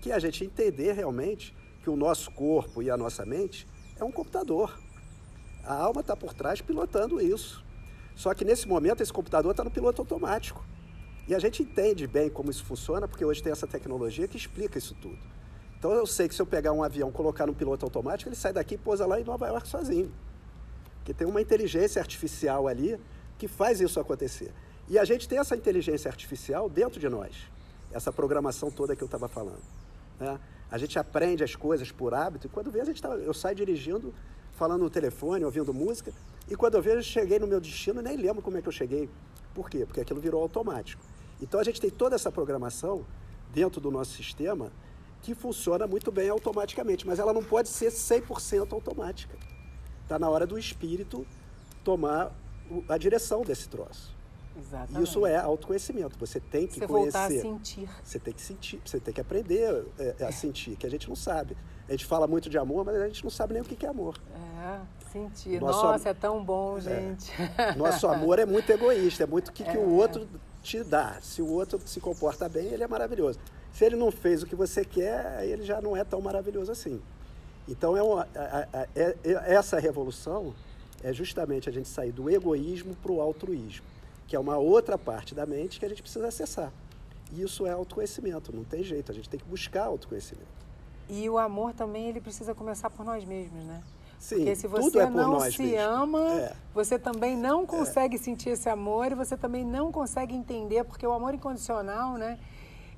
Que 0.01 0.09
é 0.09 0.15
a 0.15 0.19
gente 0.19 0.45
entender 0.45 0.93
realmente 0.93 1.53
que 1.83 1.89
o 1.89 1.97
nosso 1.97 2.31
corpo 2.31 2.81
e 2.81 2.89
a 2.89 2.95
nossa 2.95 3.25
mente 3.25 3.67
é 3.99 4.05
um 4.05 4.11
computador. 4.11 4.79
A 5.65 5.73
alma 5.73 5.99
está 5.99 6.15
por 6.15 6.33
trás 6.33 6.61
pilotando 6.61 7.19
isso. 7.19 7.61
Só 8.15 8.33
que 8.33 8.45
nesse 8.45 8.69
momento 8.69 9.03
esse 9.03 9.11
computador 9.11 9.51
está 9.51 9.65
no 9.65 9.71
piloto 9.71 10.01
automático. 10.01 10.63
E 11.27 11.35
a 11.35 11.39
gente 11.39 11.61
entende 11.61 12.07
bem 12.07 12.29
como 12.29 12.49
isso 12.49 12.63
funciona, 12.63 13.05
porque 13.05 13.25
hoje 13.25 13.43
tem 13.43 13.51
essa 13.51 13.67
tecnologia 13.67 14.29
que 14.29 14.37
explica 14.37 14.77
isso 14.77 14.95
tudo. 15.01 15.19
Então 15.77 15.91
eu 15.91 16.07
sei 16.07 16.29
que 16.29 16.33
se 16.33 16.41
eu 16.41 16.45
pegar 16.45 16.71
um 16.71 16.83
avião, 16.83 17.11
colocar 17.11 17.45
no 17.45 17.53
piloto 17.53 17.85
automático, 17.85 18.29
ele 18.29 18.35
sai 18.37 18.53
daqui 18.53 18.75
e 18.75 18.77
pousa 18.77 19.05
lá 19.05 19.19
em 19.19 19.25
Nova 19.25 19.45
York 19.47 19.67
sozinho. 19.67 20.09
Porque 21.01 21.13
tem 21.13 21.27
uma 21.27 21.41
inteligência 21.41 21.99
artificial 21.99 22.67
ali 22.67 22.99
que 23.37 23.47
faz 23.47 23.81
isso 23.81 23.99
acontecer. 23.99 24.53
E 24.87 24.99
a 24.99 25.03
gente 25.03 25.27
tem 25.27 25.39
essa 25.39 25.55
inteligência 25.55 26.09
artificial 26.09 26.69
dentro 26.69 26.99
de 26.99 27.09
nós, 27.09 27.35
essa 27.91 28.13
programação 28.13 28.69
toda 28.69 28.95
que 28.95 29.01
eu 29.01 29.07
estava 29.07 29.27
falando. 29.27 29.61
Né? 30.19 30.39
A 30.69 30.77
gente 30.77 30.97
aprende 30.99 31.43
as 31.43 31.55
coisas 31.55 31.91
por 31.91 32.13
hábito 32.13 32.47
e 32.47 32.49
quando 32.49 32.69
vê, 32.69 32.81
a 32.81 32.85
gente 32.85 33.01
tá, 33.01 33.09
eu 33.09 33.33
saio 33.33 33.55
dirigindo, 33.55 34.13
falando 34.53 34.83
no 34.83 34.89
telefone, 34.89 35.43
ouvindo 35.43 35.73
música, 35.73 36.13
e 36.47 36.55
quando 36.55 36.75
eu 36.75 36.81
vejo, 36.81 36.97
eu 36.97 37.03
cheguei 37.03 37.39
no 37.39 37.47
meu 37.47 37.59
destino 37.59 38.01
nem 38.01 38.15
lembro 38.15 38.41
como 38.41 38.57
é 38.57 38.61
que 38.61 38.67
eu 38.67 38.71
cheguei. 38.71 39.09
Por 39.55 39.69
quê? 39.69 39.85
Porque 39.85 40.01
aquilo 40.01 40.21
virou 40.21 40.41
automático. 40.41 41.01
Então 41.41 41.59
a 41.59 41.63
gente 41.63 41.81
tem 41.81 41.89
toda 41.89 42.15
essa 42.15 42.31
programação 42.31 43.03
dentro 43.53 43.81
do 43.81 43.89
nosso 43.89 44.11
sistema 44.11 44.71
que 45.21 45.33
funciona 45.33 45.87
muito 45.87 46.11
bem 46.11 46.29
automaticamente, 46.29 47.07
mas 47.07 47.19
ela 47.19 47.33
não 47.33 47.43
pode 47.43 47.69
ser 47.69 47.91
100% 47.91 48.73
automática. 48.73 49.35
Está 50.11 50.19
na 50.19 50.29
hora 50.29 50.45
do 50.45 50.59
espírito 50.59 51.25
tomar 51.85 52.35
a 52.89 52.97
direção 52.97 53.43
desse 53.43 53.69
troço. 53.69 54.13
Exatamente. 54.59 55.07
Isso 55.07 55.25
é 55.25 55.37
autoconhecimento. 55.37 56.19
Você 56.19 56.37
tem 56.37 56.67
que 56.67 56.79
você 56.79 56.85
conhecer. 56.85 57.17
Voltar 57.17 57.25
a 57.27 57.41
sentir. 57.41 57.89
Você 58.03 58.19
tem 58.19 58.33
que 58.33 58.41
sentir, 58.41 58.81
você 58.83 58.99
tem 58.99 59.13
que 59.13 59.21
aprender 59.21 59.85
é, 59.97 60.25
a 60.25 60.31
sentir, 60.33 60.75
que 60.75 60.85
a 60.85 60.89
gente 60.89 61.07
não 61.07 61.15
sabe. 61.15 61.55
A 61.87 61.93
gente 61.93 62.05
fala 62.05 62.27
muito 62.27 62.49
de 62.49 62.57
amor, 62.57 62.83
mas 62.83 62.97
a 62.97 63.07
gente 63.07 63.23
não 63.23 63.31
sabe 63.31 63.53
nem 63.53 63.61
o 63.61 63.65
que 63.65 63.85
é 63.85 63.87
amor. 63.87 64.19
É, 64.35 64.81
sentir. 65.13 65.61
Nosso 65.61 65.81
Nossa, 65.81 66.09
am... 66.09 66.11
é 66.11 66.13
tão 66.13 66.43
bom, 66.43 66.77
é. 66.79 66.81
gente. 66.81 67.31
É. 67.57 67.73
Nosso 67.75 68.05
amor 68.05 68.37
é 68.37 68.45
muito 68.45 68.69
egoísta, 68.69 69.23
é 69.23 69.25
muito 69.25 69.47
o 69.47 69.53
que, 69.53 69.63
é. 69.63 69.71
que 69.71 69.77
o 69.77 69.93
outro 69.93 70.27
te 70.61 70.83
dá. 70.83 71.19
Se 71.21 71.41
o 71.41 71.47
outro 71.47 71.79
se 71.85 72.01
comporta 72.01 72.49
bem, 72.49 72.65
ele 72.65 72.83
é 72.83 72.87
maravilhoso. 72.87 73.39
Se 73.71 73.85
ele 73.85 73.95
não 73.95 74.11
fez 74.11 74.43
o 74.43 74.45
que 74.45 74.57
você 74.57 74.83
quer, 74.83 75.47
ele 75.47 75.63
já 75.63 75.79
não 75.79 75.95
é 75.95 76.03
tão 76.03 76.19
maravilhoso 76.19 76.69
assim. 76.69 77.01
Então, 77.67 77.95
é, 77.95 78.03
uma, 78.03 78.27
é, 78.33 79.15
é 79.23 79.53
essa 79.53 79.79
revolução 79.79 80.53
é 81.03 81.11
justamente 81.13 81.67
a 81.69 81.71
gente 81.71 81.87
sair 81.87 82.11
do 82.11 82.29
egoísmo 82.29 82.95
para 82.95 83.11
o 83.11 83.21
altruísmo, 83.21 83.85
que 84.27 84.35
é 84.35 84.39
uma 84.39 84.57
outra 84.57 84.97
parte 84.97 85.33
da 85.33 85.45
mente 85.45 85.79
que 85.79 85.85
a 85.85 85.89
gente 85.89 86.01
precisa 86.01 86.27
acessar. 86.27 86.71
E 87.31 87.41
isso 87.41 87.65
é 87.65 87.71
autoconhecimento, 87.71 88.55
não 88.55 88.63
tem 88.63 88.83
jeito, 88.83 89.11
a 89.11 89.15
gente 89.15 89.29
tem 89.29 89.39
que 89.39 89.45
buscar 89.45 89.85
autoconhecimento. 89.85 90.61
E 91.09 91.29
o 91.29 91.37
amor 91.37 91.73
também, 91.73 92.07
ele 92.07 92.21
precisa 92.21 92.53
começar 92.53 92.89
por 92.89 93.05
nós 93.05 93.25
mesmos, 93.25 93.63
né? 93.65 93.81
Sim, 94.19 94.35
Porque 94.35 94.55
se 94.55 94.67
você 94.67 94.99
é 94.99 95.09
não 95.09 95.39
se 95.51 95.75
ama, 95.75 96.39
é. 96.39 96.55
você 96.75 96.99
também 96.99 97.35
não 97.35 97.65
consegue 97.65 98.17
é. 98.17 98.19
sentir 98.19 98.49
esse 98.49 98.69
amor 98.69 99.11
e 99.11 99.15
você 99.15 99.35
também 99.35 99.65
não 99.65 99.91
consegue 99.91 100.35
entender, 100.35 100.83
porque 100.83 101.05
o 101.05 101.11
amor 101.11 101.33
incondicional, 101.33 102.17
né? 102.17 102.37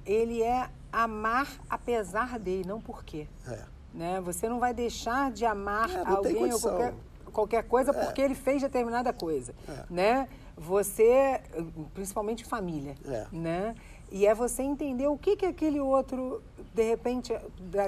Ele 0.06 0.44
é 0.44 0.70
amar 0.92 1.48
apesar 1.70 2.38
de, 2.38 2.68
não 2.68 2.82
por 2.82 3.06
quê. 3.06 3.26
É. 3.48 3.73
Né? 3.94 4.20
Você 4.22 4.50
não 4.50 4.60
vai 4.60 4.74
deixar 4.74 5.32
de 5.32 5.46
amar 5.46 5.90
é, 5.90 6.04
alguém 6.06 6.52
ou 6.52 6.60
qualquer, 6.60 6.94
qualquer 7.32 7.64
coisa 7.64 7.92
É. 7.92 7.94
porque 8.06 8.22
ele 8.22 8.34
fez 8.36 8.62
determinada 8.62 9.14
coisa, 9.14 9.54
É. 9.68 9.84
né? 9.90 10.28
Você, 10.58 11.40
principalmente 11.94 12.44
família, 12.46 12.96
É. 13.08 13.26
né? 13.32 13.76
E 14.12 14.26
é 14.28 14.34
você 14.36 14.62
entender 14.62 15.08
o 15.08 15.18
que 15.18 15.36
que 15.36 15.46
aquele 15.46 15.80
outro, 15.80 16.42
de 16.74 16.84
repente, 16.84 17.34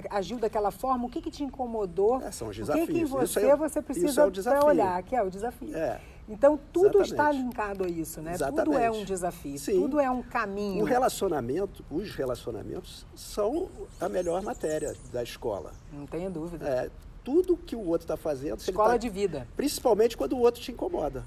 agiu 0.10 0.40
daquela 0.40 0.72
forma, 0.72 1.06
o 1.06 1.10
que 1.10 1.22
que 1.22 1.30
te 1.30 1.44
incomodou, 1.44 2.20
É, 2.22 2.32
são 2.32 2.48
os 2.50 2.58
o 2.58 2.66
que 2.66 2.72
que 2.72 2.80
em 2.80 2.86
desafios. 3.04 3.10
você 3.12 3.46
é- 3.48 3.56
você 3.56 3.82
precisa 3.82 4.22
é 4.24 4.64
olhar, 4.64 5.04
que 5.04 5.16
é 5.16 5.22
o 5.22 5.30
desafio. 5.30 5.76
É. 5.76 6.00
Então, 6.28 6.60
tudo 6.74 7.02
está 7.04 7.16
Exatamente. 7.30 7.44
linkado 7.44 7.84
a 7.84 7.88
isso, 7.88 8.20
né? 8.22 8.32
Tudo 8.38 8.44
é 8.74 8.78
Exatamente. 8.86 8.98
um 8.98 9.06
desafio, 9.06 9.60
Sim. 9.60 9.80
tudo 9.82 10.00
é 10.00 10.10
um 10.10 10.24
caminho. 10.24 10.82
O 10.84 10.88
relacionamento, 10.88 11.86
os 11.90 12.16
relacionamentos 12.16 13.06
são 13.16 13.70
a 14.02 14.10
melhor 14.10 14.42
matéria 14.42 14.96
da 15.14 15.22
escola. 15.22 15.72
Não 15.94 16.08
tenha 16.08 16.30
dúvida. 16.30 16.68
É, 16.68 16.90
tudo 17.24 17.56
que 17.56 17.76
o 17.76 17.80
outro 17.88 18.06
está 18.06 18.18
fazendo, 18.18 18.60
Escola 18.60 18.92
tá- 18.92 18.98
de 18.98 19.10
vida. 19.10 19.48
principalmente 19.56 20.18
quando 20.18 20.34
o 20.34 20.40
outro 20.40 20.60
te 20.62 20.72
incomoda. 20.72 21.24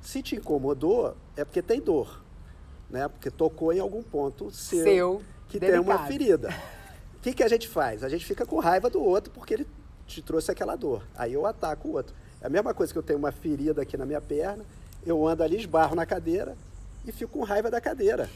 Se 0.00 0.22
te 0.22 0.36
incomodou, 0.36 1.16
é 1.36 1.44
porque 1.44 1.60
tem 1.60 1.80
dor, 1.80 2.22
né? 2.88 3.08
Porque 3.08 3.30
tocou 3.32 3.72
em 3.72 3.80
algum 3.80 4.02
ponto 4.04 4.52
seu, 4.52 4.84
Seu, 4.84 5.22
que 5.48 5.58
tem 5.58 5.70
uma 5.80 5.82
delicado. 5.98 6.06
ferida. 6.06 6.48
O 7.16 7.20
que, 7.22 7.32
que 7.34 7.42
a 7.42 7.48
gente 7.48 7.66
faz? 7.66 8.04
A 8.04 8.08
gente 8.08 8.24
fica 8.24 8.46
com 8.46 8.60
raiva 8.60 8.88
do 8.88 9.02
outro 9.02 9.32
porque 9.32 9.54
ele 9.54 9.66
te 10.06 10.22
trouxe 10.22 10.52
aquela 10.52 10.76
dor. 10.76 11.02
Aí 11.16 11.32
eu 11.32 11.44
ataco 11.44 11.88
o 11.88 11.92
outro. 11.94 12.14
É 12.40 12.46
a 12.46 12.50
mesma 12.50 12.72
coisa 12.74 12.92
que 12.92 12.98
eu 12.98 13.02
tenho 13.02 13.18
uma 13.18 13.32
ferida 13.32 13.82
aqui 13.82 13.96
na 13.96 14.06
minha 14.06 14.20
perna, 14.20 14.64
eu 15.04 15.26
ando 15.26 15.42
ali, 15.42 15.56
esbarro 15.56 15.94
na 15.94 16.06
cadeira 16.06 16.56
e 17.06 17.12
fico 17.12 17.32
com 17.38 17.44
raiva 17.44 17.70
da 17.70 17.80
cadeira, 17.80 18.28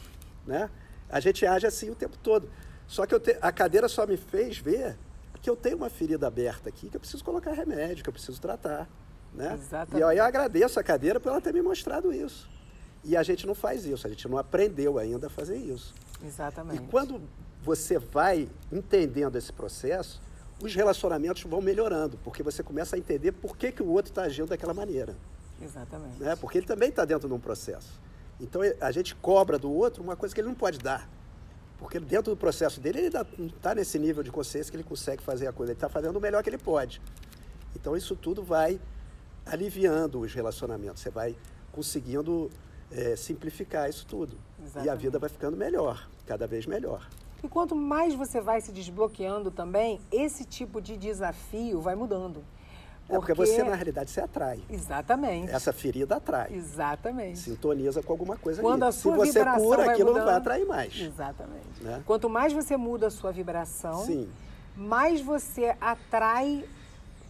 né? 0.45 0.69
A 1.09 1.19
gente 1.19 1.45
age 1.45 1.65
assim 1.67 1.89
o 1.89 1.95
tempo 1.95 2.17
todo. 2.17 2.49
Só 2.87 3.05
que 3.05 3.17
te- 3.19 3.37
a 3.41 3.51
cadeira 3.51 3.87
só 3.87 4.05
me 4.05 4.17
fez 4.17 4.57
ver 4.57 4.97
que 5.41 5.49
eu 5.49 5.55
tenho 5.55 5.77
uma 5.77 5.89
ferida 5.89 6.25
aberta 6.27 6.69
aqui, 6.69 6.89
que 6.89 6.95
eu 6.95 6.99
preciso 6.99 7.23
colocar 7.23 7.51
remédio, 7.51 8.03
que 8.03 8.09
eu 8.09 8.13
preciso 8.13 8.39
tratar, 8.41 8.87
né? 9.33 9.53
Exatamente. 9.53 9.99
E 9.99 10.03
aí 10.03 10.17
eu 10.17 10.23
agradeço 10.23 10.79
a 10.79 10.83
cadeira 10.83 11.19
por 11.19 11.29
ela 11.29 11.41
ter 11.41 11.53
me 11.53 11.61
mostrado 11.61 12.13
isso. 12.13 12.49
E 13.03 13.17
a 13.17 13.23
gente 13.23 13.45
não 13.45 13.53
faz 13.53 13.85
isso, 13.85 14.07
a 14.07 14.09
gente 14.09 14.27
não 14.27 14.37
aprendeu 14.37 14.97
ainda 14.97 15.27
a 15.27 15.29
fazer 15.29 15.57
isso. 15.57 15.93
E 16.21 16.27
Exatamente. 16.27 16.83
quando 16.89 17.21
você 17.61 17.97
vai 17.99 18.49
entendendo 18.71 19.35
esse 19.37 19.51
processo, 19.51 20.21
os 20.61 20.73
relacionamentos 20.75 21.43
vão 21.43 21.61
melhorando, 21.61 22.17
porque 22.23 22.43
você 22.43 22.63
começa 22.63 22.95
a 22.95 22.99
entender 22.99 23.31
por 23.31 23.57
que, 23.57 23.71
que 23.71 23.83
o 23.83 23.87
outro 23.87 24.11
está 24.11 24.23
agindo 24.23 24.47
daquela 24.47 24.73
maneira. 24.73 25.15
Exatamente. 25.61 26.21
Né? 26.21 26.35
Porque 26.35 26.57
ele 26.57 26.67
também 26.67 26.89
está 26.89 27.05
dentro 27.05 27.27
de 27.27 27.33
um 27.33 27.39
processo. 27.39 28.01
Então 28.39 28.61
a 28.81 28.91
gente 28.91 29.15
cobra 29.15 29.57
do 29.57 29.71
outro 29.71 30.03
uma 30.03 30.15
coisa 30.15 30.33
que 30.33 30.41
ele 30.41 30.47
não 30.47 30.55
pode 30.55 30.77
dar. 30.77 31.09
Porque 31.77 31.99
dentro 31.99 32.33
do 32.33 32.37
processo 32.37 32.79
dele, 32.79 32.99
ele 32.99 33.09
não 33.37 33.47
está 33.47 33.75
nesse 33.75 33.99
nível 33.99 34.23
de 34.23 34.31
consciência 34.31 34.71
que 34.71 34.77
ele 34.77 34.83
consegue 34.83 35.21
fazer 35.21 35.47
a 35.47 35.53
coisa. 35.53 35.71
Ele 35.71 35.77
está 35.77 35.89
fazendo 35.89 36.15
o 36.15 36.21
melhor 36.21 36.41
que 36.41 36.49
ele 36.49 36.57
pode. 36.57 37.01
Então 37.75 37.95
isso 37.95 38.15
tudo 38.15 38.43
vai 38.43 38.79
aliviando 39.45 40.21
os 40.21 40.33
relacionamentos. 40.33 41.01
Você 41.01 41.09
vai 41.09 41.35
conseguindo 41.71 42.49
eh, 42.91 43.15
simplificar 43.15 43.89
isso 43.89 44.05
tudo. 44.05 44.37
E 44.59 44.61
a 44.61 44.65
Exatamente. 44.65 45.01
vida 45.01 45.19
vai 45.19 45.29
ficando 45.29 45.57
melhor, 45.57 46.07
cada 46.25 46.47
vez 46.47 46.65
melhor. 46.65 47.07
E 47.43 47.47
quanto 47.47 47.75
mais 47.75 48.13
você 48.15 48.39
vai 48.39 48.61
se 48.61 48.71
desbloqueando 48.71 49.51
também, 49.51 49.99
esse 50.11 50.45
tipo 50.45 50.81
de 50.81 50.95
desafio 50.95 51.81
vai 51.81 51.93
mudando. 51.93 52.43
É 53.09 53.15
porque 53.15 53.33
você, 53.33 53.61
na 53.63 53.75
realidade, 53.75 54.09
se 54.09 54.21
atrai. 54.21 54.61
Exatamente. 54.69 55.51
Essa 55.51 55.73
ferida 55.73 56.15
atrai. 56.15 56.53
Exatamente. 56.53 57.37
Sintoniza 57.39 58.01
com 58.01 58.13
alguma 58.13 58.37
coisa 58.37 58.61
Quando 58.61 58.83
ali. 58.83 58.89
a 58.89 58.91
Se 58.93 58.99
sua 59.01 59.17
você 59.17 59.39
vibração 59.39 59.65
cura, 59.65 59.91
aquilo 59.91 60.07
não 60.07 60.13
vai 60.13 60.21
mudando- 60.23 60.37
atrair 60.37 60.65
mais. 60.65 60.97
Exatamente. 61.01 61.81
Né? 61.83 62.01
Quanto 62.05 62.29
mais 62.29 62.53
você 62.53 62.77
muda 62.77 63.07
a 63.07 63.11
sua 63.11 63.31
vibração, 63.33 64.05
Sim, 64.05 64.29
mais 64.75 65.19
você 65.19 65.75
atrai 65.81 66.63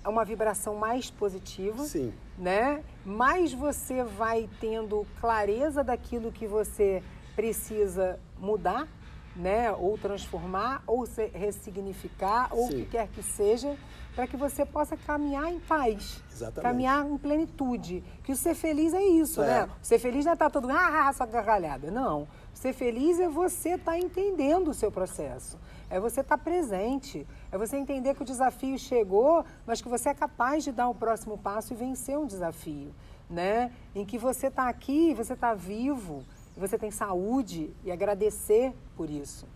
uma 0.05 0.23
vibração 0.23 0.75
mais 0.75 1.09
positiva, 1.09 1.83
sim. 1.85 2.13
né? 2.37 2.83
Mais 3.03 3.51
você 3.51 4.03
vai 4.03 4.47
tendo 4.61 5.07
clareza 5.19 5.83
daquilo 5.83 6.31
que 6.31 6.45
você 6.45 7.01
precisa 7.35 8.19
mudar, 8.37 8.87
né? 9.35 9.71
Ou 9.71 9.97
transformar, 9.97 10.83
ou 10.85 11.05
se- 11.05 11.31
ressignificar, 11.33 12.47
ou 12.51 12.65
o 12.65 12.71
Sim. 12.71 12.77
que 12.77 12.85
quer 12.85 13.07
que 13.07 13.23
seja, 13.23 13.75
para 14.15 14.27
que 14.27 14.37
você 14.37 14.63
possa 14.65 14.95
caminhar 14.95 15.51
em 15.51 15.59
paz, 15.59 16.21
Exatamente. 16.31 16.61
caminhar 16.61 17.05
em 17.05 17.17
plenitude. 17.17 18.03
Que 18.23 18.31
o 18.31 18.35
ser 18.35 18.53
feliz 18.53 18.93
é 18.93 19.01
isso, 19.03 19.41
É. 19.41 19.47
né? 19.65 19.69
O 19.81 19.85
ser 19.85 19.97
feliz 19.99 20.23
não 20.25 20.31
é 20.31 20.35
estar 20.35 20.49
todo 20.51 20.69
ah, 20.69 21.11
só 21.13 21.25
gargalhada. 21.25 21.89
Não. 21.89 22.27
Ser 22.53 22.73
feliz 22.73 23.19
é 23.19 23.27
você 23.27 23.69
estar 23.71 23.97
entendendo 23.97 24.69
o 24.69 24.73
seu 24.73 24.91
processo. 24.91 25.57
É 25.89 25.99
você 25.99 26.21
estar 26.21 26.37
presente. 26.37 27.27
É 27.51 27.57
você 27.57 27.75
entender 27.77 28.13
que 28.13 28.21
o 28.21 28.25
desafio 28.25 28.77
chegou, 28.77 29.43
mas 29.65 29.81
que 29.81 29.89
você 29.89 30.09
é 30.09 30.13
capaz 30.13 30.63
de 30.63 30.71
dar 30.71 30.89
o 30.89 30.95
próximo 30.95 31.37
passo 31.37 31.73
e 31.73 31.75
vencer 31.75 32.17
um 32.17 32.27
desafio. 32.27 32.93
Né? 33.29 33.71
Em 33.95 34.05
que 34.05 34.17
você 34.17 34.47
está 34.47 34.69
aqui, 34.69 35.13
você 35.15 35.33
está 35.33 35.55
vivo, 35.55 36.23
você 36.55 36.77
tem 36.77 36.91
saúde 36.91 37.73
e 37.83 37.91
agradecer 37.91 38.73
por 38.95 39.09
isso. 39.09 39.47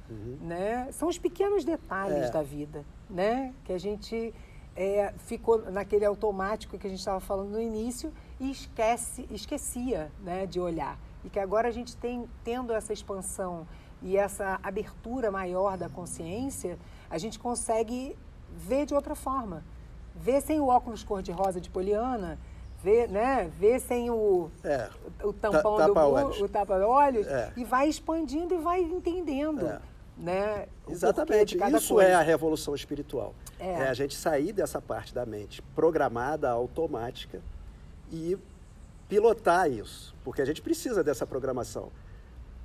Né? 0.42 0.90
São 0.92 1.08
os 1.08 1.18
pequenos 1.18 1.64
detalhes 1.64 2.28
É. 2.28 2.32
da 2.32 2.42
vida, 2.42 2.84
né? 3.10 3.54
Que 3.64 3.74
a 3.74 3.78
gente 3.78 4.34
é, 4.76 5.14
ficou 5.18 5.72
naquele 5.72 6.06
automático 6.06 6.78
que 6.78 6.86
a 6.88 6.90
gente 6.90 7.00
estava 7.00 7.20
falando 7.20 7.50
no 7.50 7.62
início 7.62 8.12
e 8.40 8.52
esquece, 8.52 9.28
esquecia 9.32 10.12
né, 10.24 10.46
de 10.46 10.60
olhar. 10.60 11.00
E 11.24 11.30
que 11.30 11.40
agora 11.40 11.68
a 11.68 11.72
gente 11.72 11.96
tem, 11.98 12.28
tendo 12.44 12.72
essa 12.74 12.94
expansão 12.94 13.68
e 14.02 14.16
essa 14.16 14.60
abertura 14.62 15.32
maior 15.32 15.78
da 15.78 15.90
consciência, 15.90 16.78
a 17.10 17.18
gente 17.18 17.40
consegue 17.40 18.16
ver 18.52 18.86
de 18.86 18.94
outra 18.94 19.16
forma. 19.16 19.64
vê 20.20 20.42
sem 20.42 20.60
o 20.60 20.68
óculos 20.68 21.04
cor-de-rosa 21.04 21.62
de 21.62 21.70
Poliana, 21.70 22.40
vê, 22.84 23.08
né? 23.08 23.50
vê 23.60 23.80
sem 23.80 24.10
o, 24.10 24.50
É. 24.64 24.90
o 25.24 25.34
tampão 25.34 25.78
Ta- 25.78 25.88
do 25.88 25.94
tapa-olhos. 25.94 26.38
bu- 26.38 26.44
o 26.46 26.50
tapa-olhos 26.50 27.28
É. 27.28 27.52
e 27.58 27.64
vai 27.64 27.88
expandindo 27.90 28.54
e 28.54 28.58
vai 28.58 28.82
entendendo. 28.82 29.66
É. 29.68 29.80
Né, 30.18 30.66
Exatamente. 30.90 31.56
Isso 31.76 31.94
coisa. 31.94 32.10
é 32.10 32.16
a 32.16 32.22
revolução 32.22 32.74
espiritual. 32.74 33.36
É. 33.60 33.72
É. 33.84 33.88
a 33.90 33.94
gente 33.94 34.16
sair 34.16 34.52
dessa 34.54 34.80
parte 34.82 35.14
da 35.14 35.26
mente 35.26 35.62
programada, 35.76 36.50
automática 36.50 37.40
e 38.12 38.38
pilotar 39.10 39.70
isso. 39.70 40.16
Porque 40.24 40.42
a 40.42 40.46
gente 40.46 40.62
precisa 40.62 41.04
dessa 41.04 41.26
programação. 41.26 41.92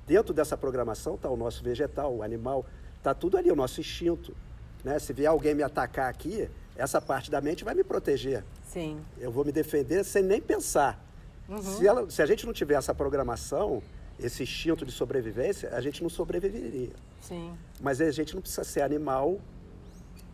Dentro 0.05 0.33
dessa 0.33 0.57
programação 0.57 1.15
está 1.15 1.29
o 1.29 1.37
nosso 1.37 1.63
vegetal, 1.63 2.13
o 2.15 2.23
animal, 2.23 2.65
está 2.97 3.13
tudo 3.13 3.37
ali, 3.37 3.51
o 3.51 3.55
nosso 3.55 3.79
instinto. 3.79 4.35
Né? 4.83 4.99
Se 4.99 5.13
vier 5.13 5.29
alguém 5.29 5.55
me 5.55 5.63
atacar 5.63 6.09
aqui, 6.09 6.49
essa 6.75 6.99
parte 7.01 7.31
da 7.31 7.39
mente 7.39 7.63
vai 7.63 7.73
me 7.73 7.83
proteger. 7.83 8.43
Sim. 8.73 8.99
Eu 9.19 9.31
vou 9.31 9.45
me 9.45 9.51
defender 9.51 10.03
sem 10.03 10.23
nem 10.23 10.41
pensar. 10.41 10.99
Uhum. 11.47 11.61
Se, 11.61 11.87
ela- 11.87 12.09
se 12.09 12.21
a 12.21 12.25
gente 12.25 12.45
não 12.45 12.53
tiver 12.53 12.73
essa 12.75 12.93
programação, 12.93 13.81
esse 14.19 14.41
instinto 14.43 14.83
de 14.85 14.91
sobrevivência, 14.91 15.69
a 15.75 15.79
gente 15.81 16.01
não 16.01 16.09
sobreviveria. 16.09 16.91
Sim. 17.21 17.53
Mas 17.79 18.01
a 18.01 18.09
gente 18.11 18.33
não 18.33 18.41
precisa 18.41 18.63
ser 18.63 18.81
animal 18.81 19.39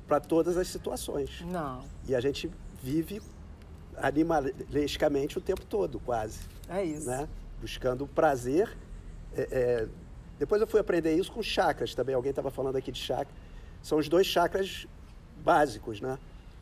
para 0.08 0.20
todas 0.20 0.58
as 0.58 0.68
situações. 0.68 1.42
Não. 1.42 1.84
E 2.08 2.16
a 2.16 2.22
gente 2.22 2.50
vive 2.82 3.22
animalescamente 3.98 5.38
o 5.38 5.42
tempo 5.42 5.66
todo, 5.66 6.00
quase. 6.00 6.40
É 6.70 6.84
isso. 6.84 7.08
Né? 7.08 7.28
Buscando 7.62 8.08
prazer. 8.08 8.76
É, 9.36 9.42
é, 9.52 9.88
Depois 10.38 10.62
eu 10.62 10.68
fui 10.68 10.80
aprender 10.80 11.14
isso 11.16 11.32
com 11.32 11.44
chakras 11.44 11.94
também. 11.94 12.16
Alguém 12.16 12.30
estava 12.32 12.50
falando 12.50 12.76
aqui 12.78 12.92
de 12.92 13.00
chakras. 13.00 13.36
São 13.84 13.98
os 13.98 14.08
dois 14.10 14.26
chakras 14.28 14.88
básicos, 15.44 16.02
né? 16.02 16.18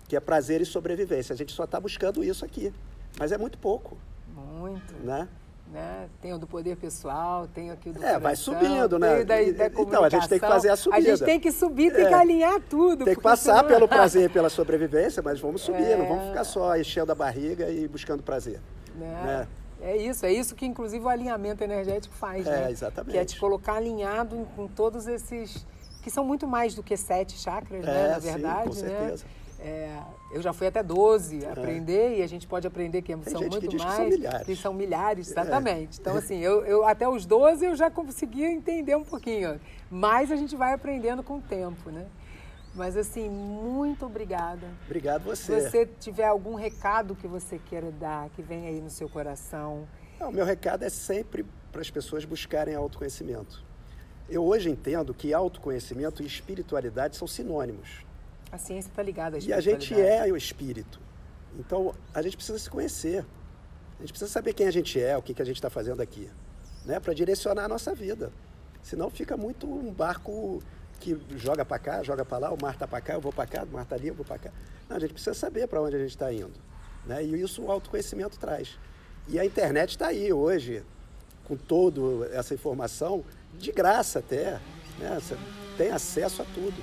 Que 0.08 0.16
é 0.16 0.20
prazer 0.20 0.62
e 0.62 0.66
sobrevivência. 0.66 1.34
A 1.34 1.36
gente 1.38 1.51
só 1.51 1.66
está 1.66 1.80
buscando 1.80 2.24
isso 2.24 2.45
aqui. 2.45 2.74
Mas 3.20 3.32
é 3.32 3.38
muito 3.38 3.58
pouco, 3.58 3.97
Muito. 4.36 4.93
né? 5.03 5.28
né? 5.72 6.08
Tem 6.22 6.32
o 6.34 6.38
do 6.38 6.47
poder 6.47 6.78
pessoal, 6.78 7.45
tem 7.47 7.72
aqui 7.72 7.89
o 7.89 7.93
do 7.93 7.99
É, 8.01 8.12
vai 8.14 8.22
coração, 8.36 8.53
subindo, 8.53 8.97
né? 8.99 9.24
Da, 9.26 9.36
da 9.36 9.41
Então, 9.82 10.03
a 10.03 10.10
gente 10.10 10.30
tem 10.30 10.39
que 10.39 10.47
fazer 10.47 10.70
a 10.70 10.78
comunicação. 10.78 10.93
A 10.93 10.95
subida. 10.95 11.18
gente 11.18 11.26
tem 11.26 11.39
que 11.41 11.51
subir, 11.51 11.93
tem 11.93 12.05
É. 12.05 12.08
que 12.08 12.14
alinhar 12.14 12.62
tudo. 12.70 13.03
Tem 13.03 13.16
que 13.16 13.22
passar 13.22 13.55
senão- 13.58 13.68
pelo 13.68 13.88
prazer 13.88 14.30
e 14.30 14.30
pela 14.34 14.49
sobrevivência, 14.49 15.22
mas 15.22 15.39
vamos 15.41 15.62
subir, 15.62 15.84
É. 15.84 15.97
não 15.97 16.08
vamos 16.08 16.28
ficar 16.30 16.43
só 16.45 16.78
enchendo 16.78 17.12
a 17.12 17.16
barriga 17.16 17.70
e 17.70 17.86
buscando 17.88 18.24
prazer. 18.24 18.62
Né? 18.95 19.47
É 19.82 19.97
isso, 19.97 20.26
é 20.26 20.32
isso 20.32 20.55
que 20.55 20.66
inclusive 20.66 21.03
o 21.03 21.10
alinhamento 21.10 21.64
energético 21.64 22.14
faz, 22.16 22.47
É, 22.47 22.49
né? 22.66 22.72
exatamente. 22.72 23.12
Que 23.12 23.18
é 23.18 23.26
te 23.26 23.39
colocar 23.39 23.74
alinhado 23.74 24.47
com 24.55 24.68
todos 24.68 25.05
esses 25.08 25.66
que 26.01 26.10
são 26.10 26.24
muito 26.24 26.47
mais 26.47 26.74
do 26.76 26.82
que 26.82 26.95
sete 26.95 27.38
chakras, 27.38 27.84
né? 27.84 28.05
É, 28.05 28.08
Na 28.10 28.22
sim, 28.22 28.32
verdade, 28.32 28.70
com 28.70 28.76
né? 28.86 29.16
É, 29.60 29.99
eu 30.32 30.41
já 30.41 30.53
fui 30.53 30.68
até 30.68 30.84
12 30.84 31.45
aprender 31.45 32.18
e 32.18 32.22
a 32.22 32.28
gente 32.28 32.45
pode 32.47 32.68
aprender 32.68 33.01
que 33.01 33.12
são 33.24 33.41
que 33.41 33.49
muito 33.49 33.68
que 33.68 33.78
mais. 33.78 33.95
são 33.95 34.05
milhares. 34.08 34.41
É. 34.41 34.45
que 34.45 34.55
são 34.55 34.74
milhares, 34.74 35.32
exatamente. 35.32 35.99
Então, 35.99 36.16
assim, 36.18 36.38
eu, 36.39 36.64
eu 36.66 36.86
até 36.86 37.08
os 37.10 37.26
12 37.26 37.66
eu 37.66 37.76
já 37.76 37.89
conseguia 37.89 38.51
entender 38.51 38.95
um 38.95 39.03
pouquinho. 39.03 39.60
Mas 39.89 40.32
a 40.32 40.36
gente 40.36 40.55
vai 40.55 40.74
aprendendo 40.74 41.24
com 41.24 41.38
o 41.38 41.41
tempo, 41.41 41.89
né? 41.89 42.05
Mas 42.76 42.95
assim, 42.95 43.28
muito 43.28 44.05
obrigada. 44.05 44.68
Obrigado 44.86 45.36
Se 45.36 45.51
você. 45.51 45.70
você 45.70 45.86
tiver 45.99 46.28
algum 46.28 46.53
recado 46.53 47.16
que 47.16 47.28
você 47.28 47.58
queira 47.58 47.91
dar, 47.91 48.30
que 48.30 48.43
vem 48.43 48.68
aí 48.68 48.80
no 48.80 48.89
seu 48.91 49.10
coração. 49.10 49.88
Não, 50.20 50.30
o 50.30 50.34
meu 50.34 50.45
recado 50.45 50.84
é 50.84 50.89
sempre 50.89 51.43
para 51.72 51.82
as 51.82 51.89
pessoas 51.89 52.24
buscarem 52.24 52.76
autoconhecimento. 52.76 53.66
Eu 54.30 54.43
hoje 54.43 54.70
entendo 54.70 55.14
que 55.14 55.34
autoconhecimento 55.34 56.22
e 56.22 56.26
espiritualidade 56.26 57.16
são 57.16 57.28
sinônimos. 57.28 58.05
A 58.52 58.58
ciência 58.58 58.89
está 58.89 59.04
ligada 59.04 59.38
à 59.38 59.39
E 59.39 59.52
a 59.52 59.60
gente 59.60 59.93
é 59.93 60.32
o 60.32 60.38
espírito. 60.38 61.00
Então, 61.58 61.93
a 62.14 62.22
gente 62.22 62.36
precisa 62.36 62.58
se 62.58 62.70
conhecer. 62.70 63.26
A 63.98 64.02
gente 64.02 64.12
precisa 64.12 64.32
saber 64.32 64.54
quem 64.54 64.68
a 64.68 64.72
gente 64.72 65.00
é, 65.00 65.18
o 65.18 65.22
que, 65.22 65.34
que 65.34 65.41
a 65.41 65.45
gente 65.45 65.56
está 65.56 65.70
fazendo 65.70 66.02
aqui. 66.02 66.30
Né? 66.86 67.00
Para 67.00 67.14
direcionar 67.14 67.66
a 67.66 67.68
nossa 67.68 67.93
vida. 67.93 68.32
Senão 68.82 69.10
fica 69.10 69.36
muito 69.36 69.68
um 69.68 69.91
barco 69.91 70.62
que 71.00 71.20
joga 71.36 71.66
para 71.66 71.80
cá, 71.80 72.04
joga 72.04 72.24
para 72.24 72.38
lá, 72.38 72.54
o 72.54 72.58
mar 72.62 72.74
está 72.74 72.88
para 72.88 73.02
cá, 73.02 73.14
eu 73.14 73.22
vou 73.22 73.34
para 73.34 73.45
cá, 73.45 73.64
o 73.64 73.68
mar 73.68 73.84
está 73.84 73.95
ali, 73.95 74.08
eu 74.08 74.16
vou 74.16 74.26
para 74.26 74.38
cá. 74.38 74.52
Não, 74.88 74.98
a 74.98 75.00
gente 75.00 75.14
precisa 75.14 75.34
saber 75.34 75.68
para 75.68 75.82
onde 75.82 75.95
a 75.95 76.00
gente 76.00 76.12
está 76.12 76.32
indo. 76.32 76.54
Né? 77.06 77.24
E 77.24 77.41
isso 77.41 77.64
o 77.64 77.72
autoconhecimento 77.72 78.39
traz. 78.39 78.78
E 79.28 79.39
a 79.39 79.45
internet 79.45 79.91
está 79.91 80.08
aí 80.08 80.32
hoje, 80.32 80.84
com 81.43 81.56
toda 81.56 82.28
essa 82.28 82.54
informação, 82.54 83.24
de 83.58 83.72
graça 83.72 84.20
até. 84.20 84.60
Né? 85.00 85.20
Você 85.20 85.38
tem 85.78 85.91
acesso 85.91 86.41
a 86.41 86.45
tudo. 86.45 86.76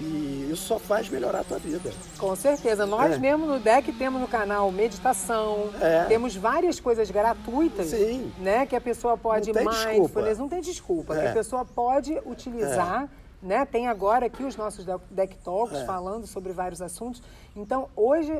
E 0.00 0.50
isso 0.52 0.62
só 0.66 0.78
faz 0.78 1.08
melhorar 1.08 1.40
a 1.40 1.44
tua 1.44 1.58
vida. 1.58 1.92
Com 2.18 2.34
certeza. 2.36 2.84
Nós 2.86 3.12
É. 3.14 3.18
mesmo 3.18 3.46
no 3.46 3.58
DEC 3.58 3.92
temos 3.92 4.20
no 4.20 4.28
canal 4.28 4.70
meditação, 4.72 5.70
É. 5.80 6.04
temos 6.04 6.34
várias 6.36 6.78
coisas 6.80 7.10
gratuitas, 7.10 7.86
Sim. 7.88 8.32
né? 8.38 8.66
Que 8.66 8.76
a 8.76 8.80
pessoa 8.80 9.16
pode 9.16 9.52
Não 9.52 9.54
tem 9.54 9.64
mindfulness, 9.64 9.98
desculpa. 10.12 10.34
não 10.38 10.48
tem 10.48 10.60
desculpa, 10.60 11.14
que 11.14 11.20
É. 11.20 11.30
a 11.30 11.32
pessoa 11.32 11.64
pode 11.64 12.18
utilizar. 12.24 13.08
Né? 13.42 13.64
Tem 13.66 13.86
agora 13.86 14.26
aqui 14.26 14.42
os 14.42 14.56
nossos 14.56 14.84
Deck- 14.84 15.04
Deck 15.10 15.36
Talks 15.44 15.76
É. 15.78 15.84
falando 15.84 16.26
sobre 16.26 16.52
vários 16.52 16.80
assuntos. 16.82 17.22
Então, 17.54 17.88
hoje, 17.94 18.32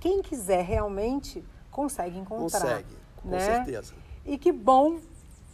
quem 0.00 0.22
quiser 0.22 0.64
realmente 0.64 1.44
consegue 1.70 2.18
encontrar. 2.18 2.60
Consegue, 2.60 2.86
com 3.22 3.28
né? 3.28 3.38
certeza. 3.40 3.92
E 4.24 4.38
que 4.38 4.50
bom 4.50 4.96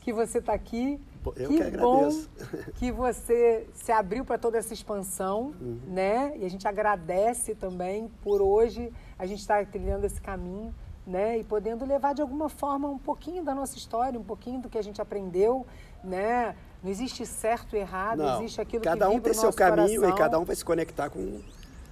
que 0.01 0.13
você 0.13 0.39
está 0.39 0.53
aqui. 0.55 0.99
Eu 1.37 1.49
que 1.49 1.63
que 1.71 1.77
bom 1.77 1.97
agradeço. 1.99 2.31
que 2.77 2.91
você 2.93 3.67
se 3.75 3.93
abriu 3.93 4.25
para 4.25 4.39
toda 4.39 4.59
essa 4.59 4.73
expansão, 4.73 5.53
Uhum. 5.61 5.79
né? 5.87 6.33
E 6.37 6.45
a 6.45 6.51
gente 6.51 6.67
agradece 6.67 7.55
também 7.55 8.11
por 8.23 8.41
hoje 8.41 8.93
a 9.19 9.27
gente 9.27 9.41
estar 9.41 9.65
trilhando 9.67 10.07
esse 10.07 10.21
caminho, 10.21 10.75
né? 11.07 11.39
E 11.39 11.45
podendo 11.45 11.85
levar 11.85 12.15
de 12.15 12.23
alguma 12.23 12.49
forma 12.49 12.89
um 12.89 12.99
pouquinho 12.99 13.43
da 13.45 13.55
nossa 13.55 13.77
história, 13.77 14.19
um 14.19 14.25
pouquinho 14.25 14.61
do 14.61 14.69
que 14.69 14.79
a 14.79 14.83
gente 14.83 15.01
aprendeu, 15.01 15.67
né? 16.05 16.55
Não 16.83 16.91
existe 16.91 17.27
certo 17.27 17.75
e 17.75 17.79
errado, 17.81 18.19
Não, 18.19 18.37
existe 18.41 18.61
aquilo 18.61 18.85
cada 18.85 19.07
que 19.07 19.11
um 19.11 19.15
vibra 19.17 19.33
tem 19.33 19.41
seu 19.41 19.53
caminho 19.53 20.01
coração. 20.01 20.17
e 20.17 20.19
cada 20.19 20.39
um 20.39 20.45
vai 20.45 20.55
se 20.55 20.65
conectar 20.65 21.11
com, 21.11 21.41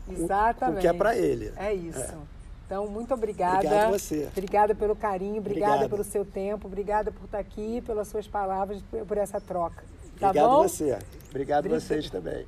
com- 0.07 0.13
Exatamente. 0.13 0.75
com 0.75 0.79
o 0.79 0.81
que 0.81 0.87
é 0.89 0.93
para 0.93 1.17
ele. 1.17 1.53
É 1.57 1.75
isso. 1.75 2.15
Então, 2.67 2.89
muito 2.89 3.15
obrigada. 3.15 3.59
Obrigado 3.59 3.85
a 3.95 3.99
você. 3.99 4.29
Obrigada 4.33 4.75
pelo 4.75 4.97
carinho, 4.97 5.39
obrigada 5.39 5.73
Obrigado. 5.75 5.91
pelo 5.91 6.05
seu 6.05 6.25
tempo, 6.25 6.67
obrigada 6.67 7.13
por 7.13 7.25
estar 7.25 7.39
aqui, 7.39 7.81
pelas 7.81 8.09
suas 8.09 8.27
palavras, 8.27 8.83
por, 9.07 9.17
essa 9.17 9.41
troca. 9.41 9.85
Tá 10.19 10.31
Obrigado 10.31 10.51
bom? 10.51 10.63
você. 10.63 10.99
Obrigado 11.31 11.67
Obrigada. 11.67 11.81
vocês 11.81 12.11
também. 12.11 12.45